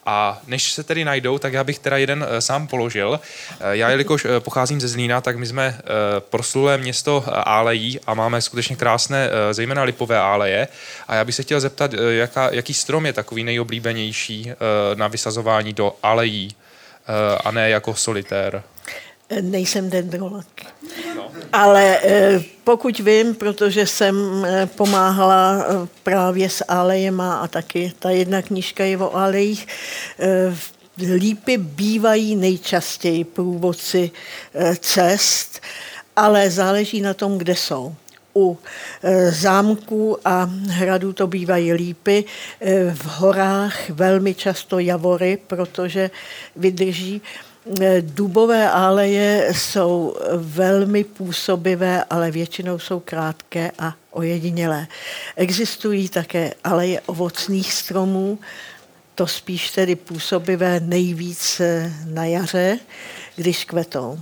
A 0.07 0.41
než 0.47 0.73
se 0.73 0.85
tedy 0.85 1.05
najdou, 1.05 1.39
tak 1.39 1.53
já 1.53 1.65
bych 1.65 1.79
teda 1.79 1.97
jeden 1.97 2.23
uh, 2.23 2.39
sám 2.39 2.67
položil. 2.67 3.09
Uh, 3.09 3.71
já, 3.71 3.91
jelikož 3.91 4.25
uh, 4.25 4.31
pocházím 4.39 4.81
ze 4.81 4.89
Zlína, 4.89 5.21
tak 5.21 5.37
my 5.37 5.47
jsme 5.47 5.79
proslulé 6.19 6.79
město 6.79 7.25
álejí 7.29 8.01
a 8.07 8.15
máme 8.15 8.43
skutečně 8.43 8.77
krásné, 8.77 9.31
zejména 9.51 9.83
lipové 9.83 10.19
áleje. 10.19 10.69
A 11.09 11.15
já 11.15 11.25
bych 11.25 11.35
se 11.35 11.43
chtěl 11.43 11.61
zeptat, 11.61 11.91
jaká, 12.11 12.49
jaký 12.53 12.75
strom 12.75 13.07
je 13.07 13.13
takový 13.13 13.45
nejoblíbenější 13.45 14.53
na 14.95 15.09
vysazování 15.09 15.73
do 15.73 15.93
alejí 16.03 16.55
uh, 16.55 17.39
a 17.45 17.51
ne 17.51 17.71
jako 17.71 17.95
solitér? 17.95 18.63
Nejsem 19.31 19.91
dendrolog. 19.91 20.47
Ale 21.53 21.99
eh, 22.03 22.45
pokud 22.65 22.99
vím, 22.99 23.35
protože 23.35 23.87
jsem 23.87 24.45
eh, 24.45 24.67
pomáhala 24.67 25.57
eh, 25.59 25.89
právě 26.03 26.51
s 26.51 26.65
alejema 26.69 27.37
a 27.37 27.49
taky 27.49 27.93
ta 27.99 28.11
jedna 28.11 28.43
knížka 28.43 28.85
je 28.85 28.99
o 28.99 29.17
alejích, 29.17 29.67
lípy 31.15 31.59
bývají 31.59 32.37
nejčastěji 32.37 33.25
průvodci 33.25 34.11
cest, 34.81 35.61
ale 36.17 36.51
záleží 36.51 37.01
na 37.01 37.15
tom, 37.15 37.39
kde 37.39 37.57
jsou 37.57 37.95
u 38.37 38.59
zámků 39.29 40.19
a 40.25 40.51
hradů 40.69 41.13
to 41.13 41.27
bývají 41.27 41.73
lípy, 41.73 42.25
v 42.95 43.07
horách 43.07 43.91
velmi 43.91 44.35
často 44.35 44.79
javory, 44.79 45.39
protože 45.47 46.11
vydrží 46.57 47.23
Eh, 47.23 47.54
dubové 48.01 48.71
aleje 48.71 49.49
jsou 49.53 50.17
velmi 50.37 51.05
působivé, 51.05 52.05
ale 52.11 52.31
většinou 52.31 52.79
jsou 52.79 53.01
krátké 53.01 53.71
a 53.79 53.95
ojedinělé. 54.11 54.87
Existují 55.37 56.09
také 56.09 56.55
aleje 56.65 57.01
ovocných 57.01 57.73
stromů, 57.73 58.39
to 59.15 59.27
spíš 59.27 59.71
tedy 59.71 59.97
působivé 59.97 60.81
nejvíc 60.81 61.61
eh, 61.61 61.93
na 62.05 62.25
jaře, 62.25 62.79
když 63.37 63.65
kvetou. 63.65 64.21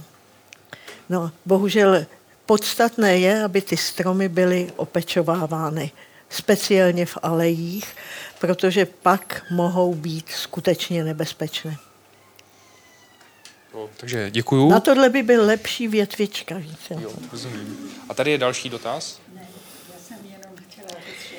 No, 1.08 1.30
bohužel 1.46 2.06
podstatné 2.46 3.18
je, 3.18 3.44
aby 3.44 3.62
ty 3.62 3.76
stromy 3.76 4.28
byly 4.28 4.72
opečovávány, 4.76 5.90
speciálně 6.30 7.06
v 7.06 7.18
alejích, 7.22 7.96
protože 8.38 8.86
pak 8.86 9.42
mohou 9.50 9.94
být 9.94 10.28
skutečně 10.30 11.04
nebezpečné. 11.04 11.76
No, 13.74 13.88
takže 13.96 14.30
děkuju. 14.30 14.68
Na 14.68 14.80
tohle 14.80 15.10
by 15.10 15.22
byl 15.22 15.46
lepší 15.46 15.88
větvička. 15.88 16.54
Více. 16.54 16.94
Jo, 17.00 17.12
rozumím. 17.32 17.90
A 18.08 18.14
tady 18.14 18.30
je 18.30 18.38
další 18.38 18.68
dotaz. 18.68 19.20
Ne, 19.34 19.46
já 19.92 19.98
jsem 20.08 20.18
jenom 20.24 20.56
chtěla 20.68 20.88
říct, 20.88 21.30
že 21.30 21.36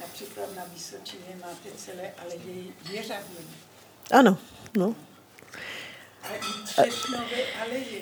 například 0.00 0.56
na 0.56 0.62
Vysočině 0.74 1.36
máte 1.40 1.68
celé 1.76 2.10
aleje 2.18 2.62
jeřaviny. 2.90 3.46
Ano, 4.10 4.38
no. 4.76 4.94
A 6.22 6.28
třešňové 6.64 7.42
aleje 7.62 8.00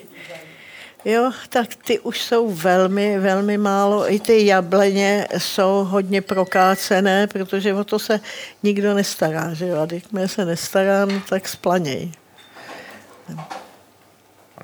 Jo, 1.05 1.31
tak 1.49 1.75
ty 1.75 1.99
už 1.99 2.21
jsou 2.21 2.49
velmi, 2.51 3.19
velmi 3.19 3.57
málo. 3.57 4.13
I 4.13 4.19
ty 4.19 4.45
jableně 4.45 5.27
jsou 5.37 5.83
hodně 5.89 6.21
prokácené, 6.21 7.27
protože 7.27 7.73
o 7.73 7.83
to 7.83 7.99
se 7.99 8.19
nikdo 8.63 8.93
nestará. 8.93 9.53
Že 9.53 9.67
jo? 9.67 9.81
A 9.81 9.85
když 9.85 10.03
se 10.25 10.45
nestará, 10.45 11.05
no, 11.05 11.21
tak 11.29 11.47
splaněj. 11.47 12.11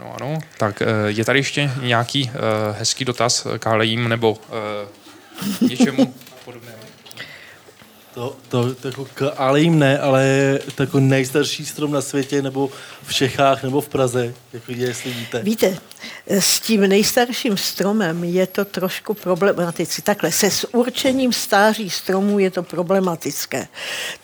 Ano, 0.02 0.16
ano. 0.22 0.40
Tak 0.58 0.82
eh, 0.82 0.86
je 1.08 1.26
tady 1.26 1.40
ještě 1.40 1.72
nějaký 1.82 2.24
uh, 2.24 2.78
hezký 2.78 3.06
dotaz 3.06 3.48
k 3.60 3.66
nebo 4.10 4.32
uh, 4.32 5.70
něčemu? 5.70 6.14
To, 8.14 8.36
to, 8.50 8.76
to 8.76 8.88
jako 8.88 9.06
k 9.06 9.34
alejím 9.38 9.80
ne, 9.80 10.00
ale 10.00 10.60
jako 10.80 11.00
nejstarší 11.00 11.66
strom 11.66 11.92
na 11.92 12.02
světě, 12.02 12.42
nebo 12.42 12.70
v 13.04 13.14
Čechách, 13.14 13.64
nebo 13.64 13.82
v 13.82 13.90
Praze, 13.90 14.34
jako 14.54 14.72
jestli 14.72 15.12
víte. 15.12 15.44
Víte, 15.44 15.78
s 16.28 16.60
tím 16.60 16.82
nejstarším 16.82 17.58
stromem 17.58 18.24
je 18.24 18.48
to 18.48 18.66
trošku 18.66 19.14
problematické. 19.14 20.02
Takhle, 20.02 20.32
se 20.32 20.52
s 20.52 20.74
určením 20.74 21.34
stáří 21.34 21.90
stromů 21.90 22.40
je 22.40 22.52
to 22.52 22.64
problematické. 22.64 23.68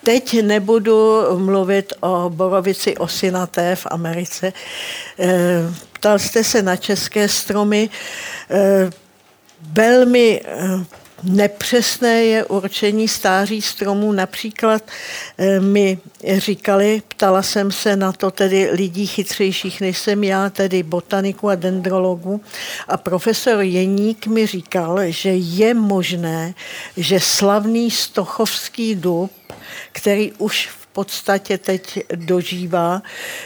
Teď 0.04 0.42
nebudu 0.42 1.22
mluvit 1.38 1.92
o 2.00 2.30
borovici 2.30 2.96
osinaté 2.96 3.76
v 3.76 3.86
Americe. 3.90 4.52
Eh, 5.18 5.74
ptal 5.92 6.18
jste 6.18 6.44
se 6.44 6.62
na 6.62 6.76
české 6.76 7.28
stromy. 7.28 7.90
Eh, 8.50 8.90
velmi 9.72 10.40
eh, 10.44 10.97
Nepřesné 11.22 12.24
je 12.24 12.44
určení 12.44 13.08
stáří 13.08 13.62
stromů. 13.62 14.12
Například 14.12 14.82
eh, 15.38 15.60
mi 15.60 15.98
říkali, 16.36 17.02
ptala 17.08 17.42
jsem 17.42 17.72
se 17.72 17.96
na 17.96 18.12
to 18.12 18.30
tedy 18.30 18.70
lidí 18.72 19.06
chytřejších 19.06 19.80
než 19.80 19.98
jsem 19.98 20.24
já, 20.24 20.50
tedy 20.50 20.82
botaniku 20.82 21.48
a 21.48 21.54
dendrologu. 21.54 22.40
A 22.88 22.96
profesor 22.96 23.62
Jeník 23.62 24.26
mi 24.26 24.46
říkal, 24.46 24.98
že 25.06 25.30
je 25.30 25.74
možné, 25.74 26.54
že 26.96 27.20
slavný 27.20 27.90
stochovský 27.90 28.94
dub, 28.94 29.32
který 29.92 30.32
už 30.32 30.68
v 30.68 30.86
podstatě 30.86 31.58
teď 31.58 31.98
dožívá, 32.14 33.02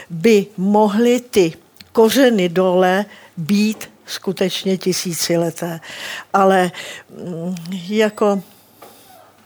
by 0.09 0.45
mohly 0.57 1.19
ty 1.19 1.53
kořeny 1.91 2.49
dole 2.49 3.05
být 3.37 3.92
skutečně 4.05 4.77
tisícileté. 4.77 5.79
Ale 6.33 6.71
mm, 7.09 7.55
jako, 7.89 8.43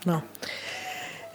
no, 0.06 0.22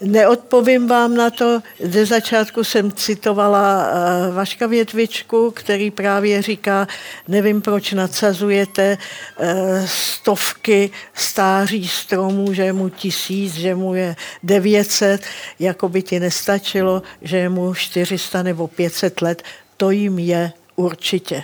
Neodpovím 0.04 0.88
vám 0.88 1.16
na 1.16 1.30
to. 1.30 1.62
Ze 1.80 2.06
začátku 2.06 2.64
jsem 2.64 2.92
citovala 2.92 3.88
uh, 3.88 4.36
Vaška 4.36 4.68
Větvičku, 4.68 5.52
který 5.52 5.92
právě 5.92 6.42
říká, 6.42 6.88
nevím, 7.28 7.62
proč 7.62 7.92
nadsazujete 7.92 8.98
uh, 8.98 9.48
stovky 9.86 10.92
stáří 11.14 11.88
stromů, 11.88 12.54
že 12.54 12.64
je 12.64 12.74
mu 12.74 12.90
tisíc, 12.90 13.54
že 13.54 13.76
mu 13.76 13.96
je 13.96 14.16
900, 14.44 15.22
jako 15.60 15.90
by 15.90 16.02
ti 16.02 16.20
nestačilo, 16.20 17.02
že 17.22 17.38
je 17.38 17.50
mu 17.50 17.74
400 17.74 18.44
nebo 18.44 18.68
500 18.68 19.22
let. 19.22 19.44
To 19.78 19.90
jim 19.90 20.20
je 20.20 20.52
určitě 20.76 21.44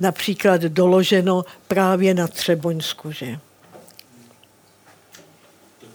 například 0.00 0.60
doloženo 0.60 1.44
právě 1.68 2.14
na 2.14 2.28
Třeboňsku. 2.28 3.12
Že? 3.12 3.38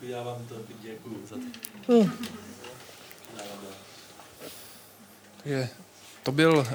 Já 0.02 0.24
vám 0.24 0.46
to 0.50 0.56
děkuju 0.82 1.28
za 1.28 1.36
to. 1.36 1.94
Hmm. 1.94 2.12
Je, 5.46 5.70
to 6.24 6.32
byl 6.32 6.54
uh, 6.54 6.66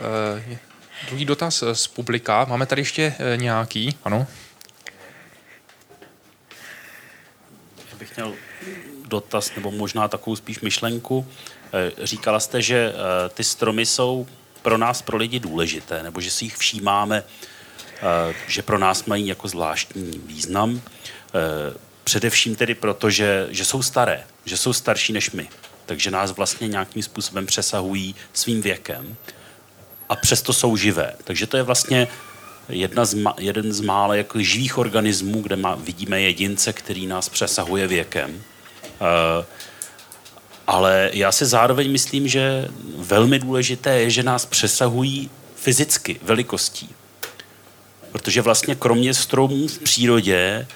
druhý 1.09 1.25
dotaz 1.25 1.65
z 1.73 1.87
publika. 1.87 2.45
Máme 2.45 2.67
tady 2.67 2.81
ještě 2.81 3.15
uh, 3.19 3.43
nějaký, 3.43 3.99
ano? 4.05 4.27
Já 7.91 7.97
bych 7.99 8.17
měl 8.17 8.35
dotaz, 9.07 9.55
nebo 9.57 9.71
možná 9.71 10.09
takovou 10.09 10.37
spíš 10.37 10.61
myšlenku. 10.61 11.27
Říkala 12.03 12.41
jste, 12.41 12.63
že 12.63 12.93
ty 13.35 13.45
stromy 13.45 13.87
jsou 13.87 14.27
pro 14.63 14.79
nás, 14.79 15.03
pro 15.03 15.17
lidi 15.17 15.41
důležité, 15.41 16.03
nebo 16.03 16.21
že 16.21 16.31
si 16.31 16.45
jich 16.45 16.57
všímáme, 16.57 17.25
eh, 17.97 18.35
že 18.47 18.63
pro 18.63 18.79
nás 18.79 19.05
mají 19.05 19.27
jako 19.27 19.49
zvláštní 19.49 20.23
význam. 20.27 20.81
Eh, 20.81 21.75
především 22.05 22.57
tedy 22.57 22.75
proto, 22.75 23.11
že, 23.11 23.47
že 23.51 23.65
jsou 23.65 23.83
staré, 23.83 24.25
že 24.45 24.57
jsou 24.57 24.73
starší 24.73 25.13
než 25.13 25.31
my. 25.31 25.49
Takže 25.87 26.11
nás 26.11 26.31
vlastně 26.31 26.69
nějakým 26.69 27.03
způsobem 27.03 27.47
přesahují 27.47 28.15
svým 28.33 28.63
věkem 28.63 29.17
a 30.09 30.17
přesto 30.17 30.53
jsou 30.53 30.77
živé. 30.77 31.15
Takže 31.25 31.47
to 31.47 31.57
je 31.57 31.63
vlastně 31.63 32.09
jedna 32.69 33.05
z 33.05 33.17
jeden 33.39 33.73
z 33.73 33.81
mála 33.81 34.15
jako 34.15 34.41
živých 34.41 34.79
organismů, 34.79 35.43
kde 35.43 35.57
má, 35.57 35.75
vidíme 35.75 36.21
jedince, 36.21 36.73
který 36.73 37.07
nás 37.07 37.29
přesahuje 37.29 37.87
věkem. 37.87 38.43
Uh, 39.01 39.45
ale 40.73 41.11
já 41.13 41.33
si 41.33 41.47
zároveň 41.47 41.93
myslím, 41.93 42.29
že 42.29 42.69
velmi 42.97 43.39
důležité 43.39 44.01
je, 44.01 44.11
že 44.11 44.23
nás 44.23 44.47
přesahují 44.47 45.31
fyzicky, 45.57 46.21
velikostí. 46.23 46.89
Protože 48.13 48.43
vlastně 48.43 48.75
kromě 48.75 49.15
stromů 49.15 49.69
v 49.69 49.79
přírodě 49.79 50.67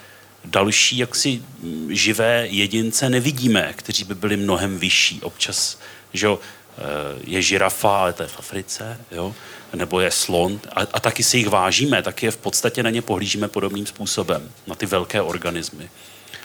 další 0.44 0.98
jaksi 0.98 1.42
živé 1.88 2.46
jedince 2.50 3.10
nevidíme, 3.10 3.72
kteří 3.76 4.04
by 4.04 4.14
byli 4.14 4.36
mnohem 4.36 4.78
vyšší. 4.78 5.20
Občas 5.22 5.78
že 6.12 6.28
eh, 6.28 6.82
je 7.24 7.42
žirafa, 7.42 8.00
ale 8.00 8.12
to 8.12 8.22
je 8.22 8.28
v 8.28 8.38
Africe, 8.38 8.98
jo? 9.10 9.34
nebo 9.74 10.00
je 10.00 10.10
slon 10.10 10.60
a, 10.72 10.80
a 10.80 11.00
taky 11.00 11.22
si 11.22 11.38
jich 11.38 11.48
vážíme, 11.48 12.02
taky 12.02 12.26
je 12.26 12.30
v 12.30 12.36
podstatě 12.36 12.82
na 12.82 12.90
ně 12.90 13.02
pohlížíme 13.02 13.48
podobným 13.48 13.86
způsobem, 13.86 14.50
na 14.66 14.74
ty 14.74 14.86
velké 14.86 15.22
organismy. 15.22 15.90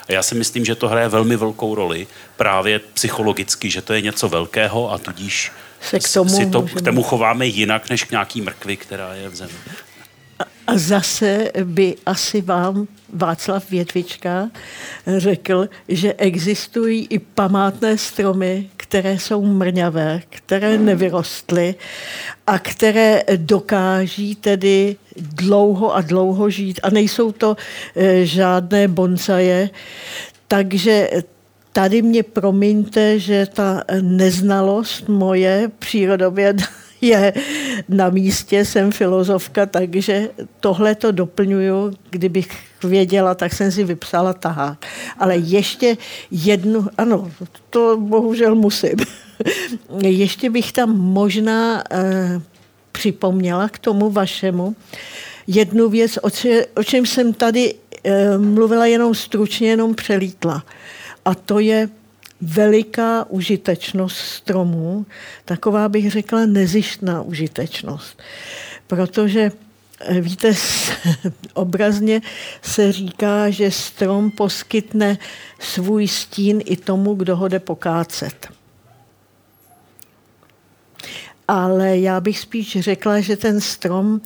A 0.10 0.12
já 0.12 0.24
si 0.24 0.36
myslím, 0.36 0.66
že 0.66 0.76
to 0.76 0.88
hraje 0.88 1.08
velmi 1.08 1.38
velkou 1.38 1.76
roli 1.76 2.08
právě 2.38 2.80
psychologicky, 2.80 3.70
že 3.70 3.82
to 3.82 3.94
je 3.94 4.02
něco 4.02 4.30
velkého 4.30 4.92
a 4.92 4.98
tudíž 4.98 5.52
se 5.82 6.00
k 6.00 6.14
tomu, 6.14 6.30
si 6.30 6.46
to, 6.46 6.62
k 6.62 6.82
tomu 6.82 7.04
chováme 7.04 7.46
jinak 7.46 7.90
než 7.90 8.04
k 8.04 8.12
nějaký 8.12 8.42
mrkvi, 8.42 8.78
která 8.78 9.14
je 9.14 9.30
v 9.30 9.36
zemi. 9.36 9.54
A 10.68 10.78
zase 10.78 11.52
by 11.64 11.96
asi 12.06 12.42
vám 12.42 12.88
Václav 13.14 13.70
Větvička 13.70 14.50
řekl, 15.18 15.70
že 15.88 16.14
existují 16.14 17.08
i 17.10 17.20
památné 17.20 17.98
stromy, 17.98 18.70
které 18.92 19.20
jsou 19.20 19.46
mrňavé, 19.46 20.22
které 20.30 20.78
nevyrostly 20.78 21.76
a 22.48 22.60
které 22.60 23.24
dokáží 23.36 24.36
tedy 24.36 24.96
dlouho 25.16 25.96
a 25.96 26.02
dlouho 26.02 26.50
žít. 26.50 26.80
A 26.84 26.90
nejsou 26.90 27.32
to 27.32 27.56
e, 27.96 28.26
žádné 28.26 28.88
bonsaje, 28.88 29.70
takže 30.48 31.10
tady 31.74 32.02
mě 32.02 32.24
promiňte, 32.24 33.20
že 33.20 33.46
ta 33.54 33.84
neznalost 34.02 35.08
moje 35.08 35.72
přírodověda 35.80 36.66
je 37.02 37.34
na 37.90 38.10
místě, 38.10 38.66
jsem 38.66 38.92
filozofka, 38.92 39.66
takže 39.66 40.30
tohle 40.60 40.96
to 40.96 41.12
doplňuju. 41.12 41.94
Kdybych 42.10 42.71
věděla, 42.84 43.36
tak 43.36 43.54
jsem 43.54 43.72
si 43.72 43.84
vypsala 43.84 44.34
tahák. 44.34 44.86
Ale 45.18 45.38
ještě 45.38 45.98
jednu, 46.32 46.88
ano, 46.98 47.32
to 47.70 47.98
bohužel 47.98 48.56
musím. 48.56 48.96
ještě 50.02 50.50
bych 50.50 50.72
tam 50.72 50.98
možná 50.98 51.84
eh, 51.92 52.42
připomněla 52.92 53.70
k 53.70 53.80
tomu 53.80 54.10
vašemu 54.10 54.76
jednu 55.48 55.90
věc, 55.90 56.20
o, 56.22 56.30
če, 56.30 56.66
o 56.76 56.84
čem 56.84 57.06
jsem 57.06 57.34
tady 57.34 57.74
eh, 58.04 58.38
mluvila 58.38 58.86
jenom 58.86 59.16
stručně, 59.16 59.70
jenom 59.70 59.96
přelítla. 59.96 60.64
A 61.26 61.36
to 61.36 61.60
je 61.60 61.90
veliká 62.42 63.26
užitečnost 63.30 64.18
stromů, 64.18 65.06
taková 65.46 65.90
bych 65.90 66.12
řekla 66.12 66.46
nezištná 66.46 67.22
užitečnost. 67.22 68.22
Protože 68.88 69.52
víte, 70.10 70.54
obrazně 71.54 72.22
se 72.62 72.92
říká, 72.92 73.50
že 73.50 73.72
strom 73.72 74.32
poskytne 74.32 75.18
svůj 75.60 76.08
stín 76.08 76.62
i 76.66 76.78
tomu, 76.78 77.16
kdo 77.16 77.36
ho 77.36 77.48
jde 77.48 77.60
pokácet. 77.60 78.48
Ale 81.48 81.98
já 81.98 82.22
bych 82.22 82.40
spíš 82.40 82.78
řekla, 82.80 83.20
že 83.20 83.38
ten 83.38 83.62
strom 83.62 84.22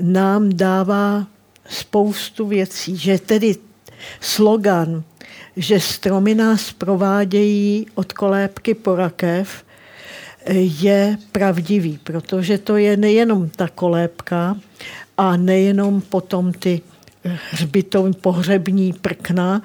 nám 0.00 0.56
dává 0.56 1.26
spoustu 1.68 2.46
věcí, 2.46 2.96
že 2.96 3.18
tedy 3.18 3.56
slogan 4.20 5.04
že 5.56 5.80
stromy 5.80 6.34
nás 6.34 6.72
provádějí 6.72 7.86
od 7.94 8.12
kolébky 8.12 8.74
po 8.74 8.96
rakev, 8.96 9.64
je 10.56 11.18
pravdivý, 11.32 11.98
protože 12.04 12.58
to 12.58 12.76
je 12.76 12.96
nejenom 12.96 13.48
ta 13.48 13.68
kolébka 13.68 14.56
a 15.18 15.36
nejenom 15.36 16.00
potom 16.00 16.52
ty 16.52 16.80
hřbitovní 17.50 18.12
pohřební 18.14 18.92
prkna, 18.92 19.62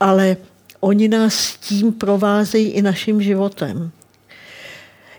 ale 0.00 0.36
oni 0.80 1.08
nás 1.08 1.56
tím 1.56 1.92
provázejí 1.92 2.70
i 2.70 2.82
naším 2.82 3.22
životem. 3.22 3.90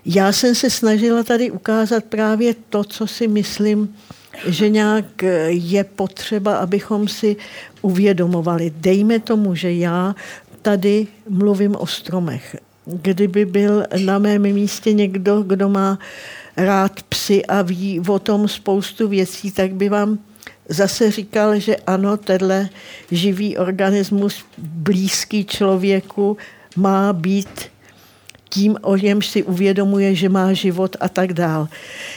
Já 0.06 0.32
jsem 0.32 0.54
se 0.54 0.70
snažila 0.70 1.22
tady 1.22 1.50
ukázat 1.50 2.04
právě 2.04 2.54
to, 2.68 2.84
co 2.84 3.06
si 3.06 3.28
myslím, 3.28 3.96
že 4.46 4.68
nějak 4.68 5.22
je 5.48 5.84
potřeba, 5.84 6.56
abychom 6.56 7.08
si 7.08 7.36
uvědomovali. 7.82 8.72
Dejme 8.76 9.18
tomu, 9.18 9.54
že 9.54 9.72
já 9.72 10.14
tady 10.62 11.06
mluvím 11.28 11.76
o 11.76 11.86
stromech. 11.86 12.56
Kdyby 12.84 13.44
byl 13.44 13.84
na 14.04 14.18
mém 14.18 14.42
místě 14.42 14.92
někdo, 14.92 15.42
kdo 15.42 15.68
má 15.68 15.98
rád 16.56 17.02
psy 17.02 17.46
a 17.46 17.62
ví 17.62 18.00
o 18.08 18.18
tom 18.18 18.48
spoustu 18.48 19.08
věcí, 19.08 19.52
tak 19.52 19.74
by 19.74 19.88
vám 19.88 20.18
zase 20.68 21.10
říkal, 21.10 21.58
že 21.58 21.76
ano, 21.76 22.16
tenhle 22.16 22.68
živý 23.10 23.56
organismus 23.56 24.44
blízký 24.58 25.44
člověku 25.44 26.36
má 26.76 27.12
být 27.12 27.60
tím, 28.48 28.76
o 28.82 28.96
němž 28.96 29.26
si 29.26 29.42
uvědomuje, 29.42 30.14
že 30.14 30.28
má 30.28 30.52
život 30.52 30.96
a 31.00 31.08
tak 31.08 31.32
dál. 31.32 31.68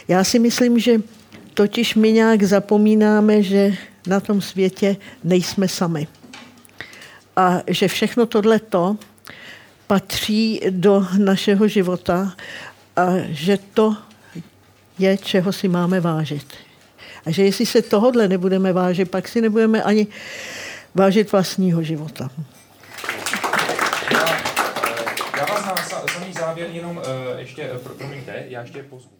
Já 0.08 0.24
si 0.24 0.40
myslím, 0.40 0.80
že 0.80 1.02
totiž 1.54 1.96
my 1.96 2.12
nějak 2.12 2.44
zapomínáme, 2.44 3.44
že 3.44 3.74
na 4.08 4.20
tom 4.20 4.42
světě 4.42 4.96
nejsme 5.24 5.68
sami. 5.68 6.08
A 7.36 7.62
že 7.68 7.88
všechno 7.88 8.26
tohleto 8.26 8.98
patří 9.88 10.62
do 10.70 11.08
našeho 11.18 11.68
života 11.68 12.34
a 12.96 13.08
že 13.30 13.58
to 13.74 13.98
je, 15.00 15.18
čeho 15.18 15.52
si 15.52 15.68
máme 15.68 16.00
vážit. 16.00 16.54
A 17.26 17.32
že 17.32 17.43
jestli 17.43 17.66
se 17.66 17.82
tohodle 17.82 18.28
nebudeme 18.28 18.74
vážit, 18.74 19.12
pak 19.12 19.28
si 19.28 19.41
nebudeme 19.41 19.84
ani 19.84 20.08
vážit 20.95 21.32
vlastního 21.32 21.84
života. 21.84 22.30
Já, 24.12 24.38
já 25.38 25.45
vás 25.45 25.66
na 25.66 26.08
samý 26.14 26.34
závěr 26.34 26.68
jenom 26.72 26.98
uh, 26.98 27.04
ještě, 27.38 27.72
uh, 27.72 27.78
promiňte, 27.78 28.43
já 28.48 28.62
ještě 28.62 28.84
pozvu. 28.84 29.16